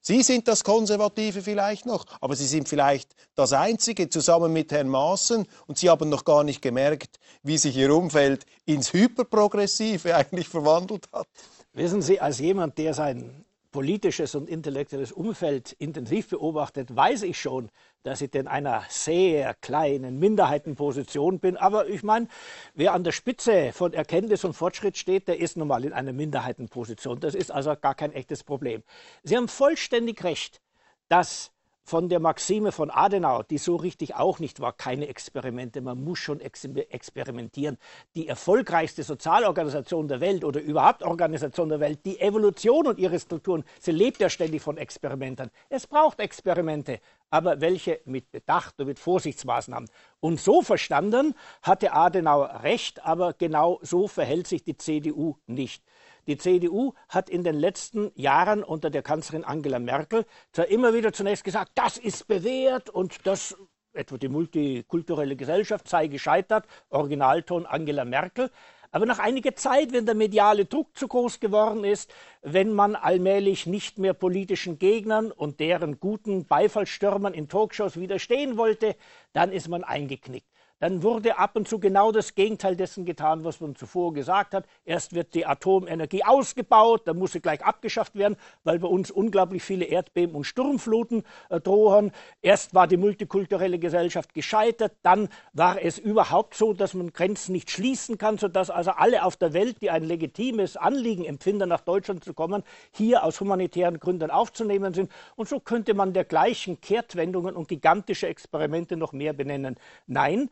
Sie 0.02 0.24
sind 0.24 0.48
das 0.48 0.64
Konservative 0.64 1.42
vielleicht 1.42 1.86
noch, 1.86 2.06
aber 2.22 2.36
Sie 2.36 2.48
sind 2.48 2.70
vielleicht 2.70 3.16
das 3.36 3.52
Einzige 3.52 4.10
zusammen 4.10 4.54
mit 4.54 4.72
Herrn 4.72 4.88
Maaßen 4.88 5.46
und 5.68 5.78
Sie 5.78 5.90
haben 5.90 6.10
noch 6.10 6.24
gar 6.24 6.46
nicht 6.46 6.62
gemerkt, 6.62 7.20
wie 7.44 7.58
sich 7.58 7.76
Ihr 7.76 7.94
Umfeld 7.94 8.46
ins 8.66 8.94
Hyperprogressive 8.94 10.16
eigentlich 10.16 10.48
verwandelt 10.48 11.10
hat. 11.12 11.28
Wissen 11.74 12.02
Sie, 12.02 12.20
als 12.20 12.40
jemand, 12.40 12.78
der 12.78 12.94
sein 12.94 13.46
politisches 13.72 14.36
und 14.36 14.50
intellektuelles 14.50 15.12
Umfeld 15.12 15.74
intensiv 15.74 16.30
beobachtet, 16.30 16.96
weiß 16.96 17.24
ich 17.24 17.40
schon, 17.40 17.70
dass 18.04 18.22
ich 18.22 18.34
in 18.34 18.48
einer 18.48 18.84
sehr 18.90 19.54
kleinen 19.56 20.18
Minderheitenposition 20.20 21.40
bin. 21.40 21.58
Aber 21.58 21.88
ich 21.88 22.02
meine, 22.02 22.28
wer 22.74 22.94
an 22.94 23.04
der 23.04 23.12
Spitze 23.12 23.72
von 23.74 23.94
Erkenntnis 23.94 24.44
und 24.44 24.54
Fortschritt 24.54 24.98
steht, 24.98 25.28
der 25.28 25.40
ist 25.40 25.58
nun 25.58 25.68
mal 25.68 25.86
in 25.86 25.94
einer 25.94 26.14
Minderheitenposition. 26.14 27.20
Das 27.20 27.36
ist 27.36 27.52
also 27.52 27.76
gar 27.76 27.96
kein 27.96 28.14
echtes 28.14 28.44
Problem. 28.44 28.84
Sie 29.24 29.38
haben 29.38 29.48
vollständig 29.48 30.24
recht, 30.24 30.62
dass 31.08 31.52
von 31.90 32.08
der 32.08 32.20
Maxime 32.20 32.72
von 32.72 32.92
Adenauer, 32.92 33.46
die 33.46 33.58
so 33.58 33.76
richtig 33.76 34.14
auch 34.14 34.38
nicht 34.38 34.60
war, 34.60 34.74
keine 34.74 35.08
Experimente, 35.08 35.82
man 35.82 36.04
muss 36.04 36.20
schon 36.20 36.40
ex 36.40 36.64
experimentieren. 36.66 37.80
Die 38.14 38.28
erfolgreichste 38.28 39.02
Sozialorganisation 39.02 40.08
der 40.08 40.22
Welt 40.22 40.44
oder 40.44 40.62
überhaupt 40.62 41.02
Organisation 41.02 41.68
der 41.68 41.80
Welt, 41.80 42.06
die 42.06 42.22
Evolution 42.22 42.86
und 42.86 43.00
ihre 43.00 43.20
Strukturen, 43.20 43.64
sie 43.80 43.92
lebt 43.92 44.20
ja 44.20 44.30
ständig 44.30 44.62
von 44.62 44.78
Experimenten. 44.78 45.50
Es 45.68 45.88
braucht 45.88 46.20
Experimente, 46.20 47.00
aber 47.32 47.60
welche 47.60 48.02
mit 48.06 48.32
Bedacht 48.32 48.80
und 48.80 48.86
mit 48.86 49.00
Vorsichtsmaßnahmen. 49.00 49.90
Und 50.20 50.40
so 50.40 50.62
verstanden 50.62 51.34
hatte 51.64 51.94
Adenauer 51.94 52.62
recht, 52.62 53.04
aber 53.04 53.34
genau 53.34 53.80
so 53.82 54.08
verhält 54.08 54.46
sich 54.46 54.64
die 54.64 54.78
CDU 54.78 55.38
nicht. 55.48 55.84
Die 56.30 56.38
CDU 56.38 56.94
hat 57.08 57.28
in 57.28 57.44
den 57.44 57.56
letzten 57.56 58.12
Jahren 58.14 58.64
unter 58.64 58.92
der 58.92 59.02
Kanzlerin 59.02 59.44
Angela 59.44 59.80
Merkel 59.80 60.28
zwar 60.52 60.68
immer 60.68 60.94
wieder 60.94 61.12
zunächst 61.12 61.44
gesagt, 61.44 61.72
das 61.74 61.98
ist 61.98 62.28
bewährt 62.28 62.92
und 62.92 63.26
das 63.26 63.58
etwa 63.94 64.20
die 64.20 64.28
multikulturelle 64.28 65.36
Gesellschaft 65.36 65.88
sei 65.88 66.06
gescheitert, 66.06 66.68
Originalton 66.90 67.66
Angela 67.66 68.06
Merkel. 68.06 68.52
Aber 68.92 69.08
nach 69.08 69.18
einiger 69.18 69.56
Zeit, 69.56 69.92
wenn 69.92 70.06
der 70.06 70.14
mediale 70.14 70.66
Druck 70.66 70.96
zu 70.96 71.08
groß 71.08 71.40
geworden 71.40 71.84
ist, 71.84 72.14
wenn 72.44 72.74
man 72.74 72.96
allmählich 72.96 73.66
nicht 73.66 73.98
mehr 73.98 74.14
politischen 74.14 74.78
Gegnern 74.78 75.32
und 75.32 75.60
deren 75.60 76.00
guten 76.00 76.46
Beifallsstürmern 76.46 77.34
in 77.34 77.50
Talkshows 77.50 78.00
widerstehen 78.00 78.56
wollte, 78.56 78.96
dann 79.34 79.52
ist 79.52 79.68
man 79.68 79.84
eingeknickt. 79.84 80.49
Dann 80.80 81.04
wurde 81.04 81.38
ab 81.38 81.56
und 81.56 81.68
zu 81.68 81.80
genau 81.80 82.12
das 82.12 82.36
Gegenteil 82.36 82.76
dessen 82.76 83.06
getan, 83.06 83.44
was 83.44 83.60
man 83.60 83.76
zuvor 83.76 84.14
gesagt 84.14 84.54
hat. 84.54 84.66
Erst 84.86 85.14
wird 85.14 85.34
die 85.34 85.46
Atomenergie 85.46 86.24
ausgebaut, 86.24 87.02
dann 87.06 87.18
muss 87.18 87.34
sie 87.34 87.42
gleich 87.42 87.64
abgeschafft 87.64 88.16
werden, 88.16 88.38
weil 88.64 88.80
bei 88.80 88.88
uns 88.88 89.12
unglaublich 89.12 89.62
viele 89.62 89.86
Erdbeben 89.86 90.36
und 90.36 90.46
Sturmfluten 90.46 91.24
äh, 91.50 91.60
drohen. 91.60 92.12
Erst 92.42 92.74
war 92.74 92.88
die 92.88 92.98
multikulturelle 92.98 93.78
Gesellschaft 93.80 94.34
gescheitert, 94.34 94.94
dann 95.04 95.30
war 95.54 95.82
es 95.82 95.98
überhaupt 95.98 96.56
so, 96.56 96.74
dass 96.74 96.94
man 96.94 97.12
Grenzen 97.12 97.52
nicht 97.52 97.70
schließen 97.70 98.18
kann, 98.18 98.38
sodass 98.38 98.70
also 98.70 98.92
alle 98.92 99.24
auf 99.24 99.36
der 99.36 99.54
Welt, 99.54 99.82
die 99.82 99.90
ein 99.90 100.04
legitimes 100.04 100.78
Anliegen 100.78 101.26
empfinden, 101.26 101.70
nach 101.70 101.82
Deutschland 101.82 102.24
zu 102.24 102.34
kommen, 102.34 102.64
hier 102.92 103.24
aus 103.24 103.40
humanitären 103.42 104.00
Gründen 104.00 104.32
aufzunehmen 104.32 104.94
sind. 104.94 105.12
Und 105.36 105.50
so 105.50 105.60
könnte 105.60 105.94
man 105.94 106.14
dergleichen 106.14 106.80
Kehrtwendungen 106.80 107.56
und 107.56 107.68
gigantische 107.68 108.28
Experimente 108.28 108.96
noch 108.96 109.12
mehr 109.12 109.34
benennen. 109.34 109.76
Nein, 110.08 110.50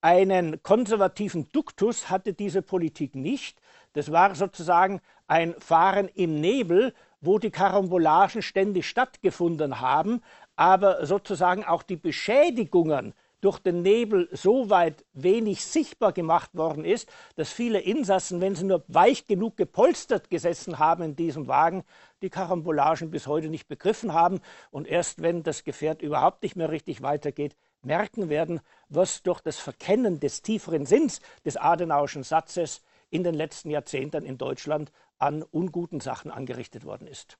einen 0.00 0.62
konservativen 0.62 1.48
Duktus 1.52 2.10
hatte 2.10 2.32
diese 2.32 2.62
Politik 2.62 3.14
nicht. 3.14 3.60
Das 3.94 4.12
war 4.12 4.34
sozusagen 4.34 5.00
ein 5.26 5.54
Fahren 5.58 6.08
im 6.14 6.40
Nebel, 6.40 6.94
wo 7.20 7.38
die 7.38 7.50
Karambolagen 7.50 8.42
ständig 8.42 8.88
stattgefunden 8.88 9.80
haben, 9.80 10.22
aber 10.56 11.04
sozusagen 11.04 11.64
auch 11.64 11.82
die 11.82 11.96
Beschädigungen 11.96 13.14
durch 13.40 13.58
den 13.58 13.82
Nebel 13.82 14.28
so 14.32 14.68
weit 14.70 15.04
wenig 15.12 15.64
sichtbar 15.64 16.12
gemacht 16.12 16.50
worden 16.54 16.84
ist, 16.84 17.08
dass 17.36 17.52
viele 17.52 17.80
Insassen, 17.80 18.40
wenn 18.40 18.56
sie 18.56 18.64
nur 18.64 18.82
weich 18.88 19.26
genug 19.26 19.56
gepolstert 19.56 20.30
gesessen 20.30 20.78
haben 20.78 21.04
in 21.04 21.16
diesem 21.16 21.46
Wagen, 21.46 21.84
die 22.22 22.30
Karambolagen 22.30 23.10
bis 23.10 23.26
heute 23.26 23.48
nicht 23.48 23.68
begriffen 23.68 24.12
haben 24.12 24.40
und 24.70 24.88
erst 24.88 25.22
wenn 25.22 25.44
das 25.44 25.62
Gefährt 25.62 26.02
überhaupt 26.02 26.42
nicht 26.42 26.56
mehr 26.56 26.70
richtig 26.70 27.02
weitergeht, 27.02 27.54
merken 27.82 28.28
werden, 28.28 28.60
was 28.88 29.22
durch 29.22 29.40
das 29.40 29.58
Verkennen 29.58 30.20
des 30.20 30.42
tieferen 30.42 30.86
Sinns 30.86 31.20
des 31.44 31.56
Adenauischen 31.56 32.22
Satzes 32.22 32.82
in 33.10 33.24
den 33.24 33.34
letzten 33.34 33.70
Jahrzehnten 33.70 34.24
in 34.24 34.38
Deutschland 34.38 34.92
an 35.18 35.42
unguten 35.42 36.00
Sachen 36.00 36.30
angerichtet 36.30 36.84
worden 36.84 37.06
ist. 37.06 37.38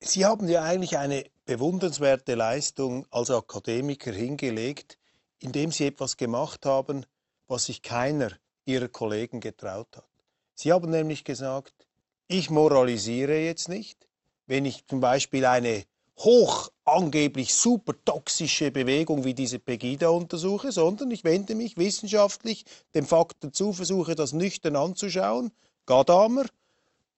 Sie 0.00 0.24
haben 0.24 0.48
ja 0.48 0.62
eigentlich 0.62 0.96
eine 0.96 1.26
bewundernswerte 1.44 2.34
Leistung 2.34 3.06
als 3.10 3.30
Akademiker 3.30 4.12
hingelegt, 4.12 4.98
indem 5.38 5.70
Sie 5.72 5.86
etwas 5.86 6.16
gemacht 6.16 6.64
haben, 6.64 7.04
was 7.48 7.66
sich 7.66 7.82
keiner 7.82 8.30
Ihrer 8.64 8.88
Kollegen 8.88 9.40
getraut 9.40 9.88
hat. 9.96 10.08
Sie 10.54 10.72
haben 10.72 10.90
nämlich 10.90 11.24
gesagt, 11.24 11.86
ich 12.28 12.48
moralisiere 12.48 13.38
jetzt 13.38 13.68
nicht, 13.68 14.08
wenn 14.46 14.64
ich 14.64 14.86
zum 14.86 15.00
Beispiel 15.00 15.44
eine 15.44 15.84
hoch 16.24 16.70
angeblich 16.84 17.54
super 17.54 17.94
toxische 18.04 18.70
Bewegung 18.70 19.24
wie 19.24 19.34
diese 19.34 19.58
Pegida 19.58 20.08
untersuche, 20.08 20.72
sondern 20.72 21.10
ich 21.10 21.24
wende 21.24 21.54
mich 21.54 21.76
wissenschaftlich 21.76 22.64
dem 22.94 23.06
Fakt 23.06 23.46
zu, 23.52 23.72
versuche 23.72 24.14
das 24.14 24.32
nüchtern 24.32 24.76
anzuschauen. 24.76 25.50
Gadamer, 25.86 26.44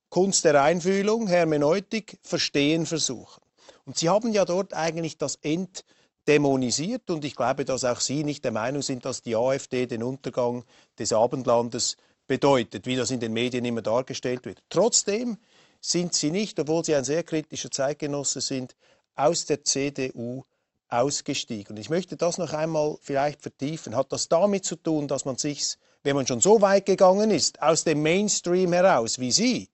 Kunst 0.09 0.45
der 0.45 0.63
Einfühlung, 0.63 1.27
Hermeneutik, 1.27 2.19
Verstehen 2.23 2.87
versuchen. 2.87 3.43
Und 3.85 3.99
Sie 3.99 4.09
haben 4.09 4.33
ja 4.33 4.45
dort 4.45 4.75
eigentlich 4.75 5.19
das 5.19 5.39
entdämonisiert 5.43 7.11
und 7.11 7.25
ich 7.25 7.35
glaube, 7.35 7.65
dass 7.65 7.85
auch 7.85 8.01
Sie 8.01 8.23
nicht 8.23 8.45
der 8.45 8.53
Meinung 8.53 8.83
sind, 8.83 9.05
dass 9.05 9.23
die 9.23 9.35
AfD 9.35 9.87
den 9.87 10.03
Untergang 10.03 10.65
des 10.99 11.13
Abendlandes 11.13 11.97
bedeutet, 12.29 12.87
wie 12.87 12.97
das 12.97 13.11
in 13.11 13.21
den 13.21 13.33
Medien 13.33 13.65
immer 13.65 13.83
dargestellt 13.83 14.45
wird. 14.45 14.63
Trotzdem 14.69 15.39
sind 15.83 16.15
Sie 16.15 16.31
nicht, 16.31 16.59
obwohl 16.59 16.85
Sie 16.85 16.95
ein 16.95 17.05
sehr 17.05 17.25
kritischer 17.25 17.71
Zeitgenosse 17.71 18.41
sind, 18.41 18.75
aus 19.15 19.45
der 19.45 19.65
CDU 19.65 20.45
ausgestiegen. 20.89 21.77
Und 21.77 21.81
ich 21.81 21.91
möchte 21.91 22.17
das 22.17 22.39
noch 22.39 22.53
einmal 22.53 22.97
vielleicht 23.03 23.43
vertiefen. 23.43 23.97
Hat 23.97 24.13
das 24.13 24.29
damit 24.29 24.65
zu 24.65 24.77
tun, 24.77 25.09
dass 25.09 25.25
man 25.25 25.37
sich, 25.37 25.77
wenn 26.03 26.17
man 26.17 26.27
schon 26.27 26.41
so 26.41 26.61
weit 26.61 26.87
gegangen 26.87 27.31
ist, 27.31 27.61
aus 27.61 27.85
dem 27.85 28.03
Mainstream 28.03 28.73
heraus 28.73 29.19
wie 29.19 29.33
Sie, 29.33 29.69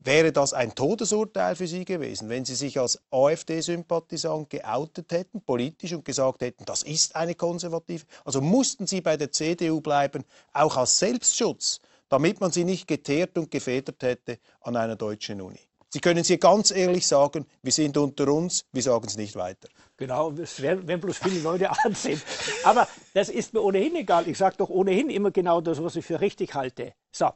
wäre 0.00 0.32
das 0.32 0.52
ein 0.52 0.74
Todesurteil 0.74 1.56
für 1.56 1.66
Sie 1.66 1.84
gewesen, 1.84 2.28
wenn 2.28 2.44
Sie 2.44 2.56
sich 2.56 2.78
als 2.78 3.00
AfD-Sympathisant 3.10 4.50
geoutet 4.50 5.12
hätten, 5.12 5.40
politisch, 5.40 5.92
und 5.92 6.04
gesagt 6.04 6.42
hätten, 6.42 6.64
das 6.64 6.82
ist 6.82 7.16
eine 7.16 7.36
konservative. 7.36 8.04
Also 8.24 8.40
mussten 8.40 8.86
Sie 8.86 9.00
bei 9.00 9.16
der 9.16 9.30
CDU 9.30 9.80
bleiben, 9.80 10.24
auch 10.52 10.76
als 10.76 10.98
Selbstschutz, 10.98 11.80
damit 12.12 12.42
man 12.42 12.52
Sie 12.52 12.64
nicht 12.64 12.86
geteert 12.86 13.38
und 13.38 13.50
gefedert 13.50 14.02
hätte 14.02 14.38
an 14.60 14.76
einer 14.76 14.96
deutschen 14.96 15.40
Uni. 15.40 15.60
Sie 15.88 15.98
können 15.98 16.18
es 16.20 16.26
hier 16.26 16.36
ganz 16.36 16.70
ehrlich 16.70 17.06
sagen, 17.06 17.46
wir 17.62 17.72
sind 17.72 17.96
unter 17.96 18.28
uns, 18.28 18.66
wir 18.70 18.82
sagen 18.82 19.06
es 19.06 19.16
nicht 19.16 19.34
weiter. 19.34 19.68
Genau, 19.96 20.36
werden 20.36 21.00
bloß 21.00 21.16
viele 21.16 21.40
Leute 21.40 21.70
ansehen. 21.84 22.20
Aber 22.64 22.86
das 23.14 23.30
ist 23.30 23.54
mir 23.54 23.62
ohnehin 23.62 23.96
egal. 23.96 24.28
Ich 24.28 24.36
sage 24.36 24.56
doch 24.58 24.68
ohnehin 24.68 25.08
immer 25.08 25.30
genau 25.30 25.62
das, 25.62 25.82
was 25.82 25.96
ich 25.96 26.04
für 26.04 26.20
richtig 26.20 26.54
halte. 26.54 26.92
So, 27.10 27.30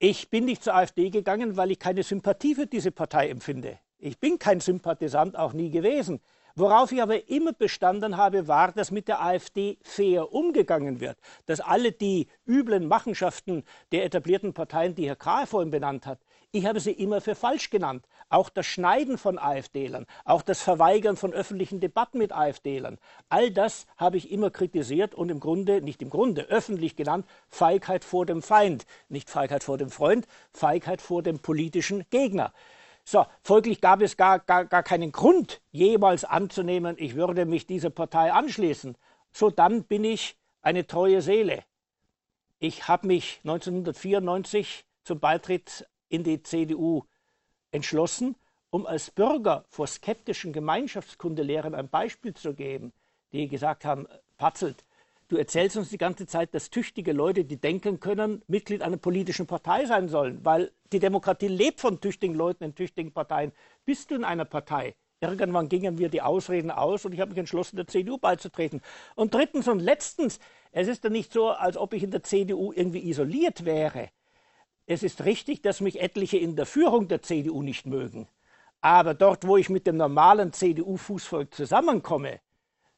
ich 0.00 0.28
bin 0.28 0.46
nicht 0.46 0.64
zur 0.64 0.74
AfD 0.74 1.10
gegangen, 1.10 1.56
weil 1.56 1.70
ich 1.70 1.78
keine 1.78 2.02
Sympathie 2.02 2.56
für 2.56 2.66
diese 2.66 2.90
Partei 2.90 3.28
empfinde. 3.28 3.78
Ich 3.96 4.18
bin 4.18 4.40
kein 4.40 4.58
Sympathisant, 4.58 5.38
auch 5.38 5.52
nie 5.52 5.70
gewesen. 5.70 6.20
Worauf 6.58 6.90
ich 6.90 7.02
aber 7.02 7.28
immer 7.28 7.52
bestanden 7.52 8.16
habe, 8.16 8.48
war, 8.48 8.72
dass 8.72 8.90
mit 8.90 9.08
der 9.08 9.22
AfD 9.22 9.76
fair 9.82 10.32
umgegangen 10.32 11.00
wird. 11.00 11.18
Dass 11.44 11.60
alle 11.60 11.92
die 11.92 12.28
üblen 12.46 12.88
Machenschaften 12.88 13.62
der 13.92 14.06
etablierten 14.06 14.54
Parteien, 14.54 14.94
die 14.94 15.06
Herr 15.06 15.16
Krahe 15.16 15.46
vorhin 15.46 15.70
benannt 15.70 16.06
hat, 16.06 16.18
ich 16.52 16.64
habe 16.64 16.80
sie 16.80 16.92
immer 16.92 17.20
für 17.20 17.34
falsch 17.34 17.68
genannt. 17.68 18.06
Auch 18.30 18.48
das 18.48 18.64
Schneiden 18.64 19.18
von 19.18 19.38
AfD-Lern, 19.38 20.06
auch 20.24 20.40
das 20.40 20.62
Verweigern 20.62 21.18
von 21.18 21.34
öffentlichen 21.34 21.78
Debatten 21.78 22.16
mit 22.16 22.32
AfD-Lern. 22.32 22.96
All 23.28 23.50
das 23.50 23.86
habe 23.98 24.16
ich 24.16 24.32
immer 24.32 24.48
kritisiert 24.48 25.14
und 25.14 25.30
im 25.30 25.40
Grunde, 25.40 25.82
nicht 25.82 26.00
im 26.00 26.08
Grunde, 26.08 26.44
öffentlich 26.48 26.96
genannt, 26.96 27.26
Feigheit 27.50 28.02
vor 28.02 28.24
dem 28.24 28.40
Feind. 28.40 28.86
Nicht 29.10 29.28
Feigheit 29.28 29.62
vor 29.62 29.76
dem 29.76 29.90
Freund, 29.90 30.26
Feigheit 30.52 31.02
vor 31.02 31.22
dem 31.22 31.38
politischen 31.38 32.08
Gegner. 32.08 32.54
So, 33.08 33.24
folglich 33.40 33.80
gab 33.80 34.02
es 34.02 34.16
gar, 34.16 34.40
gar, 34.40 34.64
gar 34.64 34.82
keinen 34.82 35.12
Grund, 35.12 35.60
jemals 35.70 36.24
anzunehmen, 36.24 36.96
ich 36.98 37.14
würde 37.14 37.46
mich 37.46 37.64
dieser 37.64 37.90
Partei 37.90 38.32
anschließen. 38.32 38.96
So, 39.30 39.48
dann 39.48 39.84
bin 39.84 40.02
ich 40.02 40.36
eine 40.60 40.88
treue 40.88 41.22
Seele. 41.22 41.62
Ich 42.58 42.88
habe 42.88 43.06
mich 43.06 43.38
1994 43.44 44.84
zum 45.04 45.20
Beitritt 45.20 45.86
in 46.08 46.24
die 46.24 46.42
CDU 46.42 47.04
entschlossen, 47.70 48.34
um 48.70 48.86
als 48.86 49.12
Bürger 49.12 49.64
vor 49.68 49.86
skeptischen 49.86 50.52
Gemeinschaftskundelehrern 50.52 51.76
ein 51.76 51.88
Beispiel 51.88 52.34
zu 52.34 52.54
geben, 52.54 52.92
die 53.30 53.46
gesagt 53.46 53.84
haben, 53.84 54.08
Patzelt, 54.36 54.84
du 55.28 55.36
erzählst 55.36 55.76
uns 55.76 55.90
die 55.90 55.98
ganze 55.98 56.26
Zeit, 56.26 56.54
dass 56.54 56.70
tüchtige 56.70 57.12
Leute, 57.12 57.44
die 57.44 57.60
denken 57.60 58.00
können, 58.00 58.42
Mitglied 58.48 58.82
einer 58.82 58.96
politischen 58.96 59.46
Partei 59.46 59.86
sein 59.86 60.08
sollen, 60.08 60.44
weil 60.44 60.72
die 60.92 60.98
Demokratie 60.98 61.48
lebt 61.48 61.80
von 61.80 62.00
tüchtigen 62.00 62.34
Leuten 62.34 62.64
in 62.64 62.74
tüchtigen 62.74 63.12
Parteien. 63.12 63.52
Bist 63.84 64.10
du 64.10 64.14
in 64.14 64.24
einer 64.24 64.44
Partei? 64.44 64.94
Irgendwann 65.20 65.68
gingen 65.68 65.96
mir 65.96 66.10
die 66.10 66.20
Ausreden 66.20 66.70
aus 66.70 67.04
und 67.04 67.12
ich 67.12 67.20
habe 67.20 67.30
mich 67.30 67.38
entschlossen, 67.38 67.76
der 67.76 67.86
CDU 67.86 68.18
beizutreten. 68.18 68.82
Und 69.14 69.32
drittens 69.32 69.66
und 69.66 69.80
letztens, 69.80 70.38
es 70.72 70.88
ist 70.88 71.04
ja 71.04 71.10
nicht 71.10 71.32
so, 71.32 71.48
als 71.48 71.76
ob 71.76 71.94
ich 71.94 72.02
in 72.02 72.10
der 72.10 72.22
CDU 72.22 72.72
irgendwie 72.72 73.08
isoliert 73.08 73.64
wäre. 73.64 74.10
Es 74.84 75.02
ist 75.02 75.24
richtig, 75.24 75.62
dass 75.62 75.80
mich 75.80 76.00
etliche 76.00 76.36
in 76.36 76.54
der 76.54 76.66
Führung 76.66 77.08
der 77.08 77.22
CDU 77.22 77.62
nicht 77.62 77.86
mögen. 77.86 78.28
Aber 78.82 79.14
dort, 79.14 79.46
wo 79.46 79.56
ich 79.56 79.70
mit 79.70 79.86
dem 79.86 79.96
normalen 79.96 80.52
CDU-Fußvolk 80.52 81.52
zusammenkomme, 81.52 82.40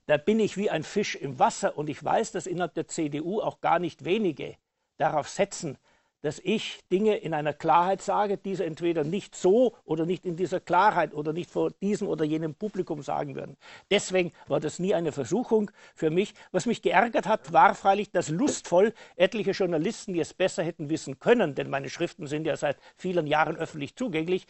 da 0.06 0.16
bin 0.16 0.40
ich 0.40 0.56
wie 0.56 0.70
ein 0.70 0.82
Fisch 0.82 1.14
im 1.14 1.38
Wasser 1.38 1.78
und 1.78 1.88
ich 1.88 2.02
weiß, 2.02 2.32
dass 2.32 2.46
innerhalb 2.46 2.74
der 2.74 2.88
CDU 2.88 3.40
auch 3.40 3.60
gar 3.60 3.78
nicht 3.78 4.04
wenige 4.04 4.56
darauf 4.96 5.28
setzen, 5.28 5.78
dass 6.22 6.40
ich 6.42 6.80
Dinge 6.90 7.16
in 7.16 7.34
einer 7.34 7.52
Klarheit 7.52 8.02
sage, 8.02 8.36
diese 8.36 8.64
entweder 8.64 9.04
nicht 9.04 9.34
so 9.34 9.76
oder 9.84 10.06
nicht 10.06 10.26
in 10.26 10.36
dieser 10.36 10.60
Klarheit 10.60 11.14
oder 11.14 11.32
nicht 11.32 11.50
vor 11.50 11.70
diesem 11.82 12.08
oder 12.08 12.24
jenem 12.24 12.54
Publikum 12.54 13.02
sagen 13.02 13.34
würden. 13.34 13.56
Deswegen 13.90 14.32
war 14.46 14.60
das 14.60 14.78
nie 14.78 14.94
eine 14.94 15.12
Versuchung 15.12 15.70
für 15.94 16.10
mich. 16.10 16.34
Was 16.52 16.66
mich 16.66 16.82
geärgert 16.82 17.26
hat, 17.26 17.52
war 17.52 17.74
freilich, 17.74 18.10
dass 18.10 18.28
lustvoll 18.28 18.92
etliche 19.16 19.52
Journalisten, 19.52 20.12
die 20.12 20.20
es 20.20 20.34
besser 20.34 20.62
hätten 20.62 20.90
wissen 20.90 21.18
können, 21.18 21.54
denn 21.54 21.70
meine 21.70 21.90
Schriften 21.90 22.26
sind 22.26 22.46
ja 22.46 22.56
seit 22.56 22.78
vielen 22.96 23.26
Jahren 23.26 23.56
öffentlich 23.56 23.96
zugänglich, 23.96 24.46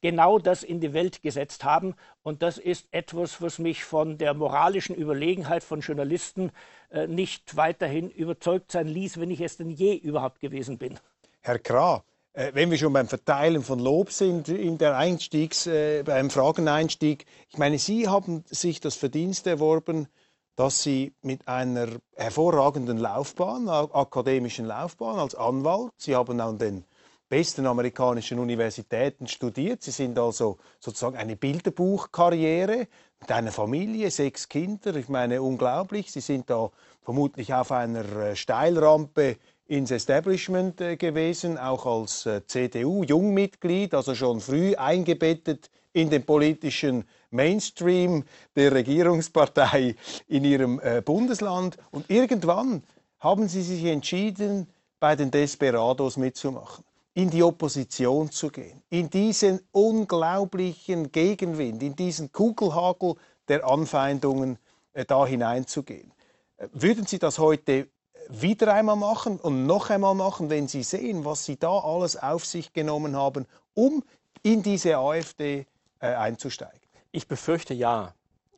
genau 0.00 0.38
das 0.38 0.62
in 0.62 0.80
die 0.80 0.92
Welt 0.92 1.22
gesetzt 1.22 1.64
haben. 1.64 1.94
Und 2.22 2.42
das 2.42 2.58
ist 2.58 2.86
etwas, 2.90 3.40
was 3.42 3.58
mich 3.58 3.84
von 3.84 4.18
der 4.18 4.34
moralischen 4.34 4.94
Überlegenheit 4.94 5.64
von 5.64 5.80
Journalisten 5.80 6.52
äh, 6.90 7.06
nicht 7.06 7.56
weiterhin 7.56 8.10
überzeugt 8.10 8.72
sein 8.72 8.88
ließ, 8.88 9.20
wenn 9.20 9.30
ich 9.30 9.40
es 9.40 9.56
denn 9.56 9.70
je 9.70 9.94
überhaupt 9.94 10.40
gewesen 10.40 10.78
bin. 10.78 10.98
Herr 11.40 11.58
Krah, 11.58 12.02
äh, 12.32 12.52
wenn 12.54 12.70
wir 12.70 12.78
schon 12.78 12.92
beim 12.92 13.08
Verteilen 13.08 13.62
von 13.62 13.78
Lob 13.78 14.12
sind 14.12 14.48
in 14.48 14.78
der 14.78 14.96
Einstiegs, 14.96 15.66
äh, 15.66 16.02
beim 16.04 16.30
Frageneinstieg, 16.30 17.26
ich 17.48 17.58
meine, 17.58 17.78
Sie 17.78 18.08
haben 18.08 18.44
sich 18.46 18.80
das 18.80 18.96
Verdienst 18.96 19.46
erworben, 19.46 20.08
dass 20.56 20.82
Sie 20.82 21.12
mit 21.22 21.46
einer 21.46 21.88
hervorragenden 22.16 22.98
Laufbahn, 22.98 23.68
akademischen 23.68 24.66
Laufbahn 24.66 25.18
als 25.18 25.34
Anwalt, 25.34 25.92
Sie 25.96 26.16
haben 26.16 26.40
an 26.40 26.58
den 26.58 26.84
besten 27.28 27.66
amerikanischen 27.66 28.38
Universitäten 28.38 29.26
studiert. 29.26 29.82
Sie 29.82 29.90
sind 29.90 30.18
also 30.18 30.58
sozusagen 30.80 31.16
eine 31.16 31.36
Bilderbuchkarriere 31.36 32.88
mit 33.20 33.32
einer 33.32 33.52
Familie, 33.52 34.10
sechs 34.10 34.48
Kinder. 34.48 34.96
Ich 34.96 35.08
meine, 35.08 35.42
unglaublich. 35.42 36.10
Sie 36.10 36.20
sind 36.20 36.48
da 36.48 36.70
vermutlich 37.02 37.52
auf 37.52 37.72
einer 37.72 38.04
äh, 38.16 38.36
Steilrampe 38.36 39.36
ins 39.66 39.90
Establishment 39.90 40.80
äh, 40.80 40.96
gewesen, 40.96 41.58
auch 41.58 41.84
als 41.84 42.24
äh, 42.26 42.46
CDU-Jungmitglied, 42.46 43.94
also 43.94 44.14
schon 44.14 44.40
früh 44.40 44.74
eingebettet 44.74 45.70
in 45.92 46.10
den 46.10 46.24
politischen 46.24 47.04
Mainstream 47.30 48.24
der 48.56 48.72
Regierungspartei 48.72 49.96
in 50.28 50.44
ihrem 50.44 50.80
Bundesland. 51.04 51.76
Und 51.90 52.08
irgendwann 52.08 52.84
haben 53.18 53.48
sie 53.48 53.62
sich 53.62 53.84
entschieden, 53.84 54.68
bei 55.00 55.16
den 55.16 55.30
Desperados 55.30 56.16
mitzumachen 56.16 56.84
in 57.18 57.30
die 57.30 57.42
Opposition 57.42 58.30
zu 58.30 58.48
gehen, 58.48 58.80
in 58.90 59.10
diesen 59.10 59.60
unglaublichen 59.72 61.10
Gegenwind, 61.10 61.82
in 61.82 61.96
diesen 61.96 62.30
Kugelhagel 62.30 63.16
der 63.48 63.66
Anfeindungen 63.66 64.56
äh, 64.92 65.04
da 65.04 65.26
hineinzugehen. 65.26 66.12
Äh, 66.58 66.68
würden 66.70 67.06
Sie 67.06 67.18
das 67.18 67.40
heute 67.40 67.88
wieder 68.28 68.72
einmal 68.72 68.94
machen 68.94 69.40
und 69.40 69.66
noch 69.66 69.90
einmal 69.90 70.14
machen, 70.14 70.48
wenn 70.48 70.68
Sie 70.68 70.84
sehen, 70.84 71.24
was 71.24 71.44
Sie 71.44 71.58
da 71.58 71.80
alles 71.80 72.16
auf 72.16 72.46
sich 72.46 72.72
genommen 72.72 73.16
haben, 73.16 73.46
um 73.74 74.04
in 74.44 74.62
diese 74.62 74.96
AfD 74.98 75.66
äh, 75.98 76.06
einzusteigen? 76.06 76.78
Ich 77.10 77.26
befürchte 77.26 77.74
ja. 77.74 78.14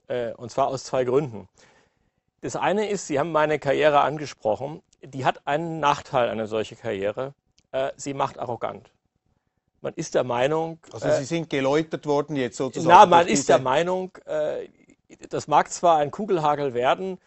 Äh, 0.07 0.35
und 0.35 0.51
zwar 0.51 0.69
aus 0.69 0.85
zwei 0.85 1.05
Gründen. 1.05 1.49
Das 2.43 2.57
eine 2.57 2.91
ist, 2.91 3.07
Sie 3.07 3.19
haben 3.19 3.33
meine 3.33 3.59
Karriere 3.59 4.01
angesprochen. 4.01 4.83
Die 5.03 5.25
hat 5.25 5.47
einen 5.47 5.81
Nachteil, 5.81 6.29
eine 6.29 6.47
solche 6.47 6.77
Karriere 6.77 7.33
äh, 7.73 7.91
sie 7.97 8.15
macht 8.15 8.39
arrogant. 8.39 8.91
Man 9.81 9.95
ist 9.95 10.15
der 10.15 10.25
Meinung. 10.25 10.79
Also 10.93 11.09
Sie 11.09 11.23
äh, 11.23 11.25
sind 11.25 11.51
geläutert 11.51 12.05
worden 12.07 12.37
jetzt 12.37 12.57
sozusagen. 12.57 12.89
Na, 12.89 13.07
man 13.07 13.27
ist 13.27 13.49
der 13.49 13.59
Meinung, 13.59 14.13
äh, 14.27 14.69
das 15.31 15.49
mag 15.49 15.71
zwar 15.71 15.99
ein 15.99 16.11
Kugelhagel 16.11 16.75
werden, 16.75 17.19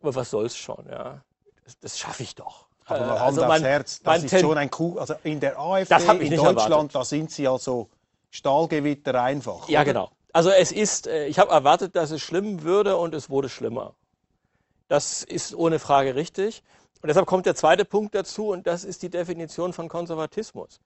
aber 0.00 0.14
was 0.14 0.30
soll's 0.30 0.56
schon, 0.56 0.86
ja. 0.88 1.22
Das, 1.64 1.78
das 1.80 1.98
schaffe 1.98 2.22
ich 2.22 2.34
doch. 2.34 2.66
Aber 2.84 3.00
äh, 3.00 3.02
Hand 3.02 3.20
also 3.20 3.44
aufs 3.44 3.62
Herz, 3.62 4.02
das 4.02 4.22
ist 4.22 4.38
schon 4.40 4.56
ein 4.56 4.70
Kugel. 4.70 5.00
Also 5.00 5.14
in 5.24 5.40
der 5.40 5.58
AfD, 5.58 5.94
in 5.94 6.36
Deutschland, 6.36 6.60
erwartet. 6.60 6.94
da 6.94 7.04
sind 7.04 7.32
Sie 7.32 7.48
also 7.48 7.88
Stahlgewitter 8.30 9.20
einfach. 9.20 9.68
Ja, 9.68 9.80
oder? 9.80 9.92
genau. 9.92 10.10
Also 10.32 10.50
es 10.50 10.70
ist, 10.70 11.06
ich 11.06 11.38
habe 11.38 11.50
erwartet, 11.50 11.96
dass 11.96 12.10
es 12.10 12.20
schlimm 12.20 12.62
würde 12.62 12.96
und 12.98 13.14
es 13.14 13.30
wurde 13.30 13.48
schlimmer. 13.48 13.94
Das 14.86 15.24
ist 15.24 15.54
ohne 15.54 15.78
Frage 15.78 16.14
richtig. 16.14 16.62
Und 17.06 17.10
deshalb 17.10 17.28
kommt 17.28 17.46
der 17.46 17.54
zweite 17.54 17.84
Punkt 17.84 18.16
dazu 18.16 18.48
und 18.48 18.66
das 18.66 18.82
ist 18.82 19.00
die 19.00 19.08
Definition 19.08 19.72
von 19.72 19.88
Konservatismus. 19.88 20.80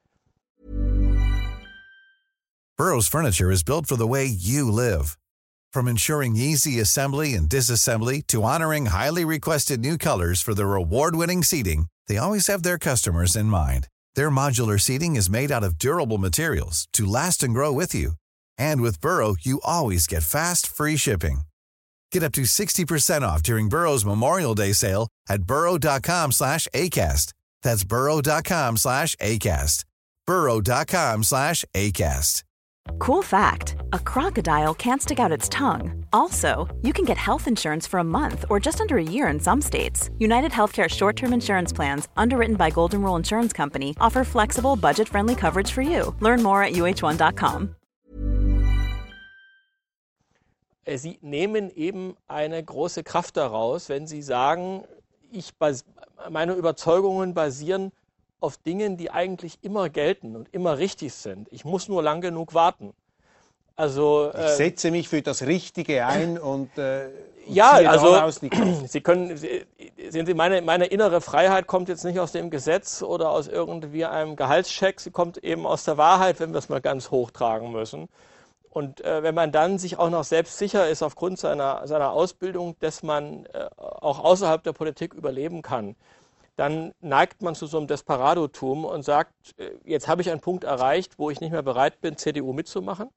Burroughs 2.76 3.08
Furniture 3.08 3.50
is 3.50 3.62
built 3.62 3.86
for 3.86 3.96
the 3.96 4.06
way 4.06 4.26
you 4.26 4.70
live. 4.70 5.16
From 5.72 5.88
ensuring 5.88 6.36
easy 6.36 6.78
assembly 6.78 7.32
and 7.32 7.48
disassembly 7.48 8.20
to 8.26 8.42
honoring 8.42 8.88
highly 8.88 9.24
requested 9.24 9.80
new 9.80 9.96
colors 9.96 10.42
for 10.42 10.52
their 10.52 10.74
award-winning 10.74 11.42
seating, 11.42 11.86
they 12.06 12.18
always 12.18 12.48
have 12.48 12.64
their 12.64 12.76
customers 12.76 13.34
in 13.34 13.46
mind. 13.46 13.88
Their 14.14 14.30
modular 14.30 14.78
seating 14.78 15.16
is 15.16 15.30
made 15.30 15.50
out 15.50 15.64
of 15.64 15.78
durable 15.78 16.18
materials 16.18 16.86
to 16.92 17.06
last 17.06 17.42
and 17.42 17.54
grow 17.54 17.72
with 17.72 17.94
you. 17.94 18.12
And 18.58 18.82
with 18.82 19.00
Burrow, 19.00 19.36
you 19.40 19.62
always 19.64 20.06
get 20.06 20.22
fast, 20.22 20.66
free 20.66 20.98
shipping. 20.98 21.44
Get 22.12 22.22
up 22.22 22.32
to 22.32 22.42
60% 22.42 23.22
off 23.22 23.42
during 23.42 23.68
Burrow's 23.68 24.04
Memorial 24.04 24.54
Day 24.54 24.72
sale 24.72 25.08
at 25.28 25.42
burrow.com 25.42 26.32
slash 26.32 26.66
ACAST. 26.74 27.32
That's 27.62 27.84
burrow.com 27.84 28.76
slash 28.76 29.16
ACAST. 29.16 29.84
burrow.com 30.26 31.22
slash 31.24 31.64
ACAST. 31.74 32.42
Cool 32.98 33.22
fact, 33.22 33.76
a 33.92 33.98
crocodile 33.98 34.74
can't 34.74 35.02
stick 35.02 35.20
out 35.20 35.30
its 35.30 35.48
tongue. 35.48 36.04
Also, 36.12 36.66
you 36.82 36.92
can 36.92 37.04
get 37.04 37.16
health 37.16 37.46
insurance 37.46 37.86
for 37.86 38.00
a 38.00 38.04
month 38.04 38.44
or 38.50 38.58
just 38.58 38.80
under 38.80 38.96
a 38.96 39.02
year 39.02 39.28
in 39.28 39.38
some 39.38 39.61
states. 39.61 40.11
United 40.18 40.50
Healthcare 40.50 40.88
short-term 40.88 41.32
insurance 41.32 41.72
plans, 41.72 42.08
underwritten 42.16 42.56
by 42.56 42.70
Golden 42.70 43.02
Rule 43.02 43.16
Insurance 43.16 43.52
Company, 43.52 43.94
offer 44.00 44.24
flexible, 44.24 44.76
budget-friendly 44.76 45.36
coverage 45.36 45.70
for 45.70 45.82
you. 45.82 46.14
Learn 46.20 46.42
more 46.42 46.62
at 46.62 46.72
uh1.com. 46.72 47.76
sie 50.87 51.18
nehmen 51.22 51.70
eben 51.70 52.16
eine 52.28 52.62
große 52.62 53.03
Kraft 53.03 53.37
daraus, 53.37 53.89
wenn 53.89 54.07
Sie 54.07 54.22
sagen, 54.22 54.85
ich 55.31 55.53
meine 56.31 56.55
Überzeugungen 56.55 57.35
basieren 57.35 57.93
auf 58.41 58.57
Dingen, 58.57 58.97
die 58.97 59.11
eigentlich 59.11 59.59
immer 59.62 59.89
gelten 59.91 60.35
und 60.35 60.53
immer 60.53 60.78
richtig 60.78 61.12
sind. 61.12 61.49
Ich 61.51 61.64
muss 61.64 61.89
nur 61.89 62.03
lang 62.03 62.20
genug 62.20 62.55
warten. 62.55 62.95
Also, 63.76 64.31
ich 64.35 64.41
äh, 64.41 64.57
setze 64.57 64.91
mich 64.91 65.09
für 65.09 65.22
das 65.22 65.47
Richtige 65.47 66.05
ein 66.07 66.39
und, 66.39 66.76
äh, 66.76 67.09
und 67.47 67.55
ja, 67.55 67.70
also 67.70 68.18
Sie 68.87 69.01
können, 69.01 69.37
sehen 69.37 70.26
Sie, 70.26 70.35
meine, 70.35 70.61
meine 70.61 70.87
innere 70.87 71.20
Freiheit 71.20 71.66
kommt 71.66 71.89
jetzt 71.89 72.05
nicht 72.05 72.20
aus 72.20 72.33
dem 72.33 72.51
Gesetz 72.51 73.03
oder 73.03 73.31
aus 73.31 73.49
irgendwie 73.49 74.05
einem 74.05 74.37
Gehaltscheck, 74.37 75.01
sie 75.01 75.11
kommt 75.11 75.39
eben 75.39 75.66
aus 75.66 75.85
der 75.85 75.97
Wahrheit, 75.97 76.41
wenn 76.41 76.53
wir 76.53 76.59
es 76.59 76.68
mal 76.68 76.83
ganz 76.83 77.11
hochtragen 77.11 77.72
müssen. 77.72 78.09
Und 78.70 79.04
äh, 79.04 79.22
wenn 79.24 79.34
man 79.34 79.50
dann 79.50 79.78
sich 79.78 79.98
auch 79.98 80.10
noch 80.10 80.24
selbst 80.24 80.58
sicher 80.58 80.88
ist 80.88 81.02
aufgrund 81.02 81.38
seiner, 81.38 81.86
seiner 81.88 82.12
Ausbildung, 82.12 82.76
dass 82.78 83.02
man 83.02 83.46
äh, 83.46 83.68
auch 83.76 84.20
außerhalb 84.22 84.62
der 84.62 84.72
Politik 84.72 85.12
überleben 85.12 85.60
kann, 85.62 85.96
dann 86.56 86.94
neigt 87.00 87.42
man 87.42 87.54
zu 87.54 87.66
so 87.66 87.78
einem 87.78 87.88
Desperadotum 87.88 88.84
und 88.84 89.02
sagt, 89.02 89.58
äh, 89.58 89.70
jetzt 89.84 90.06
habe 90.06 90.22
ich 90.22 90.30
einen 90.30 90.40
Punkt 90.40 90.62
erreicht, 90.62 91.18
wo 91.18 91.30
ich 91.30 91.40
nicht 91.40 91.50
mehr 91.50 91.62
bereit 91.62 92.00
bin, 92.00 92.16
CDU 92.16 92.52
mitzumachen. 92.52 93.08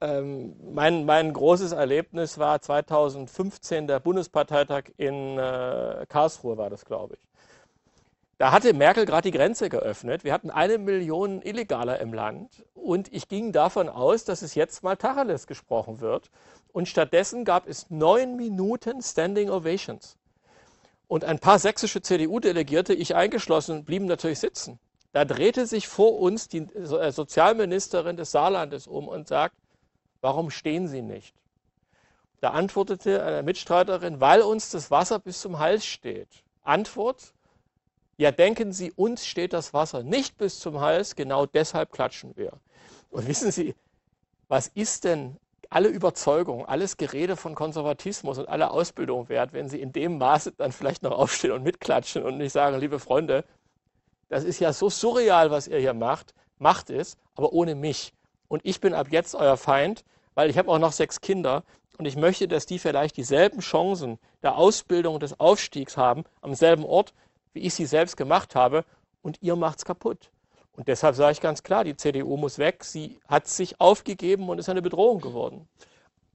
Ähm, 0.00 0.56
mein, 0.72 1.04
mein 1.04 1.32
großes 1.32 1.70
Erlebnis 1.72 2.36
war 2.38 2.60
2015 2.60 3.86
der 3.86 4.00
Bundesparteitag 4.00 4.84
in 4.96 5.38
äh, 5.38 6.06
Karlsruhe, 6.08 6.56
war 6.56 6.70
das, 6.70 6.84
glaube 6.84 7.14
ich. 7.14 7.33
Da 8.38 8.50
hatte 8.50 8.74
Merkel 8.74 9.06
gerade 9.06 9.30
die 9.30 9.36
Grenze 9.36 9.68
geöffnet. 9.68 10.24
Wir 10.24 10.32
hatten 10.32 10.50
eine 10.50 10.78
Million 10.78 11.40
Illegaler 11.42 12.00
im 12.00 12.12
Land. 12.12 12.64
Und 12.74 13.12
ich 13.12 13.28
ging 13.28 13.52
davon 13.52 13.88
aus, 13.88 14.24
dass 14.24 14.42
es 14.42 14.54
jetzt 14.54 14.82
mal 14.82 14.96
Tacheles 14.96 15.46
gesprochen 15.46 16.00
wird. 16.00 16.30
Und 16.72 16.88
stattdessen 16.88 17.44
gab 17.44 17.68
es 17.68 17.90
neun 17.90 18.36
Minuten 18.36 19.02
Standing 19.02 19.50
Ovations. 19.50 20.16
Und 21.06 21.24
ein 21.24 21.38
paar 21.38 21.60
sächsische 21.60 22.02
CDU-Delegierte, 22.02 22.92
ich 22.94 23.14
eingeschlossen, 23.14 23.84
blieben 23.84 24.06
natürlich 24.06 24.40
sitzen. 24.40 24.80
Da 25.12 25.24
drehte 25.24 25.66
sich 25.66 25.86
vor 25.86 26.18
uns 26.18 26.48
die 26.48 26.62
äh, 26.74 27.12
Sozialministerin 27.12 28.16
des 28.16 28.32
Saarlandes 28.32 28.88
um 28.88 29.06
und 29.06 29.28
sagt, 29.28 29.54
warum 30.20 30.50
stehen 30.50 30.88
Sie 30.88 31.02
nicht? 31.02 31.36
Da 32.40 32.50
antwortete 32.50 33.22
eine 33.22 33.42
Mitstreiterin, 33.44 34.20
weil 34.20 34.42
uns 34.42 34.70
das 34.70 34.90
Wasser 34.90 35.20
bis 35.20 35.40
zum 35.40 35.60
Hals 35.60 35.86
steht. 35.86 36.28
Antwort, 36.62 37.33
ja, 38.16 38.30
denken 38.30 38.72
Sie, 38.72 38.92
uns 38.92 39.26
steht 39.26 39.52
das 39.52 39.74
Wasser 39.74 40.02
nicht 40.02 40.36
bis 40.36 40.58
zum 40.58 40.80
Hals, 40.80 41.16
genau 41.16 41.46
deshalb 41.46 41.92
klatschen 41.92 42.36
wir. 42.36 42.52
Und 43.10 43.26
wissen 43.26 43.50
Sie, 43.50 43.74
was 44.48 44.68
ist 44.68 45.04
denn 45.04 45.36
alle 45.70 45.88
Überzeugung, 45.88 46.64
alles 46.66 46.96
Gerede 46.96 47.36
von 47.36 47.54
Konservatismus 47.54 48.38
und 48.38 48.48
alle 48.48 48.70
Ausbildung 48.70 49.28
wert, 49.28 49.52
wenn 49.52 49.68
Sie 49.68 49.80
in 49.80 49.92
dem 49.92 50.18
Maße 50.18 50.52
dann 50.52 50.70
vielleicht 50.70 51.02
noch 51.02 51.12
aufstehen 51.12 51.52
und 51.52 51.64
mitklatschen 51.64 52.22
und 52.22 52.38
nicht 52.38 52.52
sagen, 52.52 52.78
liebe 52.78 53.00
Freunde, 53.00 53.44
das 54.28 54.44
ist 54.44 54.60
ja 54.60 54.72
so 54.72 54.88
surreal, 54.88 55.50
was 55.50 55.68
ihr 55.68 55.78
hier 55.78 55.94
macht, 55.94 56.34
macht 56.58 56.90
es, 56.90 57.16
aber 57.34 57.52
ohne 57.52 57.74
mich. 57.74 58.12
Und 58.48 58.60
ich 58.64 58.80
bin 58.80 58.94
ab 58.94 59.08
jetzt 59.10 59.34
euer 59.34 59.56
Feind, 59.56 60.04
weil 60.34 60.50
ich 60.50 60.58
habe 60.58 60.70
auch 60.70 60.78
noch 60.78 60.92
sechs 60.92 61.20
Kinder 61.20 61.64
und 61.98 62.06
ich 62.06 62.16
möchte, 62.16 62.48
dass 62.48 62.66
die 62.66 62.78
vielleicht 62.78 63.16
dieselben 63.16 63.60
Chancen 63.60 64.18
der 64.42 64.56
Ausbildung 64.56 65.14
und 65.14 65.22
des 65.22 65.38
Aufstiegs 65.40 65.96
haben 65.96 66.24
am 66.40 66.54
selben 66.54 66.84
Ort, 66.84 67.14
wie 67.54 67.60
ich 67.60 67.74
sie 67.74 67.86
selbst 67.86 68.16
gemacht 68.16 68.54
habe, 68.54 68.84
und 69.22 69.38
ihr 69.40 69.56
macht 69.56 69.78
es 69.78 69.84
kaputt. 69.84 70.30
Und 70.76 70.88
deshalb 70.88 71.16
sage 71.16 71.32
ich 71.32 71.40
ganz 71.40 71.62
klar, 71.62 71.84
die 71.84 71.96
CDU 71.96 72.36
muss 72.36 72.58
weg. 72.58 72.84
Sie 72.84 73.18
hat 73.26 73.46
sich 73.48 73.80
aufgegeben 73.80 74.48
und 74.48 74.58
ist 74.58 74.68
eine 74.68 74.82
Bedrohung 74.82 75.20
geworden. 75.20 75.66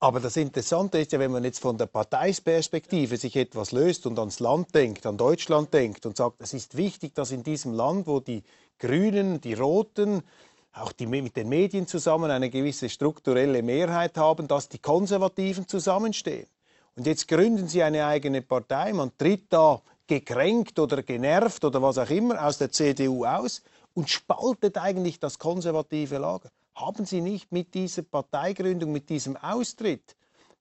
Aber 0.02 0.22
das 0.22 0.38
Interessante 0.38 0.98
ist 0.98 1.12
ja, 1.12 1.20
wenn 1.20 1.32
man 1.32 1.44
jetzt 1.44 1.60
von 1.60 1.78
der 1.78 1.88
Parteisperspektive 1.88 3.18
sich 3.18 3.36
etwas 3.36 3.74
löst 3.74 4.06
und 4.06 4.18
ans 4.18 4.40
Land 4.40 4.74
denkt, 4.74 5.06
an 5.06 5.18
Deutschland 5.18 5.74
denkt 5.74 6.06
und 6.06 6.16
sagt, 6.16 6.38
es 6.40 6.54
ist 6.54 6.78
wichtig, 6.78 7.14
dass 7.16 7.32
in 7.32 7.44
diesem 7.44 7.74
Land, 7.74 8.08
wo 8.08 8.22
die 8.22 8.44
Grünen, 8.80 9.42
die 9.42 9.56
Roten, 9.56 10.24
auch 10.72 10.94
die 10.94 11.06
mit 11.06 11.36
den 11.36 11.50
Medien 11.50 11.86
zusammen 11.86 12.32
eine 12.32 12.50
gewisse 12.50 12.88
strukturelle 12.88 13.62
Mehrheit 13.62 14.18
haben, 14.18 14.48
dass 14.48 14.70
die 14.70 14.80
Konservativen 14.80 15.68
zusammenstehen. 15.68 16.48
Und 16.96 17.06
jetzt 17.06 17.28
gründen 17.28 17.68
sie 17.68 17.84
eine 17.84 18.06
eigene 18.06 18.42
Partei, 18.42 18.94
man 18.94 19.12
tritt 19.18 19.52
da 19.52 19.82
gekränkt 20.10 20.80
oder 20.80 21.04
genervt 21.04 21.64
oder 21.64 21.82
was 21.82 21.98
auch 21.98 22.10
immer 22.10 22.44
aus 22.44 22.58
der 22.58 22.72
CDU 22.72 23.26
aus 23.26 23.62
und 23.94 24.10
spaltet 24.10 24.78
eigentlich 24.78 25.20
das 25.20 25.38
konservative 25.38 26.18
Lager. 26.18 26.50
Haben 26.76 27.06
Sie 27.06 27.22
nicht 27.22 27.52
mit 27.52 27.74
dieser 27.74 28.02
Parteigründung, 28.02 28.92
mit 28.92 29.10
diesem 29.10 29.38
Austritt 29.38 30.16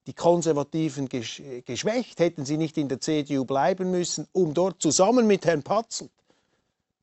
die 0.06 0.12
Konservativen 0.12 1.08
geschwächt? 1.08 2.20
Hätten 2.20 2.44
Sie 2.44 2.58
nicht 2.58 2.76
in 2.76 2.88
der 2.88 3.00
CDU 3.00 3.44
bleiben 3.44 3.90
müssen, 3.90 4.28
um 4.32 4.52
dort 4.52 4.82
zusammen 4.82 5.26
mit 5.26 5.46
Herrn 5.46 5.62
Patzelt 5.62 6.10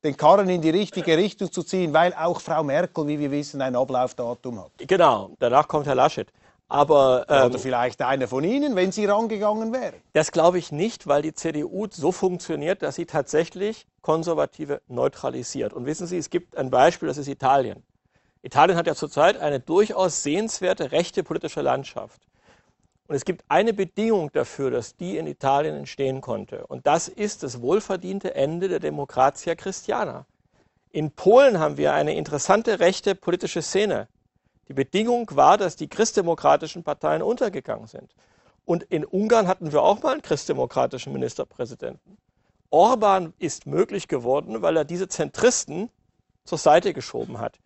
den 0.04 0.16
Karren 0.16 0.48
in 0.48 0.62
die 0.62 0.70
richtige 0.70 1.16
Richtung 1.16 1.50
zu 1.50 1.64
ziehen, 1.64 1.92
weil 1.92 2.14
auch 2.14 2.40
Frau 2.40 2.62
Merkel, 2.62 3.08
wie 3.08 3.18
wir 3.18 3.30
wissen, 3.32 3.60
ein 3.60 3.74
Ablaufdatum 3.74 4.60
hat. 4.60 4.70
Genau, 4.78 5.30
danach 5.40 5.66
kommt 5.66 5.86
Herr 5.86 5.96
Laschet. 5.96 6.28
Aber 6.68 7.26
ähm, 7.28 7.46
Oder 7.46 7.58
vielleicht 7.58 8.02
einer 8.02 8.26
von 8.26 8.42
Ihnen, 8.42 8.74
wenn 8.74 8.90
Sie 8.90 9.06
rangegangen 9.06 9.72
wären. 9.72 9.94
das 10.12 10.32
glaube 10.32 10.58
ich 10.58 10.72
nicht, 10.72 11.06
weil 11.06 11.22
die 11.22 11.32
CDU 11.32 11.86
so 11.90 12.10
funktioniert, 12.10 12.82
dass 12.82 12.96
sie 12.96 13.06
tatsächlich 13.06 13.86
Konservative 14.02 14.80
neutralisiert. 14.88 15.72
Und 15.72 15.86
wissen 15.86 16.06
Sie, 16.06 16.18
es 16.18 16.28
gibt 16.28 16.56
ein 16.56 16.70
Beispiel, 16.70 17.06
das 17.06 17.18
ist 17.18 17.28
Italien. 17.28 17.84
Italien 18.42 18.76
hat 18.76 18.86
ja 18.86 18.94
zurzeit 18.94 19.38
eine 19.38 19.60
durchaus 19.60 20.22
sehenswerte 20.22 20.92
rechte 20.92 21.22
politische 21.22 21.62
Landschaft. 21.62 22.20
Und 23.08 23.14
es 23.14 23.24
gibt 23.24 23.44
eine 23.48 23.72
Bedingung 23.72 24.32
dafür, 24.32 24.70
dass 24.72 24.96
die 24.96 25.16
in 25.16 25.28
Italien 25.28 25.76
entstehen 25.76 26.20
konnte. 26.20 26.66
Und 26.66 26.86
das 26.86 27.06
ist 27.06 27.44
das 27.44 27.60
wohlverdiente 27.60 28.34
Ende 28.34 28.68
der 28.68 28.80
Demokratia 28.80 29.54
Christiana. 29.54 30.26
In 30.90 31.12
Polen 31.12 31.60
haben 31.60 31.76
wir 31.76 31.92
eine 31.92 32.16
interessante 32.16 32.80
rechte 32.80 33.14
politische 33.14 33.62
Szene. 33.62 34.08
Die 34.68 34.74
Bedingung 34.74 35.30
war, 35.34 35.58
dass 35.58 35.76
die 35.76 35.88
christdemokratischen 35.88 36.82
Parteien 36.82 37.22
untergegangen 37.22 37.86
sind. 37.86 38.14
Und 38.64 38.82
in 38.84 39.04
Ungarn 39.04 39.46
hatten 39.46 39.72
wir 39.72 39.82
auch 39.82 40.02
mal 40.02 40.12
einen 40.12 40.22
christdemokratischen 40.22 41.12
Ministerpräsidenten. 41.12 42.18
Orban 42.70 43.32
ist 43.38 43.66
möglich 43.66 44.08
geworden, 44.08 44.60
weil 44.62 44.76
er 44.76 44.84
diese 44.84 45.08
Zentristen 45.08 45.88
zur 46.44 46.58
Seite 46.58 46.92
geschoben 46.92 47.38
hat. 47.38 47.60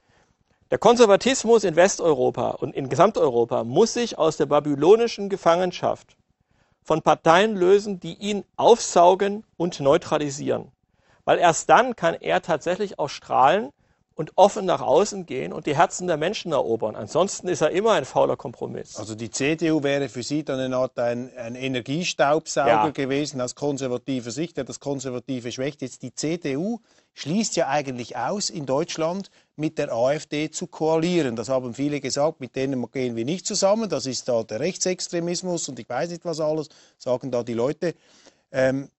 Der 0.70 0.78
Konservatismus 0.78 1.64
in 1.64 1.74
Westeuropa 1.74 2.50
und 2.50 2.74
in 2.74 2.88
Gesamteuropa 2.88 3.64
muss 3.64 3.94
sich 3.94 4.18
aus 4.18 4.36
der 4.36 4.46
babylonischen 4.46 5.28
Gefangenschaft 5.28 6.16
von 6.82 7.02
Parteien 7.02 7.56
lösen, 7.56 7.98
die 7.98 8.14
ihn 8.14 8.44
aufsaugen 8.56 9.44
und 9.56 9.80
neutralisieren. 9.80 10.70
Weil 11.24 11.38
erst 11.38 11.70
dann 11.70 11.96
kann 11.96 12.14
er 12.14 12.42
tatsächlich 12.42 12.98
auch 12.98 13.08
strahlen 13.08 13.72
und 14.20 14.32
offen 14.36 14.66
nach 14.66 14.82
außen 14.82 15.24
gehen 15.24 15.50
und 15.50 15.64
die 15.64 15.74
Herzen 15.74 16.06
der 16.06 16.18
Menschen 16.18 16.52
erobern. 16.52 16.94
Ansonsten 16.94 17.48
ist 17.48 17.62
er 17.62 17.70
immer 17.70 17.92
ein 17.92 18.04
fauler 18.04 18.36
Kompromiss. 18.36 18.96
Also 18.96 19.14
die 19.14 19.30
CDU 19.30 19.82
wäre 19.82 20.10
für 20.10 20.22
Sie 20.22 20.44
dann 20.44 20.60
eine 20.60 20.76
Art 20.76 20.98
ein, 20.98 21.34
ein 21.38 21.54
Energiestaubsauger 21.54 22.68
Ja. 22.68 22.90
gewesen 22.90 23.40
aus 23.40 23.54
konservativer 23.54 24.30
Sicht, 24.30 24.58
der 24.58 24.64
das 24.64 24.78
Konservative 24.78 25.50
schwächt. 25.50 25.80
Jetzt 25.80 26.02
die 26.02 26.14
CDU 26.14 26.80
schließt 27.14 27.56
ja 27.56 27.68
eigentlich 27.68 28.18
aus, 28.18 28.50
in 28.50 28.66
Deutschland 28.66 29.30
mit 29.56 29.78
der 29.78 29.90
AfD 29.90 30.50
zu 30.50 30.66
koalieren. 30.66 31.34
Das 31.34 31.48
haben 31.48 31.72
viele 31.72 31.98
gesagt, 32.02 32.40
mit 32.40 32.54
denen 32.56 32.90
gehen 32.90 33.16
wir 33.16 33.24
nicht 33.24 33.46
zusammen. 33.46 33.88
Das 33.88 34.04
ist 34.04 34.28
da 34.28 34.42
der 34.42 34.60
Rechtsextremismus 34.60 35.70
und 35.70 35.78
ich 35.78 35.88
weiß 35.88 36.10
nicht 36.10 36.26
was 36.26 36.40
alles, 36.40 36.68
sagen 36.98 37.30
da 37.30 37.42
die 37.42 37.54
Leute. 37.54 37.94
Ähm, 38.52 38.90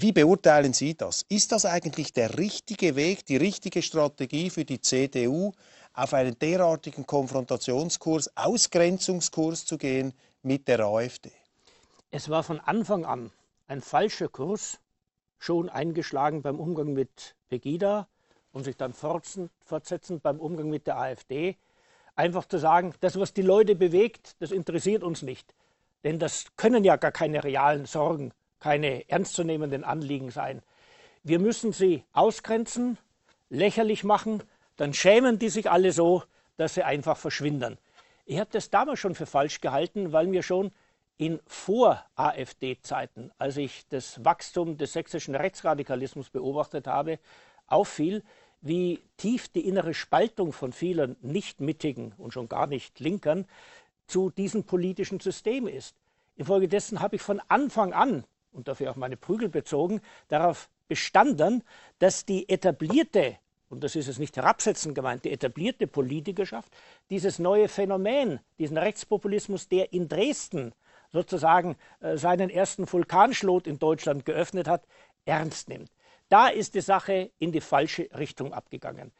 wie 0.00 0.12
beurteilen 0.12 0.72
Sie 0.72 0.94
das? 0.94 1.24
Ist 1.28 1.50
das 1.50 1.64
eigentlich 1.64 2.12
der 2.12 2.38
richtige 2.38 2.94
Weg, 2.94 3.26
die 3.26 3.36
richtige 3.36 3.82
Strategie 3.82 4.48
für 4.48 4.64
die 4.64 4.80
CDU, 4.80 5.52
auf 5.92 6.14
einen 6.14 6.38
derartigen 6.38 7.04
Konfrontationskurs, 7.04 8.36
Ausgrenzungskurs 8.36 9.64
zu 9.64 9.76
gehen 9.76 10.14
mit 10.42 10.68
der 10.68 10.80
AfD? 10.80 11.32
Es 12.12 12.28
war 12.28 12.44
von 12.44 12.60
Anfang 12.60 13.04
an 13.04 13.32
ein 13.66 13.80
falscher 13.80 14.28
Kurs, 14.28 14.78
schon 15.38 15.68
eingeschlagen 15.68 16.42
beim 16.42 16.60
Umgang 16.60 16.92
mit 16.92 17.34
Pegida 17.48 18.06
und 18.52 18.62
sich 18.64 18.76
dann 18.76 18.92
fortsetzend 18.92 20.22
beim 20.22 20.38
Umgang 20.38 20.68
mit 20.68 20.86
der 20.86 20.98
AfD. 20.98 21.56
Einfach 22.14 22.44
zu 22.44 22.58
sagen, 22.58 22.94
das, 23.00 23.18
was 23.18 23.32
die 23.32 23.42
Leute 23.42 23.74
bewegt, 23.74 24.36
das 24.38 24.52
interessiert 24.52 25.02
uns 25.02 25.22
nicht. 25.22 25.54
Denn 26.04 26.20
das 26.20 26.46
können 26.56 26.84
ja 26.84 26.94
gar 26.96 27.12
keine 27.12 27.42
realen 27.42 27.86
Sorgen, 27.86 28.32
keine 28.60 29.08
ernstzunehmenden 29.08 29.84
Anliegen 29.84 30.30
sein. 30.30 30.62
Wir 31.22 31.38
müssen 31.38 31.72
sie 31.72 32.04
ausgrenzen, 32.12 32.98
lächerlich 33.50 34.04
machen, 34.04 34.42
dann 34.76 34.94
schämen 34.94 35.38
die 35.38 35.48
sich 35.48 35.70
alle 35.70 35.92
so, 35.92 36.22
dass 36.56 36.74
sie 36.74 36.82
einfach 36.82 37.16
verschwinden. 37.16 37.78
Ich 38.26 38.38
habe 38.38 38.50
das 38.52 38.70
damals 38.70 39.00
schon 39.00 39.14
für 39.14 39.26
falsch 39.26 39.60
gehalten, 39.60 40.12
weil 40.12 40.26
mir 40.26 40.42
schon 40.42 40.70
in 41.16 41.40
Vor-AfD-Zeiten, 41.46 43.32
als 43.38 43.56
ich 43.56 43.86
das 43.88 44.24
Wachstum 44.24 44.76
des 44.76 44.92
sächsischen 44.92 45.34
Rechtsradikalismus 45.34 46.30
beobachtet 46.30 46.86
habe, 46.86 47.18
auffiel, 47.66 48.22
wie 48.60 49.00
tief 49.16 49.48
die 49.48 49.66
innere 49.66 49.94
Spaltung 49.94 50.52
von 50.52 50.72
vielen 50.72 51.16
nicht-mittigen 51.20 52.14
und 52.18 52.32
schon 52.32 52.48
gar 52.48 52.66
nicht 52.66 53.00
Linkern 53.00 53.46
zu 54.06 54.30
diesem 54.30 54.64
politischen 54.64 55.20
System 55.20 55.66
ist. 55.66 55.96
Infolgedessen 56.36 57.00
habe 57.00 57.16
ich 57.16 57.22
von 57.22 57.40
Anfang 57.48 57.92
an, 57.92 58.24
und 58.52 58.68
dafür 58.68 58.90
auch 58.90 58.96
meine 58.96 59.16
Prügel 59.16 59.48
bezogen, 59.48 60.00
darauf 60.28 60.68
bestanden, 60.88 61.62
dass 61.98 62.24
die 62.24 62.48
etablierte, 62.48 63.36
und 63.68 63.84
das 63.84 63.96
ist 63.96 64.08
es 64.08 64.18
nicht 64.18 64.36
herabsetzend 64.36 64.94
gemeint, 64.94 65.24
die 65.24 65.32
etablierte 65.32 65.86
Politikerschaft 65.86 66.72
dieses 67.10 67.38
neue 67.38 67.68
Phänomen, 67.68 68.40
diesen 68.58 68.78
Rechtspopulismus, 68.78 69.68
der 69.68 69.92
in 69.92 70.08
Dresden 70.08 70.72
sozusagen 71.12 71.76
äh, 72.00 72.16
seinen 72.16 72.50
ersten 72.50 72.90
Vulkanschlot 72.90 73.66
in 73.66 73.78
Deutschland 73.78 74.24
geöffnet 74.24 74.68
hat, 74.68 74.86
ernst 75.24 75.68
nimmt. 75.68 75.90
Da 76.28 76.48
ist 76.48 76.74
die 76.74 76.80
Sache 76.80 77.30
in 77.38 77.52
die 77.52 77.60
falsche 77.60 78.08
Richtung 78.16 78.52
abgegangen. 78.52 79.12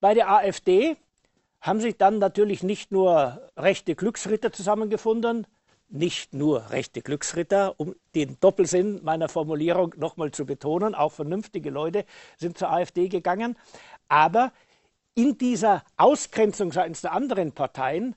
Bei 0.00 0.14
der 0.14 0.30
AfD 0.30 0.96
haben 1.60 1.80
sich 1.80 1.96
dann 1.96 2.18
natürlich 2.18 2.62
nicht 2.62 2.92
nur 2.92 3.50
rechte 3.56 3.94
Glücksritter 3.94 4.52
zusammengefunden, 4.52 5.46
nicht 5.94 6.34
nur 6.34 6.70
rechte 6.70 7.02
Glücksritter, 7.02 7.74
um 7.78 7.94
den 8.14 8.36
Doppelsinn 8.40 9.02
meiner 9.04 9.28
Formulierung 9.28 9.94
nochmal 9.96 10.32
zu 10.32 10.44
betonen, 10.44 10.94
auch 10.94 11.12
vernünftige 11.12 11.70
Leute 11.70 12.04
sind 12.36 12.58
zur 12.58 12.70
AfD 12.70 13.08
gegangen, 13.08 13.56
aber 14.08 14.52
in 15.14 15.38
dieser 15.38 15.84
Ausgrenzung 15.96 16.72
seitens 16.72 17.00
der 17.02 17.12
anderen 17.12 17.52
Parteien 17.52 18.16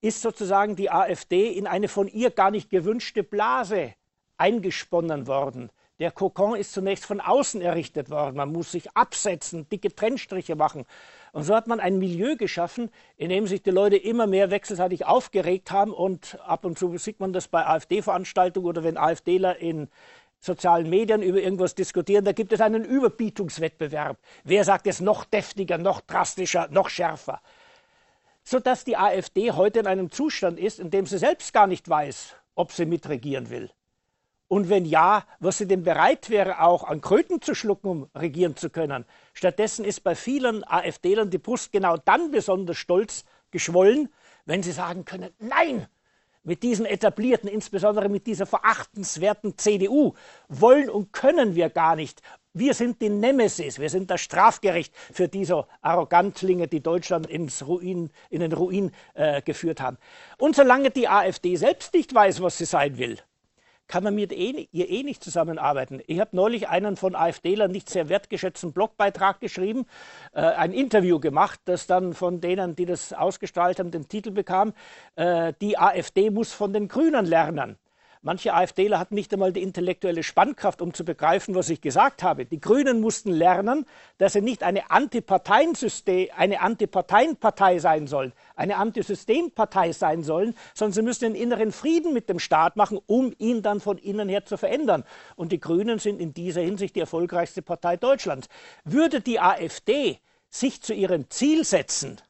ist 0.00 0.22
sozusagen 0.22 0.74
die 0.76 0.90
AfD 0.90 1.52
in 1.52 1.66
eine 1.66 1.88
von 1.88 2.08
ihr 2.08 2.30
gar 2.30 2.50
nicht 2.50 2.68
gewünschte 2.68 3.22
Blase 3.22 3.94
eingesponnen 4.36 5.28
worden. 5.28 5.70
Der 6.00 6.10
Kokon 6.10 6.56
ist 6.56 6.72
zunächst 6.72 7.06
von 7.06 7.20
außen 7.20 7.60
errichtet 7.60 8.10
worden. 8.10 8.36
Man 8.36 8.52
muss 8.52 8.72
sich 8.72 8.96
absetzen, 8.96 9.68
dicke 9.68 9.94
Trennstriche 9.94 10.56
machen. 10.56 10.84
Und 11.34 11.42
so 11.42 11.56
hat 11.56 11.66
man 11.66 11.80
ein 11.80 11.98
Milieu 11.98 12.36
geschaffen, 12.36 12.90
in 13.16 13.28
dem 13.28 13.48
sich 13.48 13.60
die 13.60 13.72
Leute 13.72 13.96
immer 13.96 14.28
mehr 14.28 14.52
wechselseitig 14.52 15.04
aufgeregt 15.04 15.72
haben. 15.72 15.92
Und 15.92 16.38
ab 16.46 16.64
und 16.64 16.78
zu 16.78 16.96
sieht 16.96 17.18
man 17.18 17.32
das 17.32 17.48
bei 17.48 17.66
AfD-Veranstaltungen 17.66 18.68
oder 18.68 18.84
wenn 18.84 18.96
AfDler 18.96 19.56
in 19.56 19.88
sozialen 20.38 20.88
Medien 20.88 21.22
über 21.22 21.40
irgendwas 21.40 21.74
diskutieren, 21.74 22.24
da 22.24 22.30
gibt 22.30 22.52
es 22.52 22.60
einen 22.60 22.84
Überbietungswettbewerb. 22.84 24.16
Wer 24.44 24.62
sagt 24.62 24.86
es 24.86 25.00
noch 25.00 25.24
deftiger, 25.24 25.76
noch 25.76 26.02
drastischer, 26.02 26.68
noch 26.70 26.88
schärfer? 26.88 27.40
Sodass 28.44 28.84
die 28.84 28.96
AfD 28.96 29.50
heute 29.50 29.80
in 29.80 29.88
einem 29.88 30.12
Zustand 30.12 30.60
ist, 30.60 30.78
in 30.78 30.92
dem 30.92 31.04
sie 31.04 31.18
selbst 31.18 31.52
gar 31.52 31.66
nicht 31.66 31.88
weiß, 31.88 32.36
ob 32.54 32.70
sie 32.70 32.86
mitregieren 32.86 33.50
will. 33.50 33.72
Und 34.48 34.68
wenn 34.68 34.84
ja, 34.84 35.24
was 35.40 35.58
sie 35.58 35.66
denn 35.66 35.82
bereit 35.82 36.30
wäre, 36.30 36.60
auch 36.60 36.84
an 36.84 37.00
Kröten 37.00 37.40
zu 37.40 37.54
schlucken, 37.54 37.88
um 37.88 38.10
regieren 38.14 38.56
zu 38.56 38.70
können. 38.70 39.04
Stattdessen 39.32 39.84
ist 39.84 40.04
bei 40.04 40.14
vielen 40.14 40.64
AfDlern 40.64 41.30
die 41.30 41.38
Brust 41.38 41.72
genau 41.72 41.96
dann 41.96 42.30
besonders 42.30 42.76
stolz 42.76 43.24
geschwollen, 43.50 44.12
wenn 44.44 44.62
sie 44.62 44.72
sagen 44.72 45.04
können, 45.04 45.30
nein, 45.38 45.86
mit 46.44 46.62
diesen 46.62 46.84
etablierten, 46.84 47.48
insbesondere 47.48 48.08
mit 48.08 48.26
dieser 48.26 48.46
verachtenswerten 48.46 49.56
CDU, 49.56 50.12
wollen 50.48 50.90
und 50.90 51.12
können 51.12 51.54
wir 51.54 51.70
gar 51.70 51.96
nicht. 51.96 52.20
Wir 52.52 52.74
sind 52.74 53.00
die 53.02 53.08
Nemesis, 53.08 53.78
wir 53.78 53.90
sind 53.90 54.10
das 54.10 54.20
Strafgericht 54.20 54.94
für 54.94 55.26
diese 55.26 55.66
Arrogantlinge, 55.80 56.68
die 56.68 56.82
Deutschland 56.82 57.26
ins 57.26 57.66
Ruin, 57.66 58.10
in 58.30 58.40
den 58.40 58.52
Ruin 58.52 58.92
äh, 59.14 59.42
geführt 59.42 59.80
haben. 59.80 59.96
Und 60.38 60.54
solange 60.54 60.90
die 60.90 61.08
AfD 61.08 61.56
selbst 61.56 61.94
nicht 61.94 62.14
weiß, 62.14 62.42
was 62.42 62.58
sie 62.58 62.66
sein 62.66 62.98
will, 62.98 63.18
kann 63.86 64.04
man 64.04 64.14
mit 64.14 64.32
eh, 64.32 64.68
ihr 64.72 64.88
eh 64.88 65.02
nicht 65.02 65.22
zusammenarbeiten. 65.22 66.02
Ich 66.06 66.20
habe 66.20 66.34
neulich 66.34 66.68
einen 66.68 66.96
von 66.96 67.14
AfDlern 67.14 67.70
nicht 67.70 67.90
sehr 67.90 68.08
wertgeschätzten 68.08 68.72
Blogbeitrag 68.72 69.40
geschrieben, 69.40 69.86
äh, 70.32 70.40
ein 70.40 70.72
Interview 70.72 71.20
gemacht, 71.20 71.60
das 71.64 71.86
dann 71.86 72.14
von 72.14 72.40
denen, 72.40 72.76
die 72.76 72.86
das 72.86 73.12
ausgestrahlt 73.12 73.78
haben, 73.78 73.90
den 73.90 74.08
Titel 74.08 74.30
bekam, 74.30 74.72
äh, 75.16 75.52
die 75.60 75.78
AfD 75.78 76.30
muss 76.30 76.52
von 76.52 76.72
den 76.72 76.88
Grünen 76.88 77.26
lernen. 77.26 77.78
Manche 78.26 78.54
AfDler 78.54 78.98
hatten 78.98 79.16
nicht 79.16 79.34
einmal 79.34 79.52
die 79.52 79.62
intellektuelle 79.62 80.22
Spannkraft, 80.22 80.80
um 80.80 80.94
zu 80.94 81.04
begreifen, 81.04 81.54
was 81.54 81.68
ich 81.68 81.82
gesagt 81.82 82.22
habe. 82.22 82.46
Die 82.46 82.58
Grünen 82.58 83.02
mussten 83.02 83.30
lernen, 83.30 83.84
dass 84.16 84.32
sie 84.32 84.40
nicht 84.40 84.62
eine 84.62 84.90
Antiparteiensystem, 84.90 86.30
eine 86.34 86.62
Antiparteienpartei 86.62 87.80
sein 87.80 88.06
sollen, 88.06 88.32
eine 88.56 88.78
Antisystempartei 88.78 89.92
sein 89.92 90.22
sollen, 90.22 90.56
sondern 90.72 90.94
sie 90.94 91.02
müssen 91.02 91.24
den 91.24 91.34
inneren 91.34 91.70
Frieden 91.70 92.14
mit 92.14 92.30
dem 92.30 92.38
Staat 92.38 92.76
machen, 92.76 92.98
um 93.04 93.34
ihn 93.36 93.60
dann 93.60 93.78
von 93.78 93.98
innen 93.98 94.30
her 94.30 94.46
zu 94.46 94.56
verändern. 94.56 95.04
Und 95.36 95.52
die 95.52 95.60
Grünen 95.60 95.98
sind 95.98 96.18
in 96.18 96.32
dieser 96.32 96.62
Hinsicht 96.62 96.96
die 96.96 97.00
erfolgreichste 97.00 97.60
Partei 97.60 97.98
Deutschlands. 97.98 98.48
Würde 98.84 99.20
die 99.20 99.38
AfD 99.38 100.18
sich 100.48 100.80
zu 100.80 100.94
ihrem 100.94 101.28
Ziel 101.28 101.62
setzen, 101.66 102.22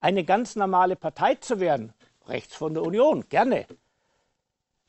eine 0.00 0.24
ganz 0.24 0.56
normale 0.56 0.96
Partei 0.96 1.34
zu 1.34 1.60
werden, 1.60 1.92
rechts 2.26 2.56
von 2.56 2.72
der 2.72 2.84
Union, 2.84 3.28
gerne, 3.28 3.66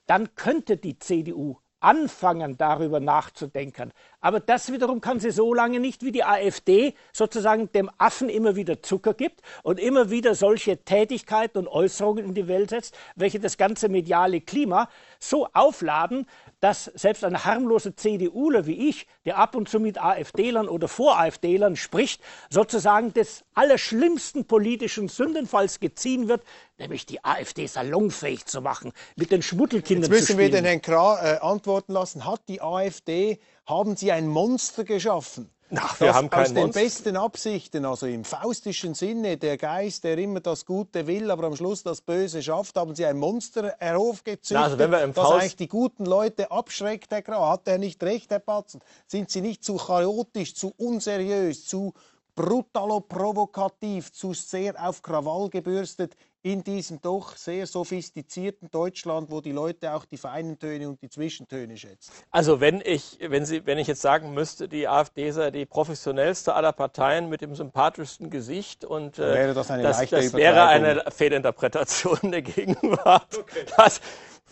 dann 0.07 0.35
könnte 0.35 0.77
die 0.77 0.97
CDU 0.97 1.57
anfangen, 1.79 2.57
darüber 2.57 2.99
nachzudenken. 2.99 3.93
Aber 4.19 4.39
das 4.39 4.71
wiederum 4.71 4.99
kann 4.99 5.19
sie 5.19 5.31
so 5.31 5.53
lange 5.53 5.79
nicht, 5.79 6.03
wie 6.03 6.11
die 6.11 6.23
AfD 6.23 6.95
sozusagen 7.13 7.71
dem 7.71 7.91
Affen 7.99 8.29
immer 8.29 8.55
wieder 8.55 8.81
Zucker 8.81 9.13
gibt 9.13 9.41
und 9.61 9.79
immer 9.79 10.09
wieder 10.09 10.33
solche 10.33 10.83
Tätigkeiten 10.83 11.59
und 11.59 11.67
Äußerungen 11.67 12.25
in 12.25 12.33
die 12.33 12.47
Welt 12.47 12.71
setzt, 12.71 12.97
welche 13.15 13.39
das 13.39 13.57
ganze 13.57 13.89
mediale 13.89 14.41
Klima 14.41 14.89
so 15.19 15.47
aufladen, 15.53 16.25
dass 16.59 16.85
selbst 16.95 17.23
ein 17.23 17.43
harmloser 17.45 17.95
CDUler 17.95 18.65
wie 18.65 18.89
ich, 18.89 19.07
der 19.25 19.37
ab 19.37 19.55
und 19.55 19.69
zu 19.69 19.79
mit 19.79 20.01
AfDlern 20.01 20.67
oder 20.67 20.87
vor 20.87 21.19
AfDlern 21.19 21.75
spricht, 21.75 22.21
sozusagen 22.49 23.13
des 23.13 23.43
allerschlimmsten 23.53 24.45
politischen 24.45 25.07
Sündenfalls 25.07 25.79
geziehen 25.79 26.27
wird, 26.27 26.43
nämlich 26.77 27.05
die 27.05 27.23
AfD 27.23 27.67
salonfähig 27.67 28.45
zu 28.45 28.61
machen, 28.61 28.91
mit 29.15 29.31
den 29.31 29.41
Schmuddelkindern 29.41 30.11
Jetzt 30.11 30.21
müssen 30.21 30.37
wir 30.39 30.49
den 30.49 30.65
Herrn 30.65 30.81
Krah 30.81 31.35
äh, 31.35 31.37
antworten 31.39 31.93
lassen. 31.93 32.25
Hat 32.25 32.41
die 32.47 32.61
AfD, 32.61 33.39
haben 33.65 33.95
Sie 33.95 34.11
ein 34.11 34.27
Monster 34.27 34.83
geschaffen? 34.83 35.51
Ach, 35.75 35.99
wir 35.99 36.07
das 36.07 36.15
haben 36.15 36.29
kein 36.29 36.41
aus 36.43 36.53
den 36.53 36.63
Monster. 36.63 36.81
besten 36.81 37.17
Absichten, 37.17 37.85
also 37.85 38.05
im 38.05 38.23
faustischen 38.23 38.93
Sinne, 38.93 39.35
der 39.37 39.57
Geist, 39.57 40.03
der 40.05 40.17
immer 40.17 40.39
das 40.39 40.65
Gute 40.65 41.07
will, 41.07 41.29
aber 41.29 41.47
am 41.47 41.55
Schluss 41.57 41.83
das 41.83 41.99
Böse 41.99 42.41
schafft, 42.41 42.77
haben 42.77 42.95
Sie 42.95 43.05
ein 43.05 43.17
Monster 43.17 43.75
heraufgezüchtet, 43.79 44.55
Na, 44.55 44.63
also 44.63 44.79
wenn 44.79 44.91
wir 44.91 45.01
im 45.03 45.13
das 45.13 45.23
Faust- 45.25 45.41
eigentlich 45.41 45.55
die 45.57 45.67
guten 45.67 46.05
Leute 46.05 46.51
abschreckt, 46.51 47.11
Herr 47.11 47.21
Grau. 47.21 47.49
Hat 47.49 47.67
er 47.67 47.77
nicht 47.79 48.01
recht, 48.03 48.31
Herr 48.31 48.39
Patzen? 48.39 48.79
Sind 49.07 49.29
Sie 49.29 49.41
nicht 49.41 49.63
zu 49.63 49.75
chaotisch, 49.75 50.55
zu 50.55 50.73
unseriös, 50.77 51.65
zu 51.65 51.93
brutalo-provokativ, 52.37 54.13
zu 54.13 54.33
sehr 54.33 54.75
auf 54.81 55.01
Krawall 55.01 55.49
gebürstet 55.49 56.15
in 56.43 56.63
diesem 56.63 57.01
doch 57.01 57.35
sehr 57.35 57.67
sophistizierten 57.67 58.69
Deutschland, 58.71 59.29
wo 59.29 59.41
die 59.41 59.51
Leute 59.51 59.93
auch 59.93 60.05
die 60.05 60.17
feinen 60.17 60.57
Töne 60.57 60.87
und 60.87 61.01
die 61.01 61.09
Zwischentöne 61.09 61.75
schätzen? 61.75 62.11
Also 62.31 62.61
wenn 62.61 62.79
ich, 62.79 63.17
wenn 63.21 63.45
Sie, 63.45 63.65
wenn 63.65 63.77
ich 63.77 63.87
jetzt 63.87 64.01
sagen 64.01 64.33
müsste, 64.33 64.69
die 64.69 64.87
AfD 64.87 65.31
sei 65.31 65.51
die 65.51 65.65
professionellste 65.65 66.53
aller 66.53 66.71
Parteien 66.71 67.27
mit 67.27 67.41
dem 67.41 67.55
sympathischsten 67.55 68.29
Gesicht 68.29 68.85
und 68.85 69.19
äh, 69.19 69.33
Wäre 69.33 69.53
das 69.53 69.71
eine 69.71 69.83
das, 69.83 70.09
das 70.09 70.33
wäre 70.33 70.67
eine 70.67 71.03
Fehlinterpretation 71.09 72.31
der 72.31 72.43
Gegenwart. 72.43 73.43
Das, 73.75 73.99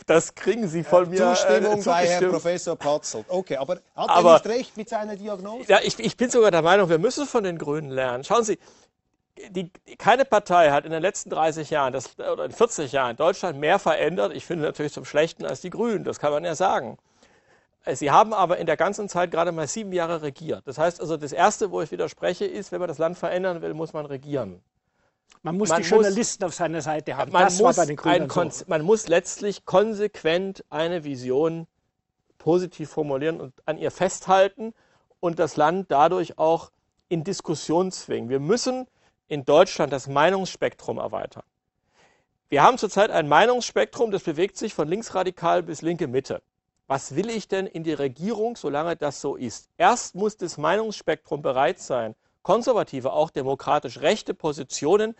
das 0.05 0.35
kriegen 0.35 0.67
Sie 0.67 0.83
von 0.83 1.09
mir 1.09 1.17
Zustimmung 1.17 1.81
äh, 1.81 1.85
bei 1.85 2.07
Herrn. 2.07 2.29
Professor 2.29 2.75
Patzelt. 2.75 3.25
Okay, 3.27 3.57
aber 3.57 3.75
hat 3.95 4.09
Aber- 4.09 4.31
er 4.31 4.33
nicht 4.35 4.45
recht 4.47 4.77
mit 4.77 4.89
seiner 4.89 5.15
Diagnose? 5.15 5.65
Ja, 5.67 5.79
ich, 5.81 5.99
ich 5.99 6.17
bin 6.17 6.29
sogar 6.29 6.51
der 6.51 6.61
Meinung, 6.61 6.89
wir 6.89 6.99
müssen 6.99 7.25
von 7.25 7.43
den 7.43 7.57
Grünen 7.57 7.89
lernen. 7.89 8.23
Schauen 8.23 8.43
Sie, 8.43 8.59
die, 9.49 9.69
keine 9.97 10.25
Partei 10.25 10.71
hat 10.71 10.85
in 10.85 10.91
den 10.91 11.01
letzten 11.01 11.29
30 11.29 11.69
Jahren 11.69 11.93
das, 11.93 12.17
oder 12.19 12.45
in 12.45 12.51
40 12.51 12.91
Jahren 12.91 13.15
Deutschland 13.15 13.59
mehr 13.59 13.79
verändert, 13.79 14.33
ich 14.33 14.45
finde 14.45 14.65
natürlich 14.65 14.93
zum 14.93 15.05
Schlechten, 15.05 15.45
als 15.45 15.61
die 15.61 15.69
Grünen. 15.69 16.03
Das 16.03 16.19
kann 16.19 16.31
man 16.31 16.43
ja 16.43 16.55
sagen. 16.55 16.97
Äh, 17.83 17.95
Sie 17.95 18.11
haben 18.11 18.33
aber 18.33 18.57
in 18.57 18.65
der 18.65 18.77
ganzen 18.77 19.09
Zeit 19.09 19.31
gerade 19.31 19.51
mal 19.51 19.67
sieben 19.67 19.91
Jahre 19.93 20.21
regiert. 20.21 20.63
Das 20.65 20.77
heißt 20.77 21.01
also, 21.01 21.17
das 21.17 21.31
Erste, 21.31 21.71
wo 21.71 21.81
ich 21.81 21.91
widerspreche, 21.91 22.45
ist, 22.45 22.71
wenn 22.71 22.79
man 22.79 22.87
das 22.87 22.97
Land 22.97 23.17
verändern 23.17 23.61
will, 23.61 23.73
muss 23.73 23.93
man 23.93 24.05
regieren. 24.05 24.61
Man 25.45 25.57
muss 25.57 25.69
Man 25.69 25.77
die 25.77 25.83
muss- 25.83 25.89
Journalisten 25.91 26.43
auf 26.43 26.55
seiner 26.55 26.81
Seite 26.81 27.15
haben. 27.17 27.31
Man, 27.31 27.43
das 27.43 27.59
war 27.59 27.67
muss 27.67 27.75
bei 27.75 27.85
den 27.85 27.99
ein 27.99 28.27
Grünen 28.27 28.49
so. 28.49 28.63
Man 28.65 28.81
muss 28.81 29.07
letztlich 29.07 29.63
konsequent 29.63 30.65
eine 30.71 31.03
Vision 31.03 31.67
positiv 32.39 32.89
formulieren 32.89 33.39
und 33.39 33.53
an 33.67 33.77
ihr 33.77 33.91
festhalten 33.91 34.73
und 35.19 35.37
das 35.37 35.55
Land 35.55 35.91
dadurch 35.91 36.39
auch 36.39 36.71
in 37.09 37.23
Diskussion 37.23 37.91
zwingen. 37.91 38.27
Wir 38.29 38.39
müssen 38.39 38.87
in 39.27 39.45
Deutschland 39.45 39.93
das 39.93 40.07
Meinungsspektrum 40.07 40.97
erweitern. 40.97 41.43
Wir 42.49 42.63
haben 42.63 42.79
zurzeit 42.79 43.11
ein 43.11 43.27
Meinungsspektrum, 43.27 44.09
das 44.09 44.23
bewegt 44.23 44.57
sich 44.57 44.73
von 44.73 44.87
linksradikal 44.87 45.61
bis 45.61 45.83
linke 45.83 46.07
Mitte. 46.07 46.41
Was 46.87 47.15
will 47.15 47.29
ich 47.29 47.47
denn 47.47 47.67
in 47.67 47.83
die 47.83 47.93
Regierung, 47.93 48.55
solange 48.55 48.95
das 48.95 49.21
so 49.21 49.35
ist? 49.35 49.69
Erst 49.77 50.15
muss 50.15 50.37
das 50.37 50.57
Meinungsspektrum 50.57 51.43
bereit 51.43 51.77
sein, 51.79 52.15
konservative, 52.45 53.11
auch 53.11 53.31
demokratisch 53.31 54.01
rechte 54.01 54.35
Positionen 54.35 55.15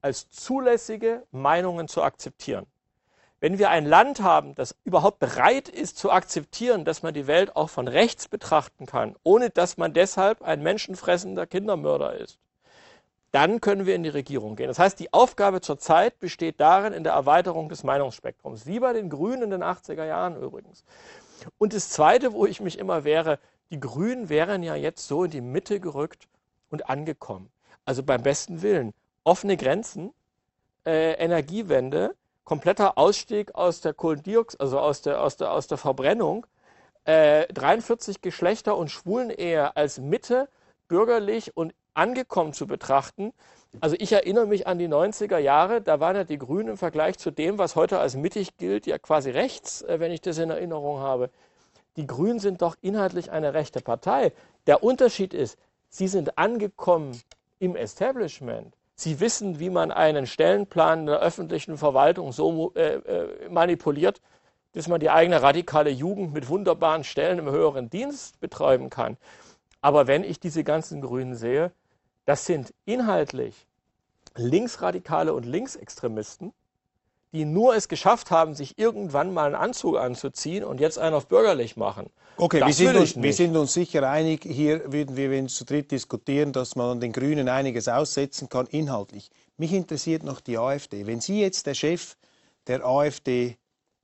als 0.00 0.30
zulässige 0.30 1.22
Meinungen 1.30 1.88
zu 1.88 2.02
akzeptieren. 2.02 2.64
Wenn 3.38 3.58
wir 3.58 3.68
ein 3.68 3.84
Land 3.84 4.22
haben, 4.22 4.54
das 4.54 4.74
überhaupt 4.82 5.18
bereit 5.18 5.68
ist 5.68 5.98
zu 5.98 6.10
akzeptieren, 6.10 6.86
dass 6.86 7.02
man 7.02 7.12
die 7.12 7.26
Welt 7.26 7.54
auch 7.54 7.68
von 7.68 7.86
rechts 7.86 8.28
betrachten 8.28 8.86
kann, 8.86 9.14
ohne 9.22 9.50
dass 9.50 9.76
man 9.76 9.92
deshalb 9.92 10.40
ein 10.40 10.62
menschenfressender 10.62 11.46
Kindermörder 11.46 12.14
ist, 12.14 12.38
dann 13.30 13.60
können 13.60 13.84
wir 13.84 13.94
in 13.94 14.02
die 14.02 14.08
Regierung 14.08 14.56
gehen. 14.56 14.68
Das 14.68 14.78
heißt, 14.78 14.98
die 14.98 15.12
Aufgabe 15.12 15.60
zurzeit 15.60 16.18
besteht 16.18 16.60
darin 16.60 16.94
in 16.94 17.04
der 17.04 17.12
Erweiterung 17.12 17.68
des 17.68 17.84
Meinungsspektrums, 17.84 18.64
wie 18.64 18.80
bei 18.80 18.94
den 18.94 19.10
Grünen 19.10 19.42
in 19.42 19.50
den 19.50 19.62
80er 19.62 20.06
Jahren 20.06 20.40
übrigens. 20.40 20.82
Und 21.58 21.74
das 21.74 21.90
Zweite, 21.90 22.32
wo 22.32 22.46
ich 22.46 22.62
mich 22.62 22.78
immer 22.78 23.04
wehre, 23.04 23.38
die 23.70 23.80
Grünen 23.80 24.30
wären 24.30 24.62
ja 24.62 24.76
jetzt 24.76 25.06
so 25.06 25.24
in 25.24 25.30
die 25.30 25.42
Mitte 25.42 25.78
gerückt 25.78 26.26
und 26.74 26.90
angekommen. 26.90 27.50
Also 27.84 28.02
beim 28.02 28.22
besten 28.22 28.60
Willen. 28.62 28.92
Offene 29.22 29.56
Grenzen, 29.56 30.12
äh, 30.84 31.12
Energiewende, 31.12 32.14
kompletter 32.44 32.98
Ausstieg 32.98 33.54
aus 33.54 33.80
der 33.80 33.94
Kohlendioxid, 33.94 34.60
also 34.60 34.78
aus 34.78 35.00
der, 35.00 35.22
aus 35.22 35.36
der, 35.36 35.52
aus 35.52 35.66
der 35.66 35.78
Verbrennung, 35.78 36.46
äh, 37.04 37.46
43 37.52 38.20
Geschlechter 38.20 38.76
und 38.76 38.90
Schwulenehe 38.90 39.76
als 39.76 39.98
Mitte 39.98 40.48
bürgerlich 40.88 41.56
und 41.56 41.74
angekommen 41.94 42.52
zu 42.52 42.66
betrachten. 42.66 43.32
Also 43.80 43.96
ich 43.98 44.12
erinnere 44.12 44.46
mich 44.46 44.66
an 44.66 44.78
die 44.78 44.88
90er 44.88 45.38
Jahre, 45.38 45.80
da 45.80 46.00
waren 46.00 46.16
ja 46.16 46.24
die 46.24 46.38
Grünen 46.38 46.70
im 46.70 46.76
Vergleich 46.76 47.18
zu 47.18 47.30
dem, 47.30 47.58
was 47.58 47.76
heute 47.76 47.98
als 47.98 48.14
mittig 48.16 48.56
gilt, 48.56 48.86
ja 48.86 48.98
quasi 48.98 49.30
rechts, 49.30 49.82
äh, 49.82 50.00
wenn 50.00 50.12
ich 50.12 50.20
das 50.20 50.38
in 50.38 50.50
Erinnerung 50.50 50.98
habe. 50.98 51.30
Die 51.96 52.06
Grünen 52.06 52.40
sind 52.40 52.60
doch 52.60 52.74
inhaltlich 52.80 53.30
eine 53.30 53.54
rechte 53.54 53.80
Partei. 53.80 54.32
Der 54.66 54.82
Unterschied 54.82 55.32
ist, 55.32 55.58
sie 55.94 56.08
sind 56.08 56.38
angekommen 56.38 57.20
im 57.60 57.76
Establishment. 57.76 58.74
Sie 58.96 59.20
wissen, 59.20 59.60
wie 59.60 59.70
man 59.70 59.92
einen 59.92 60.26
Stellenplan 60.26 61.06
der 61.06 61.20
öffentlichen 61.20 61.78
Verwaltung 61.78 62.32
so 62.32 62.72
äh, 62.74 62.94
äh, 62.96 63.48
manipuliert, 63.48 64.20
dass 64.72 64.88
man 64.88 64.98
die 64.98 65.10
eigene 65.10 65.40
radikale 65.40 65.90
Jugend 65.90 66.32
mit 66.32 66.48
wunderbaren 66.48 67.04
Stellen 67.04 67.38
im 67.38 67.48
höheren 67.48 67.90
Dienst 67.90 68.40
betreiben 68.40 68.90
kann. 68.90 69.16
Aber 69.80 70.08
wenn 70.08 70.24
ich 70.24 70.40
diese 70.40 70.64
ganzen 70.64 71.00
Grünen 71.00 71.36
sehe, 71.36 71.70
das 72.24 72.44
sind 72.44 72.74
inhaltlich 72.84 73.66
Linksradikale 74.34 75.32
und 75.32 75.44
Linksextremisten, 75.44 76.52
die 77.34 77.44
nur 77.44 77.74
es 77.74 77.88
geschafft 77.88 78.30
haben, 78.30 78.54
sich 78.54 78.78
irgendwann 78.78 79.34
mal 79.34 79.46
einen 79.46 79.56
Anzug 79.56 79.98
anzuziehen 79.98 80.62
und 80.62 80.80
jetzt 80.80 80.98
einen 80.98 81.16
auf 81.16 81.26
bürgerlich 81.26 81.76
machen. 81.76 82.08
Okay, 82.36 82.64
wir 82.64 82.72
sind, 82.72 82.96
uns, 82.96 83.20
wir 83.20 83.32
sind 83.32 83.56
uns 83.56 83.74
sicher 83.74 84.08
einig, 84.08 84.44
hier 84.44 84.92
würden 84.92 85.16
wir, 85.16 85.30
wenn 85.30 85.44
wir 85.44 85.48
zu 85.48 85.64
dritt 85.64 85.90
diskutieren, 85.90 86.52
dass 86.52 86.76
man 86.76 86.92
an 86.92 87.00
den 87.00 87.12
Grünen 87.12 87.48
einiges 87.48 87.88
aussetzen 87.88 88.48
kann, 88.48 88.66
inhaltlich. 88.66 89.30
Mich 89.56 89.72
interessiert 89.72 90.22
noch 90.22 90.40
die 90.40 90.58
AfD. 90.58 91.06
Wenn 91.06 91.20
Sie 91.20 91.40
jetzt 91.40 91.66
der 91.66 91.74
Chef 91.74 92.16
der 92.68 92.84
AfD 92.84 93.56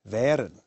wären, 0.04 0.59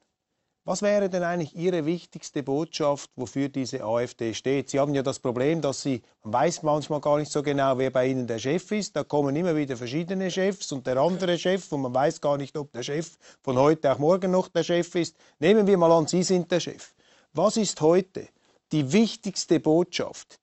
was 0.65 0.81
wäre 0.81 1.09
denn 1.09 1.23
eigentlich 1.23 1.55
Ihre 1.55 1.85
wichtigste 1.85 2.41
Botschaft, 2.41 3.09
wofür 3.17 3.49
diese 3.49 3.83
AfD 3.83 4.33
steht? 4.33 4.69
Sie 4.69 4.79
haben 4.79 4.95
ja 4.95 5.03
das 5.03 5.19
Problem, 5.19 5.61
dass 5.61 5.81
Sie, 5.81 6.01
man 6.23 6.33
weiß 6.33 6.63
manchmal 6.63 7.01
gar 7.01 7.17
nicht 7.17 7.31
so 7.31 7.43
genau, 7.43 7.77
wer 7.77 7.91
bei 7.91 8.07
Ihnen 8.07 8.27
der 8.27 8.39
Chef 8.39 8.71
ist. 8.71 8.95
Da 8.95 9.03
kommen 9.03 9.35
immer 9.35 9.57
wieder 9.57 9.75
verschiedene 9.75 10.31
Chefs 10.31 10.71
und 10.71 10.87
der 10.87 10.97
andere 10.97 11.37
Chef 11.37 11.69
und 11.73 11.81
man 11.81 11.93
weiß 11.93 12.21
gar 12.21 12.37
nicht, 12.37 12.55
ob 12.55 12.71
der 12.71 12.83
Chef 12.83 13.17
von 13.41 13.57
heute 13.57 13.91
auch 13.91 13.99
morgen 13.99 14.31
noch 14.31 14.47
der 14.47 14.63
Chef 14.63 14.95
ist. 14.95 15.17
Nehmen 15.39 15.67
wir 15.67 15.77
mal 15.77 15.91
an, 15.91 16.07
Sie 16.07 16.23
sind 16.23 16.49
der 16.49 16.61
Chef. 16.61 16.93
Was 17.33 17.57
ist 17.57 17.81
heute 17.81 18.29
die 18.71 18.93
wichtigste 18.93 19.59
Botschaft, 19.59 20.39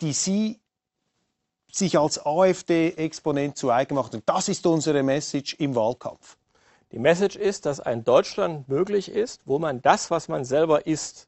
die 0.00 0.12
Sie 0.12 0.58
sich 1.70 1.96
als 1.96 2.18
AfD-Exponent 2.26 3.56
zu 3.56 3.70
eigen 3.70 3.94
machen? 3.94 4.22
Das 4.26 4.48
ist 4.48 4.66
unsere 4.66 5.04
Message 5.04 5.54
im 5.54 5.76
Wahlkampf. 5.76 6.36
Die 6.92 6.98
Message 6.98 7.36
ist, 7.36 7.64
dass 7.64 7.80
ein 7.80 8.04
Deutschland 8.04 8.68
möglich 8.68 9.10
ist, 9.10 9.42
wo 9.46 9.58
man 9.58 9.80
das, 9.80 10.10
was 10.10 10.28
man 10.28 10.44
selber 10.44 10.86
ist, 10.86 11.26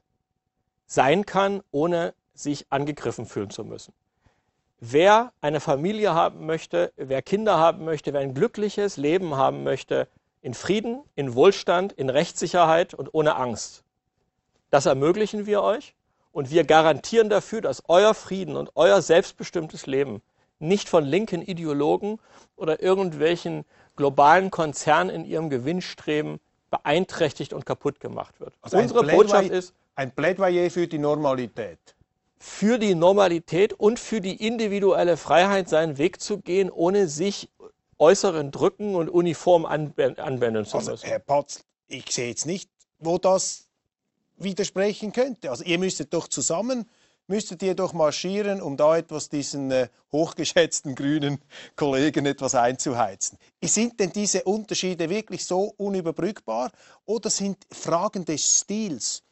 sein 0.85 1.25
kann, 1.25 1.63
ohne 1.71 2.13
sich 2.35 2.67
angegriffen 2.69 3.25
fühlen 3.25 3.49
zu 3.49 3.63
müssen. 3.63 3.91
Wer 4.79 5.31
eine 5.41 5.59
Familie 5.59 6.13
haben 6.13 6.45
möchte, 6.45 6.93
wer 6.97 7.23
Kinder 7.23 7.57
haben 7.57 7.83
möchte, 7.83 8.13
wer 8.13 8.19
ein 8.19 8.35
glückliches 8.35 8.97
Leben 8.97 9.35
haben 9.35 9.63
möchte, 9.63 10.07
in 10.43 10.53
Frieden, 10.53 11.01
in 11.15 11.33
Wohlstand, 11.33 11.93
in 11.93 12.09
Rechtssicherheit 12.09 12.93
und 12.93 13.13
ohne 13.13 13.35
Angst, 13.35 13.83
das 14.69 14.85
ermöglichen 14.85 15.47
wir 15.47 15.63
euch 15.63 15.95
und 16.31 16.51
wir 16.51 16.63
garantieren 16.63 17.29
dafür, 17.29 17.61
dass 17.61 17.83
euer 17.87 18.13
Frieden 18.13 18.55
und 18.55 18.71
euer 18.75 19.01
selbstbestimmtes 19.01 19.87
Leben 19.87 20.21
nicht 20.59 20.89
von 20.89 21.03
linken 21.03 21.41
Ideologen 21.41 22.19
oder 22.55 22.83
irgendwelchen 22.83 23.65
globalen 23.95 24.51
Konzernen 24.51 25.13
in 25.13 25.25
ihrem 25.25 25.49
Gewinnstreben 25.49 26.39
beeinträchtigt 26.71 27.53
und 27.53 27.65
kaputt 27.65 27.99
gemacht 27.99 28.39
wird. 28.39 28.53
Also 28.61 28.77
Unsere 28.77 29.03
Botschaft 29.05 29.49
ist, 29.49 29.73
Ein 29.95 30.11
Plädoyer 30.11 30.69
für 30.69 30.87
die 30.87 30.97
Normalität. 30.97 31.79
für 32.37 32.77
die 32.77 32.95
Normalität 32.95 33.73
und 33.73 33.97
für 33.99 34.19
die 34.21 34.45
individuelle 34.45 35.15
Freiheit 35.17 35.69
seinen 35.69 35.97
Weg 35.97 36.19
zu 36.21 36.39
gehen, 36.39 36.69
ohne 36.69 37.07
sich 37.07 37.49
äußeren 37.97 38.51
Drücken 38.51 38.95
und 38.95 39.09
Uniform 39.09 39.65
anwenden 39.65 40.65
zu 40.65 40.77
Also, 40.77 40.91
müssen. 40.91 41.05
Herr 41.07 41.19
Patz, 41.19 41.63
ich 41.87 42.11
sehe 42.11 42.27
jetzt 42.29 42.45
nicht, 42.45 42.69
wo 42.99 43.17
das 43.17 43.67
widersprechen 44.37 45.13
könnte. 45.13 45.49
Also 45.49 45.63
ihr 45.63 45.79
müsstet 45.79 46.13
doch 46.13 46.27
zusammen 46.27 46.89
müsstet 47.27 47.63
ihr 47.63 47.75
doch 47.75 47.93
marschieren, 47.93 48.61
um 48.61 48.77
da 48.77 48.97
etwas 48.97 49.29
diesen 49.29 49.71
äh, 49.71 49.89
hochgeschätzten 50.11 50.95
grünen 50.95 51.39
Kollegen 51.75 52.25
etwas 52.25 52.55
einzuheizen. 52.55 53.37
Sind 53.63 53.99
denn 53.99 54.11
diese 54.11 54.43
Unterschiede 54.43 55.09
wirklich 55.09 55.45
so 55.45 55.73
unüberbrückbar 55.77 56.71
oder 57.05 57.29
sind 57.29 57.57
Fragen 57.71 58.25
des 58.25 58.59
Stils, 58.59 59.23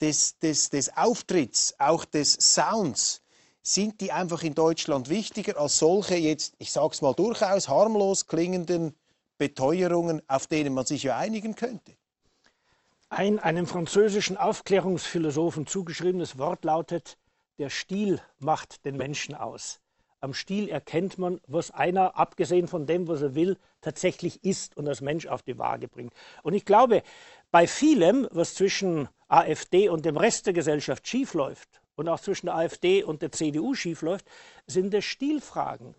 des, 0.00 0.38
des, 0.38 0.70
des 0.70 0.96
Auftritts, 0.96 1.74
auch 1.78 2.04
des 2.04 2.32
Sounds, 2.32 3.22
sind 3.62 4.00
die 4.00 4.12
einfach 4.12 4.42
in 4.42 4.54
Deutschland 4.54 5.08
wichtiger 5.08 5.58
als 5.58 5.78
solche 5.78 6.14
jetzt, 6.14 6.54
ich 6.58 6.70
sage 6.70 6.90
es 6.92 7.02
mal 7.02 7.14
durchaus 7.14 7.68
harmlos 7.68 8.26
klingenden 8.26 8.94
Beteuerungen, 9.38 10.22
auf 10.28 10.46
denen 10.46 10.72
man 10.72 10.86
sich 10.86 11.02
ja 11.02 11.16
einigen 11.16 11.56
könnte? 11.56 11.96
Ein 13.08 13.38
einem 13.38 13.66
französischen 13.66 14.36
Aufklärungsphilosophen 14.36 15.66
zugeschriebenes 15.66 16.38
Wort 16.38 16.64
lautet, 16.64 17.18
der 17.58 17.70
Stil 17.70 18.20
macht 18.38 18.84
den 18.84 18.96
Menschen 18.96 19.34
aus. 19.34 19.80
Am 20.20 20.34
Stil 20.34 20.68
erkennt 20.68 21.18
man, 21.18 21.40
was 21.46 21.70
einer, 21.70 22.16
abgesehen 22.16 22.68
von 22.68 22.86
dem, 22.86 23.06
was 23.06 23.22
er 23.22 23.34
will, 23.34 23.58
tatsächlich 23.80 24.42
ist 24.44 24.76
und 24.76 24.88
als 24.88 25.00
Mensch 25.00 25.26
auf 25.26 25.42
die 25.42 25.58
Waage 25.58 25.88
bringt. 25.88 26.14
Und 26.42 26.54
ich 26.54 26.64
glaube, 26.64 27.02
bei 27.50 27.66
vielem, 27.66 28.26
was 28.30 28.54
zwischen 28.54 29.08
AfD 29.28 29.88
und 29.88 30.04
dem 30.04 30.16
Rest 30.16 30.46
der 30.46 30.52
Gesellschaft 30.52 31.06
schiefläuft 31.06 31.80
und 31.94 32.08
auch 32.08 32.20
zwischen 32.20 32.46
der 32.46 32.56
AfD 32.56 33.04
und 33.04 33.22
der 33.22 33.32
CDU 33.32 33.74
schiefläuft, 33.74 34.26
sind 34.66 34.92
es 34.94 35.04
Stilfragen. 35.04 35.94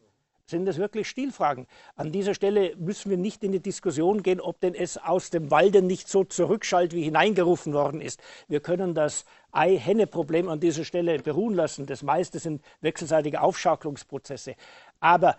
Sind 0.50 0.66
das 0.66 0.78
wirklich 0.78 1.10
Stilfragen? 1.10 1.68
An 1.96 2.14
dieser 2.14 2.34
Stelle 2.34 2.74
müssen 2.78 3.10
wir 3.10 3.18
nicht 3.18 3.44
in 3.44 3.52
die 3.52 3.60
Diskussion 3.60 4.24
gehen, 4.24 4.40
ob 4.40 4.62
denn 4.62 4.76
es 4.76 4.98
aus 4.98 5.30
dem 5.30 5.52
Walde 5.52 5.82
nicht 5.82 6.08
so 6.08 6.24
zurückschallt, 6.24 6.94
wie 6.94 7.04
hineingerufen 7.04 7.74
worden 7.74 8.00
ist. 8.00 8.22
Wir 8.48 8.62
können 8.62 8.94
das 8.94 9.26
Ei-Henne-Problem 9.52 10.50
an 10.50 10.60
dieser 10.60 10.86
Stelle 10.86 11.20
beruhen 11.20 11.56
lassen. 11.56 11.86
Das 11.86 12.04
meiste 12.04 12.40
sind 12.40 12.62
wechselseitige 12.82 13.42
Aufschaukelungsprozesse. 13.42 14.56
Aber 15.00 15.38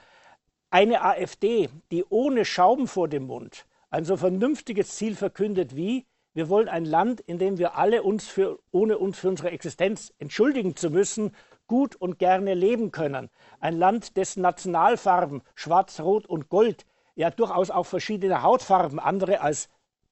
eine 0.70 1.02
AfD, 1.02 1.68
die 1.90 2.04
ohne 2.08 2.44
Schaum 2.44 2.88
vor 2.88 3.08
dem 3.08 3.26
Mund 3.26 3.66
ein 3.90 4.04
so 4.04 4.16
vernünftiges 4.16 4.96
Ziel 4.96 5.16
verkündet 5.16 5.74
wie 5.74 6.06
wir 6.38 6.48
wollen 6.48 6.68
ein 6.68 6.84
Land, 6.84 7.20
in 7.20 7.38
dem 7.38 7.58
wir 7.58 7.76
alle 7.76 8.04
uns 8.04 8.28
für, 8.28 8.60
ohne 8.70 8.98
uns 8.98 9.18
für 9.18 9.28
unsere 9.28 9.50
Existenz 9.50 10.12
entschuldigen 10.18 10.76
zu 10.76 10.88
müssen, 10.88 11.34
gut 11.66 11.96
und 11.96 12.20
gerne 12.20 12.54
leben 12.54 12.92
können. 12.92 13.28
Ein 13.58 13.76
Land, 13.76 14.16
dessen 14.16 14.42
Nationalfarben 14.42 15.42
Schwarz, 15.56 15.98
Rot 15.98 16.26
und 16.26 16.48
Gold 16.48 16.86
ja 17.16 17.30
durchaus 17.30 17.70
auch 17.70 17.86
verschiedene 17.86 18.42
Hautfarben, 18.42 19.00
andere 19.00 19.40
als 19.40 19.68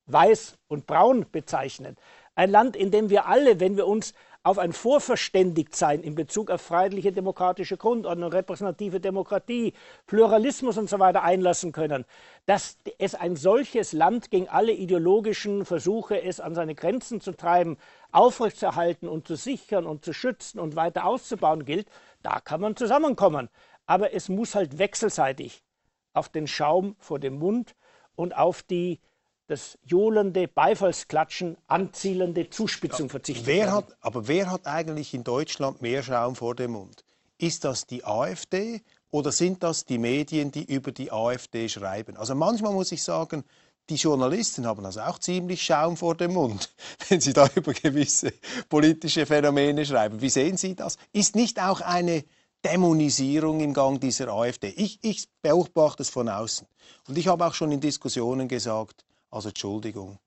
Weiß 0.07 0.59
und 0.67 0.89
Braun 0.89 1.27
bezeichnen. 1.31 1.97
Ein 2.37 2.51
Land, 2.51 2.77
in 2.77 2.91
dem 2.91 3.09
wir 3.09 3.27
alle, 3.27 3.61
wenn 3.61 3.79
wir 3.79 3.87
uns 3.87 4.13
auf 4.43 4.59
ein 4.59 4.75
Vorverständigtsein 4.75 6.03
in 6.03 6.15
Bezug 6.15 6.51
auf 6.51 6.61
freiheitliche 6.61 7.11
demokratische 7.11 7.79
Grundordnung, 7.79 8.31
repräsentative 8.31 9.01
Demokratie, 9.01 9.73
Pluralismus 10.07 10.77
und 10.77 10.89
so 10.91 10.99
weiter 10.99 11.25
einlassen 11.25 11.73
können, 11.73 12.05
dass 12.45 12.77
es 12.99 13.15
ein 13.15 13.37
solches 13.37 13.95
Land 13.95 14.31
gegen 14.31 14.51
alle 14.51 14.73
ideologischen 14.73 15.65
Versuche, 15.65 16.23
es 16.23 16.39
an 16.39 16.55
seine 16.55 16.75
Grenzen 16.75 17.23
zu 17.23 17.33
treiben, 17.33 17.79
aufrechtzuerhalten 18.13 19.09
und 19.09 19.27
zu 19.27 19.35
sichern 19.35 19.87
und 19.87 20.05
zu 20.05 20.13
schützen 20.13 20.61
und 20.61 20.77
weiter 20.77 21.07
auszubauen 21.07 21.65
gilt, 21.65 21.89
da 22.23 22.39
kann 22.39 22.61
man 22.61 22.77
zusammenkommen. 22.77 23.49
Aber 23.87 24.13
es 24.13 24.29
muss 24.29 24.55
halt 24.55 24.79
wechselseitig 24.79 25.65
auf 26.13 26.29
den 26.29 26.47
Schaum 26.47 26.97
vor 26.99 27.19
dem 27.19 27.39
Mund 27.39 27.75
und 28.15 28.37
auf 28.37 28.63
die 28.63 29.01
das 29.47 29.79
johlende 29.85 30.49
Beifallsklatschen 30.49 31.57
anzielende 31.67 32.51
Zuspitzung 32.51 33.09
verzichtet 33.09 33.47
wer 33.47 33.73
hat, 33.73 33.97
Aber 34.01 34.29
wer 34.29 34.51
hat 34.51 34.67
eigentlich 34.67 35.15
in 35.15 35.25
Deutschland 35.25 35.83
mehr 35.83 36.03
Schaum 36.03 36.35
vor 36.35 36.55
dem 36.55 36.73
Mund? 36.73 37.05
Ist 37.39 37.65
das 37.65 37.87
die 37.87 38.05
AfD 38.05 38.83
oder 39.11 39.31
sind 39.31 39.63
das 39.63 39.85
die 39.85 39.99
Medien, 39.99 40.51
die 40.51 40.65
über 40.65 40.91
die 40.91 41.13
AfD 41.13 41.69
schreiben? 41.69 42.17
Also 42.17 42.35
manchmal 42.35 42.73
muss 42.73 42.93
ich 42.93 43.03
sagen, 43.03 43.45
die 43.89 43.95
Journalisten 43.95 44.67
haben 44.67 44.85
also 44.85 45.01
auch 45.01 45.19
ziemlich 45.19 45.63
Schaum 45.63 45.97
vor 45.97 46.17
dem 46.17 46.33
Mund, 46.33 46.75
wenn 47.09 47.21
sie 47.21 47.33
da 47.33 47.49
über 47.55 47.73
gewisse 47.73 48.33
politische 48.69 49.27
Phänomene 49.27 49.87
schreiben. 49.87 50.21
Wie 50.21 50.31
sehen 50.31 50.57
Sie 50.57 50.75
das? 50.75 50.97
Ist 51.13 51.37
nicht 51.37 51.63
auch 51.63 51.81
eine 51.81 52.25
Dämonisierung 52.65 53.61
im 53.61 53.75
Gang 53.75 54.01
dieser 54.01 54.29
AfD? 54.33 54.69
Ich, 54.71 54.99
ich 55.03 55.29
beobachte 55.41 56.03
es 56.03 56.11
von 56.11 56.29
außen. 56.29 56.67
Und 57.07 57.17
ich 57.17 57.29
habe 57.29 57.47
auch 57.47 57.55
schon 57.55 57.71
in 57.71 57.81
Diskussionen 57.81 58.49
gesagt, 58.49 59.06
also 59.37 59.51
Entschuldigung. 59.51 60.19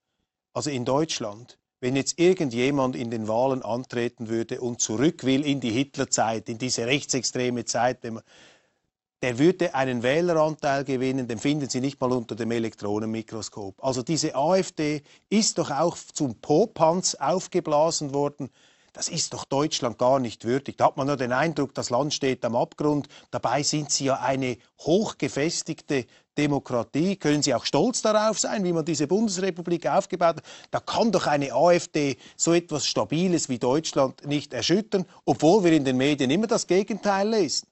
Also 0.54 0.70
in 0.70 0.86
Deutschland, 0.86 1.58
wenn 1.82 1.96
jetzt 1.96 2.20
irgendjemand 2.20 2.96
in 2.96 3.10
den 3.10 3.28
Wahlen 3.28 3.64
antreten 3.64 4.30
würde 4.30 4.62
und 4.62 4.82
zurück 4.82 5.24
will 5.24 5.46
in 5.46 5.60
die 5.60 5.72
Hitlerzeit, 5.72 6.48
in 6.48 6.58
diese 6.58 6.86
rechtsextreme 6.86 7.66
Zeit, 7.66 8.04
der 9.22 9.40
würde 9.40 9.76
einen 9.76 10.04
Wähleranteil 10.04 10.84
gewinnen, 10.86 11.28
den 11.28 11.40
finden 11.40 11.70
Sie 11.70 11.82
nicht 11.82 12.00
mal 12.00 12.12
unter 12.12 12.36
dem 12.36 12.52
Elektronenmikroskop. 12.52 13.84
Also 13.84 14.02
diese 14.04 14.36
AfD 14.36 15.02
ist 15.30 15.58
doch 15.58 15.72
auch 15.72 15.98
zum 15.98 16.36
Popanz 16.36 17.16
aufgeblasen 17.16 18.14
worden. 18.14 18.50
Das 18.94 19.08
ist 19.08 19.34
doch 19.34 19.46
Deutschland 19.46 19.98
gar 19.98 20.20
nicht 20.20 20.46
würdig. 20.46 20.78
Da 20.78 20.86
hat 20.86 20.98
man 20.98 21.08
nur 21.08 21.18
den 21.18 21.32
Eindruck, 21.32 21.74
das 21.74 21.90
Land 21.90 22.14
steht 22.14 22.44
am 22.44 22.56
Abgrund. 22.56 23.08
Dabei 23.32 23.64
sind 23.64 23.92
sie 23.92 24.06
ja 24.06 24.20
eine 24.20 24.58
hochgefestigte 24.80 26.06
Demokratie. 26.40 27.18
Können 27.18 27.42
Sie 27.42 27.54
auch 27.54 27.66
stolz 27.66 28.02
darauf 28.02 28.40
sein, 28.40 28.64
wie 28.64 28.72
man 28.72 28.86
diese 28.86 29.08
Bundesrepublik 29.08 29.86
aufgebaut 29.88 30.38
hat? 30.38 30.44
Da 30.72 30.80
kann 30.80 31.12
doch 31.12 31.28
eine 31.28 31.54
AfD 31.54 32.18
so 32.36 32.54
etwas 32.54 32.88
Stabiles 32.88 33.50
wie 33.50 33.60
Deutschland 33.60 34.26
nicht 34.26 34.54
erschüttern, 34.54 35.06
obwohl 35.26 35.64
wir 35.64 35.74
in 35.74 35.84
den 35.84 35.98
Medien 35.98 36.32
immer 36.32 36.48
das 36.48 36.66
Gegenteil 36.66 37.30
lesen. 37.30 37.68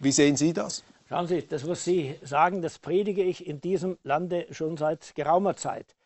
Wie 0.00 0.12
sehen 0.12 0.36
Sie 0.36 0.52
das? 0.52 0.82
Schauen 1.08 1.28
Sie, 1.28 1.46
das, 1.46 1.66
was 1.68 1.84
Sie 1.84 2.16
sagen, 2.22 2.60
das 2.60 2.78
predige 2.80 3.22
ich 3.22 3.46
in 3.46 3.60
diesem 3.60 3.96
Lande 4.02 4.46
schon 4.50 4.76
seit 4.76 5.14
geraumer 5.14 5.56
Zeit 5.56 5.96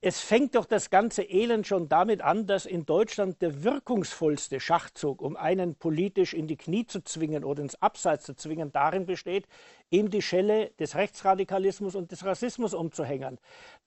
es 0.00 0.20
fängt 0.20 0.54
doch 0.54 0.66
das 0.66 0.90
ganze 0.90 1.22
Elend 1.22 1.66
schon 1.66 1.88
damit 1.88 2.20
an, 2.20 2.46
dass 2.46 2.66
in 2.66 2.84
Deutschland 2.84 3.40
der 3.40 3.64
wirkungsvollste 3.64 4.60
Schachzug, 4.60 5.22
um 5.22 5.36
einen 5.36 5.76
politisch 5.76 6.34
in 6.34 6.46
die 6.46 6.56
Knie 6.56 6.86
zu 6.86 7.02
zwingen 7.02 7.44
oder 7.44 7.62
ins 7.62 7.80
Abseits 7.80 8.24
zu 8.24 8.34
zwingen, 8.34 8.72
darin 8.72 9.06
besteht, 9.06 9.46
ihm 9.94 10.10
die 10.10 10.22
Schelle 10.22 10.70
des 10.78 10.96
Rechtsradikalismus 10.96 11.94
und 11.94 12.10
des 12.10 12.24
Rassismus 12.24 12.74
umzuhängen. 12.74 13.38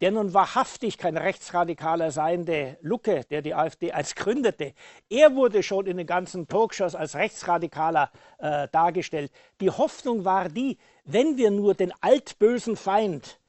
Der 0.01 0.11
nun 0.11 0.33
wahrhaftig 0.33 0.97
kein 0.97 1.17
Rechtsradikaler 1.17 2.11
seiende 2.11 2.77
Lucke, 2.81 3.21
der 3.29 3.41
die 3.41 3.53
AfD 3.53 3.91
als 3.91 4.15
gründete, 4.15 4.73
er 5.09 5.35
wurde 5.35 5.63
schon 5.63 5.85
in 5.85 5.97
den 5.97 6.07
ganzen 6.07 6.47
Talkshows 6.47 6.95
als 6.95 7.15
Rechtsradikaler 7.15 8.11
äh, 8.37 8.67
dargestellt. 8.71 9.31
Die 9.59 9.69
Hoffnung 9.69 10.23
war 10.23 10.49
die, 10.49 10.77
wenn 11.05 11.37
wir 11.37 11.51
nur 11.51 11.73
den 11.73 11.93
altbösen 12.01 12.75
Feind 12.75 13.39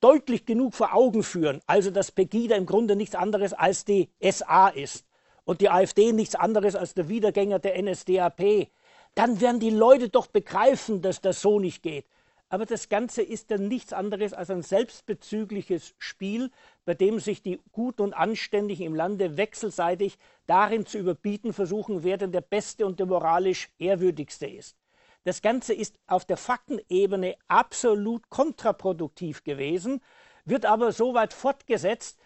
deutlich 0.00 0.44
genug 0.44 0.74
vor 0.74 0.94
Augen 0.94 1.22
führen, 1.22 1.60
also 1.66 1.90
dass 1.90 2.10
Pegida 2.10 2.56
im 2.56 2.66
Grunde 2.66 2.96
nichts 2.96 3.14
anderes 3.14 3.52
als 3.52 3.84
die 3.84 4.10
SA 4.20 4.68
ist 4.68 5.06
und 5.44 5.60
die 5.60 5.70
AfD 5.70 6.12
nichts 6.12 6.34
anderes 6.34 6.74
als 6.74 6.94
der 6.94 7.08
Wiedergänger 7.08 7.58
der 7.58 7.80
NSDAP, 7.80 8.68
dann 9.14 9.40
werden 9.40 9.60
die 9.60 9.70
Leute 9.70 10.08
doch 10.08 10.26
begreifen, 10.26 11.02
dass 11.02 11.20
das 11.20 11.40
so 11.40 11.58
nicht 11.58 11.82
geht. 11.82 12.06
Aber 12.48 12.66
das 12.66 12.90
Ganze 12.90 13.22
ist 13.22 13.50
dann 13.50 13.68
nichts 13.68 13.94
anderes 13.94 14.34
als 14.34 14.50
ein 14.50 14.62
selbstbezügliches 14.62 15.94
Spiel, 15.96 16.50
bei 16.84 16.92
dem 16.92 17.18
sich 17.18 17.40
die 17.40 17.58
Guten 17.72 18.02
und 18.02 18.12
Anständigen 18.12 18.84
im 18.84 18.94
Lande 18.94 19.38
wechselseitig 19.38 20.18
darin 20.46 20.84
zu 20.84 20.98
überbieten 20.98 21.54
versuchen, 21.54 22.02
wer 22.04 22.18
denn 22.18 22.30
der 22.30 22.42
Beste 22.42 22.84
und 22.84 22.98
der 22.98 23.06
moralisch 23.06 23.70
Ehrwürdigste 23.78 24.46
ist. 24.46 24.76
Das 25.24 25.40
Ganze 25.40 25.72
ist 25.72 25.98
auf 26.06 26.26
der 26.26 26.36
Faktenebene 26.36 27.36
absolut 27.48 28.28
kontraproduktiv 28.28 29.44
gewesen, 29.44 30.02
wird 30.44 30.66
aber 30.66 30.92
so 30.92 31.14
weit 31.14 31.32
fortgesetzt, 31.32 32.18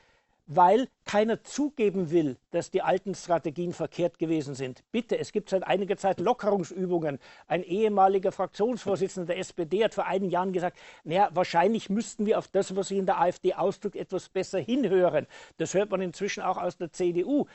weil 0.46 0.88
keiner 1.04 1.42
zugeben 1.42 2.10
will, 2.10 2.36
dass 2.52 2.70
die 2.70 2.82
alten 2.82 3.14
Strategien 3.14 3.72
verkehrt 3.72 4.18
gewesen 4.18 4.54
sind. 4.54 4.84
Bitte, 4.92 5.18
es 5.18 5.32
gibt 5.32 5.50
seit 5.50 5.64
einiger 5.64 5.96
Zeit 5.96 6.20
Lockerungsübungen. 6.20 7.18
Ein 7.48 7.64
ehemaliger 7.64 8.30
Fraktionsvorsitzender 8.30 9.26
der 9.26 9.38
SPD 9.38 9.84
hat 9.84 9.94
vor 9.94 10.06
einigen 10.06 10.30
Jahren 10.30 10.52
gesagt, 10.52 10.78
naja, 11.04 11.30
wahrscheinlich 11.32 11.90
müssten 11.90 12.26
wir 12.26 12.38
auf 12.38 12.48
das, 12.48 12.76
was 12.76 12.88
sich 12.88 12.98
in 12.98 13.06
der 13.06 13.20
AfD 13.20 13.54
ausdrückt, 13.54 13.96
etwas 13.96 14.28
besser 14.28 14.60
hinhören. 14.60 15.26
Das 15.58 15.74
hört 15.74 15.90
man 15.90 16.00
inzwischen 16.00 16.42
auch 16.42 16.58
aus 16.58 16.76
der 16.76 16.92
CDU. 16.92 17.46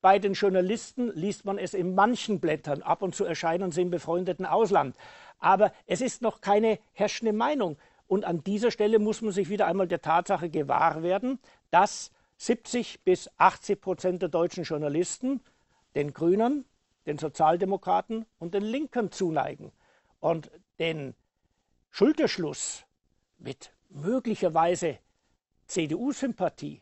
Bei 0.00 0.18
den 0.18 0.32
Journalisten 0.32 1.10
liest 1.14 1.44
man 1.44 1.58
es 1.58 1.74
in 1.74 1.94
manchen 1.94 2.40
Blättern. 2.40 2.82
Ab 2.82 3.02
und 3.02 3.14
zu 3.14 3.24
erscheinen 3.24 3.72
sie 3.72 3.82
im 3.82 3.90
befreundeten 3.90 4.46
Ausland. 4.46 4.96
Aber 5.38 5.72
es 5.86 6.00
ist 6.00 6.22
noch 6.22 6.40
keine 6.40 6.78
herrschende 6.92 7.32
Meinung. 7.32 7.76
Und 8.06 8.24
an 8.24 8.42
dieser 8.42 8.70
Stelle 8.70 8.98
muss 8.98 9.20
man 9.20 9.32
sich 9.32 9.50
wieder 9.50 9.66
einmal 9.66 9.86
der 9.86 10.00
Tatsache 10.00 10.48
gewahr 10.48 11.02
werden, 11.02 11.38
dass 11.70 12.10
70 12.38 13.04
bis 13.04 13.30
80 13.36 13.80
Prozent 13.80 14.22
der 14.22 14.28
deutschen 14.28 14.64
Journalisten 14.64 15.40
den 15.94 16.12
Grünen, 16.12 16.64
den 17.06 17.18
Sozialdemokraten 17.18 18.26
und 18.38 18.54
den 18.54 18.62
Linken 18.62 19.12
zuneigen. 19.12 19.72
Und 20.20 20.50
den 20.78 21.14
Schulterschluss 21.90 22.84
mit 23.38 23.72
möglicherweise 23.90 24.98
CDU-Sympathie 25.66 26.80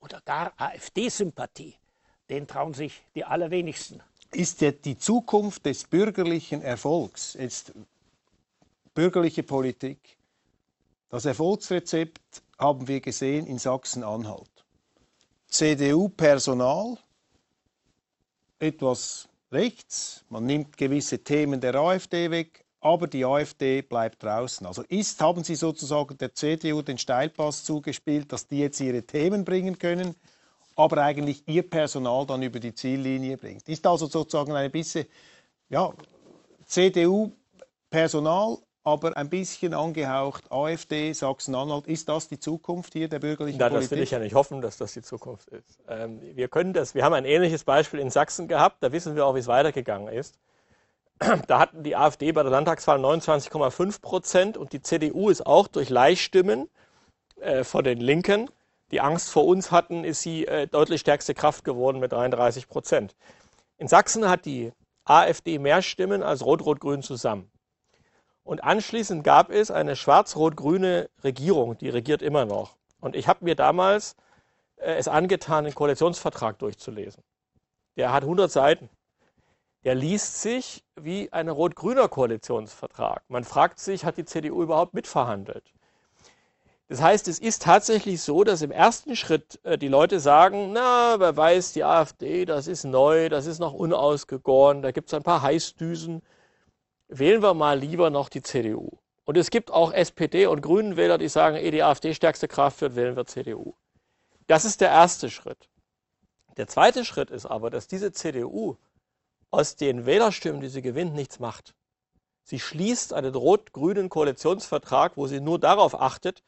oder 0.00 0.20
gar 0.24 0.52
AfD-Sympathie 0.56 1.76
den 2.28 2.46
trauen 2.46 2.74
sich 2.74 3.02
die 3.14 3.24
allerwenigsten. 3.24 4.02
Ist 4.32 4.60
ja 4.60 4.72
die 4.72 4.98
Zukunft 4.98 5.66
des 5.66 5.84
bürgerlichen 5.84 6.62
Erfolgs, 6.62 7.34
jetzt 7.34 7.72
bürgerliche 8.94 9.42
Politik, 9.42 10.16
das 11.08 11.24
Erfolgsrezept 11.24 12.42
haben 12.58 12.88
wir 12.88 13.00
gesehen 13.00 13.46
in 13.46 13.58
Sachsen-Anhalt. 13.58 14.55
CDU-Personal, 15.48 16.98
etwas 18.58 19.28
rechts, 19.52 20.24
man 20.28 20.44
nimmt 20.44 20.76
gewisse 20.76 21.22
Themen 21.22 21.60
der 21.60 21.74
AfD 21.74 22.30
weg, 22.30 22.64
aber 22.80 23.06
die 23.06 23.24
AfD 23.24 23.82
bleibt 23.82 24.22
draußen. 24.22 24.66
Also 24.66 24.82
ist, 24.82 25.20
haben 25.20 25.42
Sie 25.44 25.54
sozusagen 25.54 26.16
der 26.18 26.34
CDU 26.34 26.82
den 26.82 26.98
Steilpass 26.98 27.64
zugespielt, 27.64 28.32
dass 28.32 28.46
die 28.46 28.58
jetzt 28.58 28.80
ihre 28.80 29.02
Themen 29.02 29.44
bringen 29.44 29.78
können, 29.78 30.14
aber 30.76 31.02
eigentlich 31.02 31.42
ihr 31.46 31.68
Personal 31.68 32.26
dann 32.26 32.42
über 32.42 32.60
die 32.60 32.74
Ziellinie 32.74 33.36
bringt. 33.38 33.68
Ist 33.68 33.86
also 33.86 34.06
sozusagen 34.06 34.52
ein 34.52 34.70
bisschen 34.70 35.06
ja, 35.68 35.92
CDU-Personal, 36.66 38.58
aber 38.86 39.16
ein 39.16 39.28
bisschen 39.28 39.74
angehaucht 39.74 40.44
AfD, 40.52 41.12
Sachsen-Anhalt. 41.12 41.88
Ist 41.88 42.08
das 42.08 42.28
die 42.28 42.38
Zukunft 42.38 42.92
hier 42.92 43.08
der 43.08 43.18
bürgerlichen 43.18 43.58
Na, 43.58 43.68
Politik? 43.68 43.90
Das 43.90 43.96
will 43.96 44.02
ich 44.04 44.12
ja 44.12 44.20
nicht 44.20 44.34
hoffen, 44.36 44.60
dass 44.60 44.76
das 44.76 44.92
die 44.92 45.02
Zukunft 45.02 45.48
ist. 45.48 45.80
Ähm, 45.88 46.20
wir 46.22 46.46
können 46.46 46.72
das, 46.72 46.94
wir 46.94 47.04
haben 47.04 47.12
ein 47.12 47.24
ähnliches 47.24 47.64
Beispiel 47.64 47.98
in 47.98 48.10
Sachsen 48.10 48.46
gehabt, 48.46 48.76
da 48.80 48.92
wissen 48.92 49.16
wir 49.16 49.26
auch, 49.26 49.34
wie 49.34 49.40
es 49.40 49.48
weitergegangen 49.48 50.14
ist. 50.14 50.38
Da 51.48 51.58
hatten 51.58 51.82
die 51.82 51.96
AfD 51.96 52.30
bei 52.30 52.42
der 52.42 52.52
Landtagswahl 52.52 53.02
29,5 53.02 54.02
Prozent 54.02 54.56
und 54.56 54.72
die 54.72 54.82
CDU 54.82 55.30
ist 55.30 55.46
auch 55.46 55.66
durch 55.66 55.88
Leihstimmen 55.88 56.68
äh, 57.40 57.64
von 57.64 57.82
den 57.82 58.00
Linken, 58.00 58.50
die 58.92 59.00
Angst 59.00 59.30
vor 59.30 59.46
uns 59.46 59.72
hatten, 59.72 60.04
ist 60.04 60.22
sie 60.22 60.46
äh, 60.46 60.68
deutlich 60.68 61.00
stärkste 61.00 61.34
Kraft 61.34 61.64
geworden 61.64 61.98
mit 61.98 62.12
33 62.12 62.68
Prozent. 62.68 63.16
In 63.78 63.88
Sachsen 63.88 64.28
hat 64.28 64.44
die 64.44 64.72
AfD 65.04 65.58
mehr 65.58 65.82
Stimmen 65.82 66.22
als 66.22 66.44
Rot-Rot-Grün 66.44 67.02
zusammen. 67.02 67.50
Und 68.46 68.62
anschließend 68.62 69.24
gab 69.24 69.50
es 69.50 69.72
eine 69.72 69.96
schwarz-rot-grüne 69.96 71.10
Regierung, 71.24 71.76
die 71.78 71.88
regiert 71.88 72.22
immer 72.22 72.44
noch. 72.44 72.76
Und 73.00 73.16
ich 73.16 73.26
habe 73.26 73.44
mir 73.44 73.56
damals 73.56 74.14
äh, 74.76 74.94
es 74.94 75.08
angetan, 75.08 75.64
den 75.64 75.74
Koalitionsvertrag 75.74 76.56
durchzulesen. 76.60 77.24
Der 77.96 78.12
hat 78.12 78.22
100 78.22 78.48
Seiten. 78.48 78.88
Der 79.82 79.96
liest 79.96 80.42
sich 80.42 80.84
wie 80.94 81.32
ein 81.32 81.48
rot-grüner 81.48 82.06
Koalitionsvertrag. 82.06 83.24
Man 83.26 83.42
fragt 83.42 83.80
sich, 83.80 84.04
hat 84.04 84.16
die 84.16 84.24
CDU 84.24 84.62
überhaupt 84.62 84.94
mitverhandelt? 84.94 85.72
Das 86.86 87.02
heißt, 87.02 87.26
es 87.26 87.40
ist 87.40 87.62
tatsächlich 87.62 88.22
so, 88.22 88.44
dass 88.44 88.62
im 88.62 88.70
ersten 88.70 89.16
Schritt 89.16 89.58
äh, 89.64 89.76
die 89.76 89.88
Leute 89.88 90.20
sagen, 90.20 90.70
na, 90.72 91.16
wer 91.18 91.36
weiß, 91.36 91.72
die 91.72 91.82
AfD, 91.82 92.44
das 92.44 92.68
ist 92.68 92.84
neu, 92.84 93.28
das 93.28 93.46
ist 93.46 93.58
noch 93.58 93.72
unausgegoren, 93.72 94.82
da 94.82 94.92
gibt 94.92 95.08
es 95.08 95.14
ein 95.14 95.24
paar 95.24 95.42
Heißdüsen 95.42 96.22
wählen 97.08 97.42
wir 97.42 97.54
mal 97.54 97.78
lieber 97.78 98.10
noch 98.10 98.28
die 98.28 98.42
CDU. 98.42 98.98
Und 99.24 99.36
es 99.36 99.50
gibt 99.50 99.70
auch 99.70 99.92
SPD 99.92 100.46
und 100.46 100.60
Grünen 100.60 100.96
Wähler, 100.96 101.18
die 101.18 101.28
sagen, 101.28 101.56
ehe 101.56 101.70
die 101.70 101.82
AfD 101.82 102.14
stärkste 102.14 102.48
Kraft 102.48 102.80
wird, 102.80 102.96
wählen 102.96 103.16
wir 103.16 103.26
CDU. 103.26 103.74
Das 104.46 104.64
ist 104.64 104.80
der 104.80 104.90
erste 104.90 105.30
Schritt. 105.30 105.68
Der 106.56 106.68
zweite 106.68 107.04
Schritt 107.04 107.30
ist 107.30 107.46
aber, 107.46 107.70
dass 107.70 107.88
diese 107.88 108.12
CDU 108.12 108.76
aus 109.50 109.76
den 109.76 110.06
Wählerstimmen, 110.06 110.60
die 110.60 110.68
sie 110.68 110.82
gewinnt, 110.82 111.14
nichts 111.14 111.38
macht. 111.38 111.74
Sie 112.44 112.60
schließt 112.60 113.12
einen 113.12 113.34
rot-grünen 113.34 114.08
Koalitionsvertrag, 114.08 115.16
wo 115.16 115.26
sie 115.26 115.40
nur 115.40 115.58
darauf 115.58 116.00
achtet, 116.00 116.44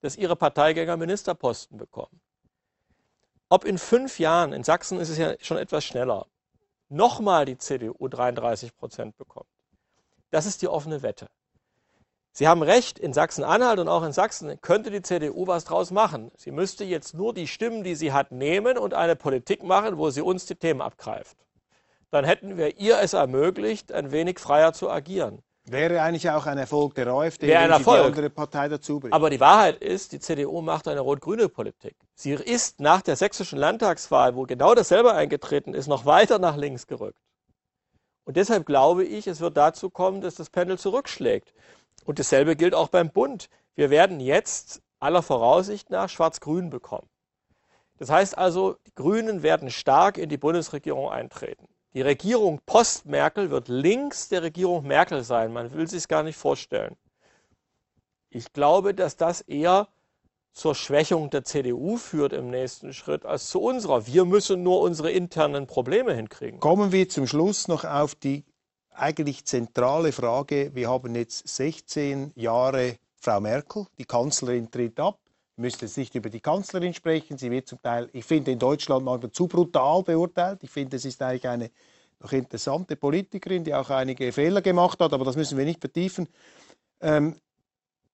dass 0.00 0.16
ihre 0.16 0.36
Parteigänger 0.36 0.96
Ministerposten 0.96 1.78
bekommen. 1.78 2.20
Ob 3.48 3.64
in 3.64 3.78
fünf 3.78 4.18
Jahren, 4.18 4.52
in 4.52 4.62
Sachsen 4.62 5.00
ist 5.00 5.08
es 5.08 5.16
ja 5.16 5.34
schon 5.40 5.56
etwas 5.56 5.84
schneller, 5.84 6.26
nochmal 6.90 7.46
die 7.46 7.56
CDU 7.56 8.08
33 8.08 8.76
Prozent 8.76 9.16
bekommt, 9.16 9.48
das 10.30 10.46
ist 10.46 10.62
die 10.62 10.68
offene 10.68 11.02
Wette. 11.02 11.28
Sie 12.32 12.46
haben 12.46 12.62
recht, 12.62 12.98
in 12.98 13.12
Sachsen-Anhalt 13.12 13.80
und 13.80 13.88
auch 13.88 14.04
in 14.04 14.12
Sachsen 14.12 14.60
könnte 14.60 14.90
die 14.90 15.02
CDU 15.02 15.46
was 15.46 15.64
draus 15.64 15.90
machen. 15.90 16.30
Sie 16.36 16.52
müsste 16.52 16.84
jetzt 16.84 17.14
nur 17.14 17.34
die 17.34 17.48
Stimmen, 17.48 17.82
die 17.82 17.96
sie 17.96 18.12
hat, 18.12 18.30
nehmen 18.30 18.78
und 18.78 18.94
eine 18.94 19.16
Politik 19.16 19.64
machen, 19.64 19.98
wo 19.98 20.10
sie 20.10 20.22
uns 20.22 20.46
die 20.46 20.54
Themen 20.54 20.80
abgreift. 20.80 21.36
Dann 22.10 22.24
hätten 22.24 22.56
wir 22.56 22.78
ihr 22.78 23.00
es 23.00 23.12
ermöglicht, 23.12 23.92
ein 23.92 24.12
wenig 24.12 24.38
freier 24.38 24.72
zu 24.72 24.88
agieren. 24.88 25.42
Wäre 25.64 26.00
eigentlich 26.00 26.30
auch 26.30 26.46
ein 26.46 26.56
Erfolg 26.56 26.94
der 26.94 27.08
AfD, 27.08 27.46
Wäre 27.46 27.58
ein 27.58 27.64
wenn 27.64 27.76
sie 27.76 27.80
Erfolg. 27.80 28.00
die 28.02 28.06
andere 28.06 28.30
Partei 28.30 28.68
dazu 28.68 29.00
bringt. 29.00 29.12
Aber 29.12 29.28
die 29.28 29.40
Wahrheit 29.40 29.82
ist, 29.82 30.12
die 30.12 30.20
CDU 30.20 30.62
macht 30.62 30.88
eine 30.88 31.00
rot-grüne 31.00 31.48
Politik. 31.48 31.96
Sie 32.14 32.32
ist 32.32 32.80
nach 32.80 33.02
der 33.02 33.16
sächsischen 33.16 33.58
Landtagswahl, 33.58 34.34
wo 34.34 34.44
genau 34.44 34.74
dasselbe 34.74 35.12
eingetreten 35.12 35.74
ist, 35.74 35.86
noch 35.86 36.06
weiter 36.06 36.38
nach 36.38 36.56
links 36.56 36.86
gerückt. 36.86 37.18
Und 38.28 38.36
deshalb 38.36 38.66
glaube 38.66 39.06
ich, 39.06 39.26
es 39.26 39.40
wird 39.40 39.56
dazu 39.56 39.88
kommen, 39.88 40.20
dass 40.20 40.34
das 40.34 40.50
Pendel 40.50 40.78
zurückschlägt. 40.78 41.54
Und 42.04 42.18
dasselbe 42.18 42.56
gilt 42.56 42.74
auch 42.74 42.88
beim 42.88 43.08
Bund. 43.08 43.48
Wir 43.74 43.88
werden 43.88 44.20
jetzt 44.20 44.82
aller 45.00 45.22
Voraussicht 45.22 45.88
nach 45.88 46.10
Schwarz-Grün 46.10 46.68
bekommen. 46.68 47.08
Das 47.96 48.10
heißt 48.10 48.36
also, 48.36 48.76
die 48.86 48.94
Grünen 48.94 49.42
werden 49.42 49.70
stark 49.70 50.18
in 50.18 50.28
die 50.28 50.36
Bundesregierung 50.36 51.08
eintreten. 51.08 51.68
Die 51.94 52.02
Regierung 52.02 52.60
Post-Merkel 52.66 53.50
wird 53.50 53.68
links 53.68 54.28
der 54.28 54.42
Regierung 54.42 54.86
Merkel 54.86 55.24
sein. 55.24 55.50
Man 55.50 55.72
will 55.72 55.88
sich 55.88 56.06
gar 56.06 56.22
nicht 56.22 56.36
vorstellen. 56.36 56.98
Ich 58.28 58.52
glaube, 58.52 58.92
dass 58.92 59.16
das 59.16 59.40
eher 59.40 59.88
zur 60.58 60.74
Schwächung 60.74 61.30
der 61.30 61.44
CDU 61.44 61.98
führt 61.98 62.32
im 62.32 62.50
nächsten 62.50 62.92
Schritt 62.92 63.24
als 63.24 63.48
zu 63.48 63.60
unserer. 63.60 64.08
Wir 64.08 64.24
müssen 64.24 64.64
nur 64.64 64.80
unsere 64.80 65.12
internen 65.12 65.68
Probleme 65.68 66.12
hinkriegen. 66.12 66.58
Kommen 66.58 66.90
wir 66.90 67.08
zum 67.08 67.28
Schluss 67.28 67.68
noch 67.68 67.84
auf 67.84 68.16
die 68.16 68.44
eigentlich 68.90 69.44
zentrale 69.44 70.10
Frage. 70.10 70.72
Wir 70.74 70.90
haben 70.90 71.14
jetzt 71.14 71.46
16 71.46 72.32
Jahre 72.34 72.96
Frau 73.20 73.40
Merkel, 73.40 73.86
die 73.98 74.04
Kanzlerin 74.04 74.68
tritt 74.68 74.98
ab. 74.98 75.20
Wir 75.54 75.62
müssen 75.62 75.78
jetzt 75.82 75.96
nicht 75.96 76.16
über 76.16 76.28
die 76.28 76.40
Kanzlerin 76.40 76.92
sprechen. 76.92 77.38
Sie 77.38 77.52
wird 77.52 77.68
zum 77.68 77.80
Teil, 77.80 78.08
ich 78.12 78.24
finde, 78.24 78.50
in 78.50 78.58
Deutschland 78.58 79.04
manchmal 79.04 79.30
zu 79.30 79.46
brutal 79.46 80.02
beurteilt. 80.02 80.58
Ich 80.64 80.70
finde, 80.70 80.96
es 80.96 81.04
ist 81.04 81.22
eigentlich 81.22 81.46
eine 81.46 81.70
noch 82.18 82.32
interessante 82.32 82.96
Politikerin, 82.96 83.62
die 83.62 83.74
auch 83.74 83.90
einige 83.90 84.32
Fehler 84.32 84.60
gemacht 84.60 84.98
hat, 84.98 85.12
aber 85.12 85.24
das 85.24 85.36
müssen 85.36 85.56
wir 85.56 85.64
nicht 85.64 85.80
vertiefen. 85.80 86.26
Ähm, 87.00 87.36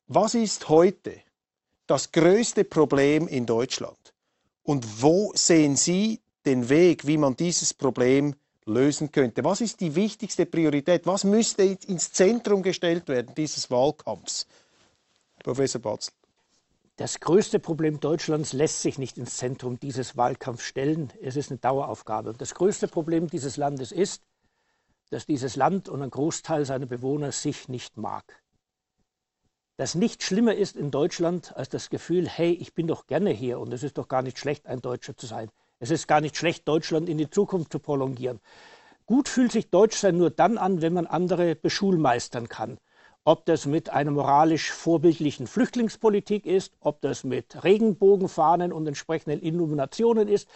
was 0.07 0.35
ist 0.35 0.69
heute 0.69 1.23
das 1.87 2.13
größte 2.13 2.65
Problem 2.65 3.29
in 3.29 3.47
Deutschland? 3.47 4.15
Und 4.63 5.03
wo 5.03 5.33
sehen 5.35 5.77
Sie 5.77 6.21
den 6.47 6.69
Weg, 6.69 7.07
wie 7.07 7.19
man 7.19 7.37
dieses 7.37 7.75
Problem 7.75 8.35
lösen 8.67 9.13
könnte? 9.13 9.45
Was 9.45 9.61
ist 9.61 9.81
die 9.81 9.95
wichtigste 9.95 10.47
Priorität? 10.47 11.07
Was 11.07 11.25
müsste 11.25 11.63
ins 11.65 12.13
Zentrum 12.13 12.63
gestellt 12.63 13.09
werden 13.09 13.35
dieses 13.37 13.71
Wahlkampfs? 13.71 14.47
Professor 15.43 15.81
Batzl. 15.81 16.13
Das 16.97 17.19
größte 17.19 17.59
Problem 17.59 17.99
Deutschlands 17.99 18.53
lässt 18.53 18.81
sich 18.81 18.99
nicht 18.99 19.19
ins 19.19 19.37
Zentrum 19.37 19.81
dieses 19.81 20.17
Wahlkampfs 20.17 20.65
stellen. 20.65 21.13
Es 21.21 21.35
ist 21.35 21.51
eine 21.51 21.59
Daueraufgabe. 21.59 22.31
Und 22.31 22.41
das 22.41 22.55
größte 22.55 22.87
Problem 22.87 23.29
dieses 23.29 23.57
Landes 23.57 23.91
ist, 23.91 24.23
dass 25.11 25.27
dieses 25.27 25.57
Land 25.57 25.89
und 25.89 26.03
ein 26.03 26.11
Großteil 26.11 26.65
seiner 26.65 26.87
Bewohner 26.87 27.33
sich 27.33 27.69
nicht 27.69 27.97
mag. 27.97 28.44
Dass 29.77 29.97
nichts 29.97 30.25
schlimmer 30.25 30.55
ist 30.55 30.77
in 30.77 30.93
Deutschland 30.93 31.57
als 31.57 31.69
das 31.69 31.91
Gefühl, 31.91 32.29
hey, 32.29 32.53
ich 32.53 32.75
bin 32.75 32.87
doch 32.87 33.09
gerne 33.09 33.31
hier 33.31 33.59
und 33.59 33.73
es 33.73 33.83
ist 33.83 33.99
doch 33.99 34.07
gar 34.07 34.23
nicht 34.23 34.39
schlecht, 34.39 34.67
ein 34.67 34.81
Deutscher 34.81 35.17
zu 35.17 35.27
sein. 35.27 35.51
Es 35.81 35.91
ist 35.91 36.07
gar 36.07 36.21
nicht 36.21 36.37
schlecht, 36.37 36.69
Deutschland 36.69 37.09
in 37.09 37.19
die 37.19 37.29
Zukunft 37.29 37.73
zu 37.73 37.81
prolongieren. 37.81 38.39
Gut 39.07 39.29
fühlt 39.29 39.51
sich 39.51 39.71
Deutschsein 39.71 40.17
nur 40.17 40.31
dann 40.31 40.59
an, 40.59 40.81
wenn 40.81 40.93
man 40.93 41.07
andere 41.07 41.57
beschulmeistern 41.57 42.49
kann. 42.49 42.79
Ob 43.25 43.47
das 43.47 43.67
mit 43.67 43.91
einer 43.91 44.13
moralisch 44.13 44.71
vorbildlichen 44.71 45.49
Flüchtlingspolitik 45.49 46.47
ist, 46.47 46.73
ob 46.79 47.01
das 47.01 47.25
mit 47.25 47.65
Regenbogenfahnen 47.65 48.73
und 48.73 48.87
entsprechenden 48.87 49.43
Illuminationen 49.43 50.29
ist. 50.29 50.49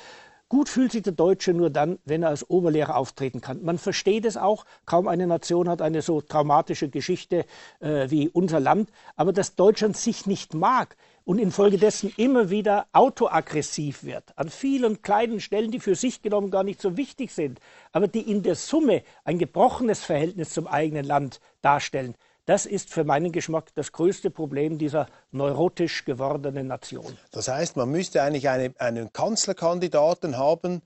Gut 0.48 0.70
fühlt 0.70 0.92
sich 0.92 1.02
der 1.02 1.12
Deutsche 1.12 1.52
nur 1.52 1.68
dann, 1.68 1.98
wenn 2.06 2.22
er 2.22 2.30
als 2.30 2.48
Oberlehrer 2.48 2.96
auftreten 2.96 3.42
kann. 3.42 3.62
Man 3.62 3.76
versteht 3.76 4.24
es 4.24 4.38
auch. 4.38 4.64
Kaum 4.86 5.06
eine 5.06 5.26
Nation 5.26 5.68
hat 5.68 5.82
eine 5.82 6.00
so 6.00 6.22
traumatische 6.22 6.88
Geschichte 6.88 7.44
äh, 7.80 8.08
wie 8.08 8.30
unser 8.30 8.58
Land. 8.58 8.90
Aber 9.14 9.34
dass 9.34 9.56
Deutschland 9.56 9.96
sich 9.98 10.24
nicht 10.26 10.54
mag 10.54 10.96
und 11.28 11.38
infolgedessen 11.38 12.10
immer 12.16 12.48
wieder 12.48 12.86
autoaggressiv 12.94 14.02
wird, 14.02 14.24
an 14.36 14.48
vielen 14.48 15.02
kleinen 15.02 15.40
Stellen, 15.40 15.70
die 15.70 15.80
für 15.80 15.94
sich 15.94 16.22
genommen 16.22 16.50
gar 16.50 16.64
nicht 16.64 16.80
so 16.80 16.96
wichtig 16.96 17.32
sind, 17.32 17.60
aber 17.92 18.08
die 18.08 18.30
in 18.30 18.42
der 18.42 18.54
Summe 18.54 19.02
ein 19.24 19.38
gebrochenes 19.38 20.02
Verhältnis 20.02 20.54
zum 20.54 20.66
eigenen 20.66 21.04
Land 21.04 21.40
darstellen, 21.60 22.14
das 22.48 22.64
ist 22.64 22.88
für 22.88 23.04
meinen 23.04 23.30
Geschmack 23.30 23.74
das 23.74 23.92
größte 23.92 24.30
Problem 24.30 24.78
dieser 24.78 25.06
neurotisch 25.32 26.06
gewordenen 26.06 26.66
Nation. 26.66 27.18
Das 27.30 27.46
heißt, 27.48 27.76
man 27.76 27.90
müsste 27.90 28.22
eigentlich 28.22 28.48
eine, 28.48 28.72
einen 28.78 29.12
Kanzlerkandidaten 29.12 30.38
haben, 30.38 30.80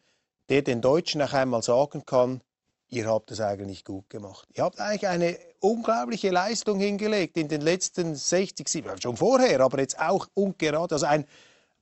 der 0.48 0.62
den 0.62 0.80
Deutschen 0.80 1.22
auch 1.22 1.32
einmal 1.32 1.62
sagen 1.62 2.04
kann, 2.04 2.40
ihr 2.88 3.06
habt 3.06 3.30
es 3.30 3.40
eigentlich 3.40 3.84
gut 3.84 4.10
gemacht. 4.10 4.48
Ihr 4.54 4.64
habt 4.64 4.80
eigentlich 4.80 5.06
eine 5.06 5.38
unglaubliche 5.60 6.30
Leistung 6.30 6.80
hingelegt 6.80 7.36
in 7.36 7.46
den 7.46 7.60
letzten 7.60 8.16
60, 8.16 8.68
70, 8.68 9.00
schon 9.00 9.16
vorher, 9.16 9.60
aber 9.60 9.78
jetzt 9.78 10.00
auch 10.00 10.26
und 10.34 10.58
gerade. 10.58 10.96
Also 10.96 11.06
ein, 11.06 11.26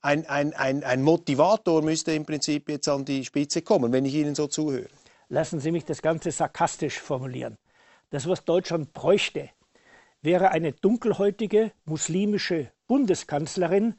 ein, 0.01 0.27
ein, 0.27 0.53
ein, 0.53 0.83
ein 0.83 1.01
Motivator 1.01 1.81
müsste 1.81 2.11
im 2.11 2.27
Prinzip 2.27 2.69
jetzt 2.69 2.87
an 2.87 3.03
die 3.03 3.25
Spitze 3.25 3.63
kommen, 3.63 3.91
wenn 3.91 4.05
ich 4.05 4.13
Ihnen 4.13 4.35
so 4.35 4.45
zuhöre. 4.45 4.89
Lassen 5.29 5.59
Sie 5.59 5.71
mich 5.71 5.85
das 5.85 6.03
Ganze 6.03 6.29
sarkastisch 6.29 6.99
formulieren. 6.99 7.57
Das, 8.11 8.27
was 8.29 8.45
Deutschland 8.45 8.93
bräuchte, 8.93 9.49
wäre 10.21 10.51
eine 10.51 10.71
dunkelhäutige 10.73 11.71
muslimische 11.85 12.71
Bundeskanzlerin, 12.87 13.95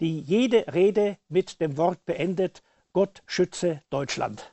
die 0.00 0.20
jede 0.20 0.72
Rede 0.72 1.18
mit 1.28 1.60
dem 1.60 1.76
Wort 1.76 2.04
beendet, 2.04 2.62
Gott 2.92 3.22
schütze 3.26 3.82
Deutschland. 3.90 4.52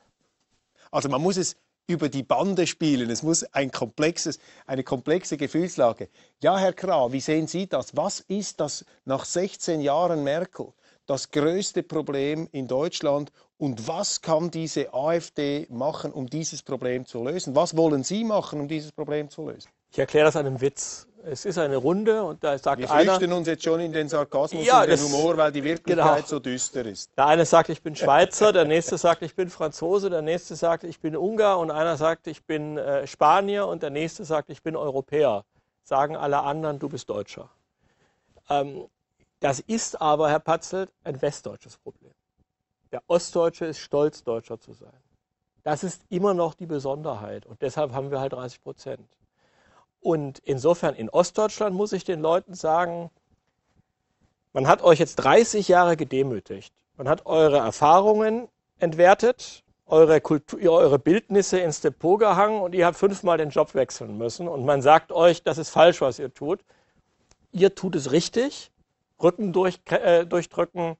Also 0.92 1.10
man 1.10 1.22
muss 1.22 1.38
es 1.38 1.56
über 1.88 2.10
die 2.10 2.24
Bande 2.24 2.68
spielen. 2.68 3.10
Es 3.10 3.24
muss 3.24 3.44
ein 3.54 3.72
komplexes, 3.72 4.40
eine 4.66 4.84
komplexe 4.84 5.38
Gefühlslage. 5.38 6.10
Ja, 6.42 6.58
Herr 6.58 6.74
Krah, 6.74 7.12
wie 7.12 7.20
sehen 7.20 7.48
Sie 7.48 7.68
das? 7.68 7.96
Was 7.96 8.22
ist 8.22 8.60
das 8.60 8.86
nach 9.06 9.26
16 9.26 9.82
Jahren 9.82 10.24
Merkel 10.24 10.74
das 11.06 11.32
größte 11.32 11.84
Problem 11.84 12.48
in 12.52 12.68
Deutschland 12.68 13.32
und 13.58 13.88
was 13.88 14.22
kann 14.22 14.52
diese 14.52 14.94
AfD 14.94 15.68
machen, 15.70 16.14
um 16.14 16.30
dieses 16.30 16.64
Problem 16.64 17.06
zu 17.06 17.24
lösen? 17.24 17.56
Was 17.56 17.76
wollen 17.76 18.04
Sie 18.04 18.24
machen, 18.24 18.62
um 18.62 18.68
dieses 18.68 18.92
Problem 18.92 19.30
zu 19.30 19.48
lösen? 19.50 19.70
Ich 19.92 20.00
erkläre 20.00 20.26
das 20.26 20.36
einem 20.38 20.62
Witz. 20.62 21.08
Es 21.26 21.46
ist 21.46 21.58
eine 21.58 21.78
Runde 21.78 22.22
und 22.24 22.44
da 22.44 22.58
sagt 22.58 22.82
Wir 22.82 22.92
einer. 22.92 23.16
flüchten 23.16 23.32
uns 23.32 23.48
jetzt 23.48 23.64
schon 23.64 23.80
in 23.80 23.94
den 23.94 24.10
Sarkasmus 24.10 24.66
Ja, 24.66 24.82
und 24.82 24.90
den 24.90 25.00
Humor, 25.00 25.38
weil 25.38 25.54
die 25.54 25.64
Wirklichkeit 25.64 26.16
genau. 26.16 26.28
so 26.28 26.40
düster 26.40 26.86
ist. 26.86 27.12
Der 27.16 27.28
eine 27.28 27.46
sagt, 27.46 27.70
ich 27.70 27.82
bin 27.82 27.96
Schweizer, 27.96 28.52
der 28.52 28.66
nächste 28.66 28.98
sagt, 28.98 29.22
ich 29.22 29.34
bin 29.34 29.50
Franzose, 29.50 30.10
der 30.10 30.22
nächste 30.22 30.56
sagt, 30.56 30.84
ich 30.84 31.00
bin 31.00 31.16
Ungar 31.16 31.60
und 31.60 31.72
einer 31.72 31.96
sagt, 31.96 32.28
ich 32.28 32.44
bin 32.44 32.78
äh, 32.78 33.08
Spanier 33.08 33.68
und 33.68 33.84
der 33.84 33.90
nächste 33.90 34.26
sagt, 34.26 34.50
ich 34.50 34.62
bin 34.62 34.76
Europäer. 34.76 35.46
Sagen 35.86 36.18
alle 36.18 36.42
anderen, 36.42 36.80
du 36.80 36.90
bist 36.90 37.10
Deutscher. 37.10 37.50
Ähm, 38.50 38.88
das 39.40 39.62
ist 39.62 40.02
aber, 40.02 40.30
Herr 40.30 40.40
Patzelt, 40.40 40.92
ein 41.06 41.22
westdeutsches 41.22 41.78
Problem. 41.78 42.12
Der 42.92 43.02
Ostdeutsche 43.08 43.66
ist 43.66 43.80
stolz, 43.80 44.24
Deutscher 44.24 44.60
zu 44.60 44.74
sein. 44.74 44.94
Das 45.64 45.86
ist 45.86 46.02
immer 46.10 46.34
noch 46.34 46.54
die 46.54 46.66
Besonderheit 46.66 47.46
und 47.46 47.62
deshalb 47.62 47.94
haben 47.94 48.12
wir 48.12 48.20
halt 48.20 48.34
30 48.34 48.62
Prozent. 48.62 49.08
Und 50.04 50.40
insofern 50.40 50.96
in 50.96 51.10
Ostdeutschland 51.10 51.74
muss 51.74 51.94
ich 51.94 52.04
den 52.04 52.20
Leuten 52.20 52.56
sagen, 52.56 53.10
man 54.52 54.68
hat 54.68 54.84
euch 54.84 55.00
jetzt 55.00 55.16
30 55.16 55.70
Jahre 55.70 55.96
gedemütigt. 55.96 56.74
Man 56.98 57.08
hat 57.08 57.26
eure 57.26 57.58
Erfahrungen 57.58 58.50
entwertet, 58.80 59.64
eure, 59.86 60.20
Kultur, 60.20 60.60
eure 60.60 61.00
Bildnisse 61.00 61.60
ins 61.60 61.80
Depot 61.80 62.20
gehangen 62.20 62.62
und 62.62 62.76
ihr 62.76 62.86
habt 62.86 62.98
fünfmal 62.98 63.38
den 63.38 63.50
Job 63.50 63.74
wechseln 63.76 64.18
müssen. 64.18 64.50
Und 64.50 64.66
man 64.66 64.82
sagt 64.82 65.14
euch, 65.14 65.42
das 65.42 65.58
ist 65.58 65.70
falsch, 65.70 66.02
was 66.02 66.20
ihr 66.20 66.34
tut. 66.34 66.60
Ihr 67.54 67.74
tut 67.74 67.96
es 67.96 68.12
richtig, 68.12 68.72
Rücken 69.22 69.54
durch, 69.54 69.80
äh, 69.90 70.26
durchdrücken 70.26 70.98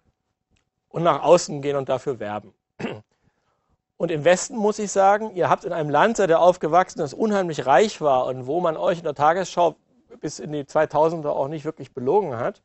und 0.88 1.04
nach 1.04 1.24
außen 1.24 1.62
gehen 1.62 1.76
und 1.76 1.90
dafür 1.90 2.20
werben. 2.20 2.54
Und 4.04 4.12
im 4.12 4.26
Westen 4.26 4.58
muss 4.58 4.80
ich 4.80 4.92
sagen, 4.92 5.34
ihr 5.34 5.50
habt 5.50 5.64
in 5.64 5.72
einem 5.72 5.90
Land, 5.90 6.18
seid 6.18 6.30
ihr 6.30 6.42
aufgewachsen, 6.42 7.00
das 7.00 7.14
unheimlich 7.14 7.66
reich 7.66 8.02
war 8.02 8.26
und 8.26 8.48
wo 8.48 8.60
man 8.60 8.76
euch 8.76 8.98
in 8.98 9.06
der 9.06 9.16
Tagesschau 9.16 9.78
bis 10.20 10.40
in 10.40 10.52
die 10.52 10.66
2000er 10.66 11.30
auch 11.30 11.48
nicht 11.48 11.64
wirklich 11.64 11.94
belogen 11.94 12.36
hat. 12.36 12.62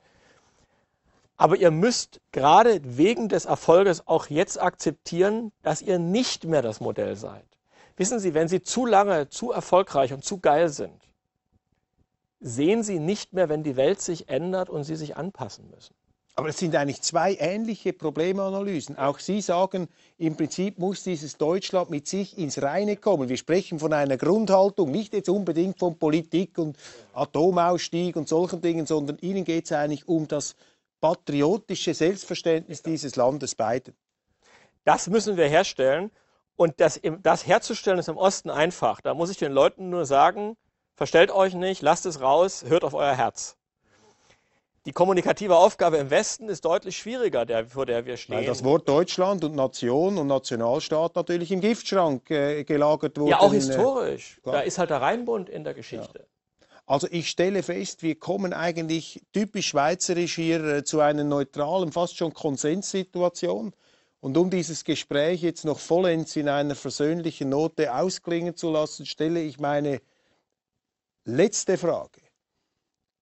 Aber 1.37 1.55
ihr 1.55 1.71
müsst 1.71 2.21
gerade 2.33 2.81
wegen 2.83 3.29
des 3.29 3.45
Erfolges 3.45 4.05
auch 4.09 4.27
jetzt 4.27 4.61
akzeptieren, 4.61 5.53
dass 5.63 5.81
ihr 5.81 6.01
nicht 6.01 6.45
mehr 6.45 6.61
das 6.61 6.81
Modell 6.81 7.15
seid. 7.15 7.47
Wissen 7.97 8.19
Sie, 8.19 8.35
wenn 8.35 8.49
Sie 8.49 8.61
zu 8.61 8.85
lange, 8.85 9.29
zu 9.29 9.53
erfolgreich 9.53 10.13
und 10.13 10.25
zu 10.25 10.41
geil 10.41 10.69
sind, 10.69 11.01
sehen 12.41 12.83
Sie 12.83 12.99
nicht 12.99 13.33
mehr, 13.33 13.49
wenn 13.49 13.63
die 13.63 13.77
Welt 13.77 14.01
sich 14.01 14.29
ändert 14.29 14.69
und 14.69 14.83
Sie 14.83 14.97
sich 14.97 15.17
anpassen 15.17 15.71
müssen. 15.71 15.95
Aber 16.39 16.51
es 16.51 16.59
sind 16.59 16.77
eigentlich 16.77 17.03
zwei 17.03 17.35
ähnliche 17.41 17.93
Problemanalysen. 17.93 18.97
Auch 18.97 19.19
Sie 19.19 19.41
sagen, 19.41 19.89
im 20.19 20.37
Prinzip 20.37 20.79
muss 20.79 21.03
dieses 21.03 21.37
Deutschland 21.37 21.91
mit 21.91 22.07
sich 22.07 22.39
ins 22.39 22.63
Reine 22.63 22.97
kommen. 22.97 23.29
Wir 23.29 23.37
sprechen 23.37 23.81
von 23.81 23.93
einer 23.93 24.17
Grundhaltung, 24.17 24.93
nicht 24.93 25.15
jetzt 25.15 25.29
unbedingt 25.29 25.81
von 25.81 25.99
Politik 25.99 26.57
und 26.59 26.79
Atomausstieg 27.13 28.15
und 28.15 28.29
solchen 28.29 28.61
Dingen, 28.61 28.87
sondern 28.87 29.19
Ihnen 29.19 29.43
geht 29.43 29.65
es 29.65 29.73
eigentlich 29.73 30.07
um 30.07 30.29
das 30.29 30.55
patriotische 31.01 31.93
Selbstverständnis 31.93 32.85
dieses 32.85 33.17
Landes 33.17 33.57
beiden. 33.57 33.97
Das 34.85 35.09
müssen 35.09 35.37
wir 35.37 35.49
herstellen. 35.49 36.13
Und 36.55 36.79
das, 36.79 37.01
das 37.21 37.49
herzustellen 37.49 37.99
ist 37.99 38.09
im 38.09 38.17
Osten 38.17 38.51
einfach. 38.51 39.01
Da 39.01 39.13
muss 39.13 39.31
ich 39.31 39.39
den 39.39 39.51
Leuten 39.51 39.91
nur 39.91 40.07
sagen, 40.07 40.57
verstellt 40.95 41.33
euch 41.33 41.55
nicht, 41.55 41.83
lasst 41.83 42.07
es 42.07 42.21
raus, 42.21 42.65
hört 42.69 42.85
auf 42.85 42.95
euer 42.95 43.17
Herz. 43.17 43.59
Die 44.89 44.95
kommunikative 44.95 45.55
Aufgabe 45.55 45.99
im 45.99 46.09
Westen 46.09 46.49
ist 46.49 46.65
deutlich 46.65 46.97
schwieriger, 46.97 47.45
der, 47.45 47.67
vor 47.67 47.85
der 47.85 48.07
wir 48.07 48.17
stehen. 48.17 48.37
Weil 48.37 48.47
das 48.47 48.65
Wort 48.65 48.89
Deutschland 48.89 49.45
und 49.45 49.55
Nation 49.55 50.17
und 50.17 50.29
Nationalstaat 50.29 51.15
natürlich 51.15 51.53
im 51.53 51.61
Giftschrank 51.61 52.31
äh, 52.31 52.65
gelagert 52.65 53.19
wurde. 53.19 53.33
ja, 53.33 53.41
auch 53.41 53.53
Äh, 53.53 53.57
historisch. 53.57 54.41
klar. 54.43 54.55
Da 54.55 54.61
ist 54.63 54.79
halt 54.79 54.89
der 54.89 55.03
Rheinbund 55.03 55.51
in 55.51 55.63
der 55.63 55.75
Geschichte. 55.75 56.27
Also 56.87 57.07
ich 57.11 57.29
stelle 57.29 57.63
fest, 57.63 58.03
wir 58.03 58.19
kommen 58.19 58.55
eigentlich 58.55 59.21
typisch 59.35 59.67
schweizerisch 59.67 60.37
hier 60.37 60.65
äh, 60.65 60.85
zu 60.85 61.01
einer 61.01 61.23
neutralen, 61.23 61.93
fast 61.93 62.17
schon 62.17 62.33
Konsenssituation. 62.33 63.75
Und 64.21 64.39
um 64.39 64.49
dieses 64.49 64.85
Gespräch 64.85 65.43
jetzt 65.43 65.67
noch 65.67 65.81
vollends 65.81 66.35
in 66.35 66.49
einer 66.49 66.75
versöhnlichen 66.75 67.51
Note 67.51 67.95
ausklingen 67.95 68.57
zu 68.57 68.71
lassen, 68.71 69.05
stelle 69.05 69.43
ich 69.43 69.61
meine 69.61 70.01
letzte 71.27 71.77
Frage 71.77 72.23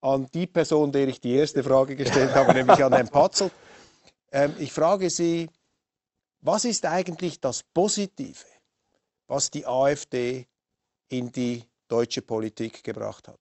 an 0.06 0.28
die 0.32 0.46
Person, 0.46 0.92
der 0.92 1.08
ich 1.08 1.20
die 1.20 1.34
erste 1.34 1.64
Frage 1.64 1.96
gestellt 1.96 2.34
habe, 2.34 2.54
nämlich 2.54 2.82
an 2.82 2.92
Herrn 2.92 3.08
Patzel. 3.08 3.50
Ähm, 4.30 4.54
ich 4.58 4.72
frage 4.72 5.10
Sie, 5.10 5.48
was 6.40 6.64
ist 6.64 6.86
eigentlich 6.86 7.40
das 7.40 7.64
Positive, 7.74 8.44
was 9.26 9.50
die 9.50 9.66
AfD 9.66 10.46
in 11.08 11.32
die 11.32 11.64
deutsche 11.88 12.22
Politik 12.22 12.84
gebracht 12.84 13.26
hat? 13.26 13.40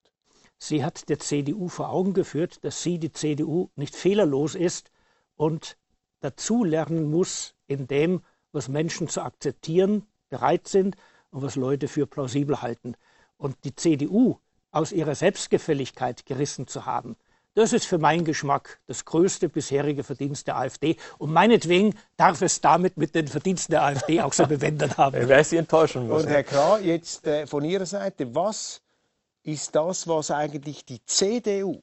Sie 0.58 0.84
hat 0.84 1.08
der 1.10 1.20
CDU 1.20 1.68
vor 1.68 1.90
Augen 1.90 2.14
geführt, 2.14 2.64
dass 2.64 2.82
sie, 2.82 2.98
die 2.98 3.12
CDU, 3.12 3.70
nicht 3.76 3.96
fehlerlos 3.96 4.56
ist 4.56 4.90
und 5.36 5.78
dazulernen 6.22 7.12
muss 7.12 7.54
in 7.68 7.88
dem, 7.88 8.24
was 8.52 8.70
Menschen 8.70 9.08
zu 9.08 9.22
akzeptieren 9.22 10.08
bereit 10.30 10.68
sind 10.68 10.96
und 11.30 11.44
was 11.44 11.56
Leute 11.56 11.88
für 11.88 12.08
plausibel 12.08 12.62
halten. 12.62 12.96
Und 13.38 13.58
die 13.66 13.76
CDU 13.76 14.40
aus 14.76 14.92
ihrer 14.92 15.16
Selbstgefälligkeit 15.16 16.26
gerissen 16.26 16.68
zu 16.68 16.86
haben, 16.86 17.16
das 17.56 17.72
ist 17.72 17.86
für 17.86 17.98
meinen 17.98 18.26
Geschmack 18.26 18.82
das 18.86 19.06
größte 19.06 19.48
bisherige 19.48 20.04
Verdienst 20.04 20.48
der 20.48 20.58
AfD. 20.58 20.98
Und 21.18 21.32
meinetwegen 21.32 21.96
darf 22.18 22.42
es 22.42 22.60
damit 22.60 22.98
mit 22.98 23.16
den 23.16 23.30
Verdiensten 23.30 23.72
der 23.72 23.84
AfD 23.84 24.20
auch 24.20 24.34
so 24.34 24.46
bewendert 24.46 24.98
haben. 24.98 25.30
Wer 25.30 25.44
sie 25.44 25.56
enttäuschen 25.56 26.02
Und 26.02 26.10
müssen. 26.10 26.28
Herr 26.28 26.44
Krah, 26.44 26.80
jetzt 26.80 27.26
äh, 27.26 27.48
von 27.48 27.64
Ihrer 27.64 27.86
Seite, 27.86 28.36
was 28.36 28.82
ist 29.44 29.74
das, 29.74 30.06
was 30.06 30.32
eigentlich 30.32 30.84
die 30.84 31.00
CDU 31.06 31.80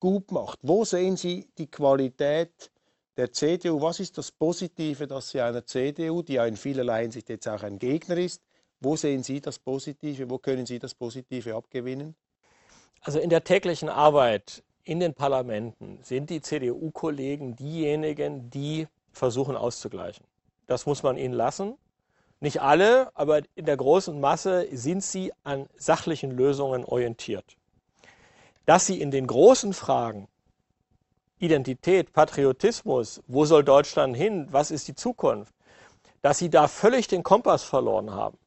gut 0.00 0.32
macht? 0.32 0.58
Wo 0.62 0.84
sehen 0.84 1.16
Sie 1.16 1.48
die 1.56 1.68
Qualität 1.68 2.72
der 3.16 3.30
CDU? 3.30 3.80
Was 3.80 4.00
ist 4.00 4.18
das 4.18 4.32
Positive, 4.32 5.06
dass 5.06 5.30
Sie 5.30 5.40
einer 5.40 5.64
CDU, 5.64 6.22
die 6.22 6.34
ja 6.34 6.46
in 6.46 6.56
vielerlei 6.56 7.02
Hinsicht 7.02 7.28
jetzt 7.28 7.46
auch 7.46 7.62
ein 7.62 7.78
Gegner 7.78 8.16
ist, 8.16 8.42
wo 8.80 8.96
sehen 8.96 9.22
Sie 9.22 9.40
das 9.40 9.60
Positive? 9.60 10.28
Wo 10.28 10.38
können 10.38 10.66
Sie 10.66 10.80
das 10.80 10.94
Positive 10.94 11.54
abgewinnen? 11.54 12.16
Also 13.00 13.18
in 13.18 13.30
der 13.30 13.44
täglichen 13.44 13.88
Arbeit 13.88 14.62
in 14.84 15.00
den 15.00 15.14
Parlamenten 15.14 15.98
sind 16.02 16.30
die 16.30 16.40
CDU-Kollegen 16.40 17.56
diejenigen, 17.56 18.50
die 18.50 18.88
versuchen 19.12 19.56
auszugleichen. 19.56 20.26
Das 20.66 20.86
muss 20.86 21.02
man 21.02 21.16
ihnen 21.16 21.34
lassen. 21.34 21.76
Nicht 22.40 22.60
alle, 22.60 23.10
aber 23.14 23.42
in 23.54 23.66
der 23.66 23.76
großen 23.76 24.20
Masse 24.20 24.66
sind 24.72 25.04
sie 25.04 25.32
an 25.44 25.68
sachlichen 25.76 26.32
Lösungen 26.32 26.84
orientiert. 26.84 27.56
Dass 28.66 28.86
sie 28.86 29.00
in 29.00 29.10
den 29.10 29.26
großen 29.26 29.72
Fragen 29.72 30.28
Identität, 31.38 32.12
Patriotismus, 32.12 33.20
wo 33.26 33.44
soll 33.44 33.64
Deutschland 33.64 34.16
hin, 34.16 34.46
was 34.50 34.70
ist 34.70 34.86
die 34.88 34.94
Zukunft, 34.94 35.52
dass 36.20 36.38
sie 36.38 36.50
da 36.50 36.68
völlig 36.68 37.08
den 37.08 37.24
Kompass 37.24 37.64
verloren 37.64 38.12
haben. 38.12 38.38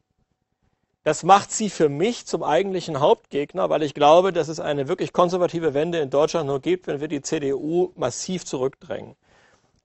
Das 1.05 1.21
macht 1.21 1.51
sie 1.51 1.69
für 1.69 1.87
mich 1.87 2.25
zum 2.25 2.41
eigentlichen 2.41 2.99
Hauptgegner, 2.99 3.69
weil 3.69 3.83
ich 3.83 3.93
glaube, 3.93 4.33
dass 4.33 4.47
es 4.47 4.59
eine 4.59 4.87
wirklich 4.87 5.13
konservative 5.13 5.75
Wende 5.75 5.99
in 5.99 6.09
Deutschland 6.09 6.47
nur 6.47 6.59
gibt, 6.59 6.87
wenn 6.87 6.99
wir 6.99 7.07
die 7.07 7.21
CDU 7.21 7.91
massiv 7.95 8.43
zurückdrängen. 8.43 9.15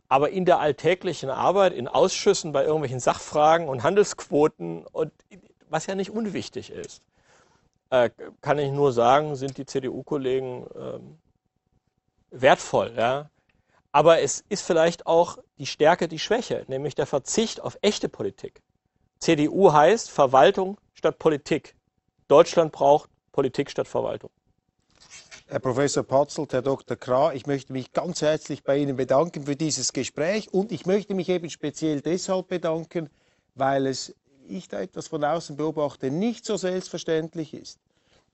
Aber 0.08 0.30
in 0.30 0.46
der 0.46 0.60
alltäglichen 0.60 1.28
Arbeit, 1.28 1.74
in 1.74 1.88
Ausschüssen, 1.88 2.52
bei 2.52 2.64
irgendwelchen 2.64 3.00
Sachfragen 3.00 3.68
und 3.68 3.82
Handelsquoten 3.82 4.86
und 4.86 5.12
was 5.68 5.84
ja 5.84 5.94
nicht 5.94 6.08
unwichtig 6.08 6.70
ist, 6.70 7.02
äh, 7.90 8.08
kann 8.40 8.58
ich 8.58 8.72
nur 8.72 8.94
sagen, 8.94 9.36
sind 9.36 9.58
die 9.58 9.66
CDU-Kollegen 9.66 10.66
ähm, 10.74 11.18
wertvoll. 12.30 12.94
Ja? 12.96 13.28
Aber 13.92 14.22
es 14.22 14.42
ist 14.48 14.62
vielleicht 14.62 15.06
auch 15.06 15.36
die 15.58 15.66
Stärke, 15.66 16.08
die 16.08 16.18
Schwäche, 16.18 16.64
nämlich 16.68 16.94
der 16.94 17.06
Verzicht 17.06 17.60
auf 17.60 17.76
echte 17.82 18.08
Politik. 18.08 18.62
CDU 19.18 19.70
heißt 19.70 20.10
Verwaltung 20.10 20.78
statt 21.00 21.18
Politik. 21.18 21.74
Deutschland 22.28 22.72
braucht 22.72 23.08
Politik 23.32 23.70
statt 23.70 23.88
Verwaltung. 23.88 24.30
Herr 25.46 25.58
Professor 25.58 26.04
Patzelt, 26.04 26.52
Herr 26.52 26.60
Dr. 26.60 26.96
Krah, 26.96 27.32
ich 27.32 27.46
möchte 27.46 27.72
mich 27.72 27.92
ganz 27.92 28.20
herzlich 28.20 28.62
bei 28.62 28.76
Ihnen 28.76 28.96
bedanken 28.96 29.46
für 29.46 29.56
dieses 29.56 29.94
Gespräch 29.94 30.52
und 30.52 30.70
ich 30.70 30.84
möchte 30.84 31.14
mich 31.14 31.30
eben 31.30 31.48
speziell 31.48 32.02
deshalb 32.02 32.48
bedanken, 32.48 33.08
weil 33.54 33.86
es, 33.86 34.14
ich 34.46 34.68
da 34.68 34.80
etwas 34.80 35.08
von 35.08 35.24
außen 35.24 35.56
beobachte, 35.56 36.10
nicht 36.10 36.44
so 36.44 36.56
selbstverständlich 36.56 37.54
ist, 37.54 37.78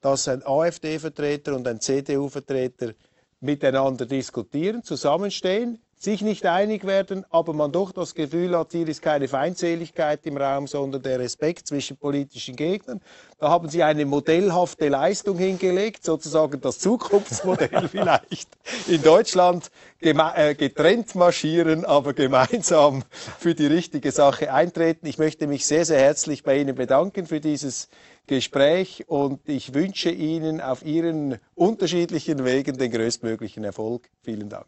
dass 0.00 0.26
ein 0.26 0.44
AfD-Vertreter 0.44 1.54
und 1.54 1.68
ein 1.68 1.80
CDU-Vertreter 1.80 2.94
miteinander 3.40 4.06
diskutieren, 4.06 4.82
zusammenstehen, 4.82 5.78
sich 5.98 6.20
nicht 6.20 6.44
einig 6.44 6.86
werden, 6.86 7.24
aber 7.30 7.52
man 7.54 7.72
doch 7.72 7.90
das 7.90 8.14
Gefühl 8.14 8.56
hat, 8.56 8.72
hier 8.72 8.86
ist 8.86 9.00
keine 9.00 9.28
Feindseligkeit 9.28 10.26
im 10.26 10.36
Raum, 10.36 10.66
sondern 10.66 11.02
der 11.02 11.18
Respekt 11.18 11.66
zwischen 11.66 11.96
politischen 11.96 12.54
Gegnern. 12.54 13.00
Da 13.38 13.48
haben 13.48 13.68
Sie 13.68 13.82
eine 13.82 14.04
modellhafte 14.04 14.88
Leistung 14.88 15.38
hingelegt, 15.38 16.04
sozusagen 16.04 16.60
das 16.60 16.78
Zukunftsmodell 16.78 17.88
vielleicht. 17.90 18.48
In 18.88 19.02
Deutschland 19.02 19.70
äh, 20.00 20.54
getrennt 20.54 21.14
marschieren, 21.14 21.84
aber 21.84 22.12
gemeinsam 22.12 23.02
für 23.38 23.54
die 23.54 23.66
richtige 23.66 24.12
Sache 24.12 24.52
eintreten. 24.52 25.06
Ich 25.06 25.18
möchte 25.18 25.46
mich 25.46 25.66
sehr, 25.66 25.86
sehr 25.86 25.98
herzlich 25.98 26.44
bei 26.44 26.58
Ihnen 26.58 26.76
bedanken 26.76 27.26
für 27.26 27.40
dieses 27.40 27.88
Gespräch 28.26 29.04
und 29.08 29.48
ich 29.48 29.72
wünsche 29.72 30.10
Ihnen 30.10 30.60
auf 30.60 30.84
Ihren 30.84 31.38
unterschiedlichen 31.54 32.44
Wegen 32.44 32.76
den 32.76 32.90
größtmöglichen 32.90 33.64
Erfolg. 33.64 34.08
Vielen 34.22 34.48
Dank. 34.48 34.66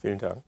Vielen 0.00 0.18
Dank. 0.18 0.47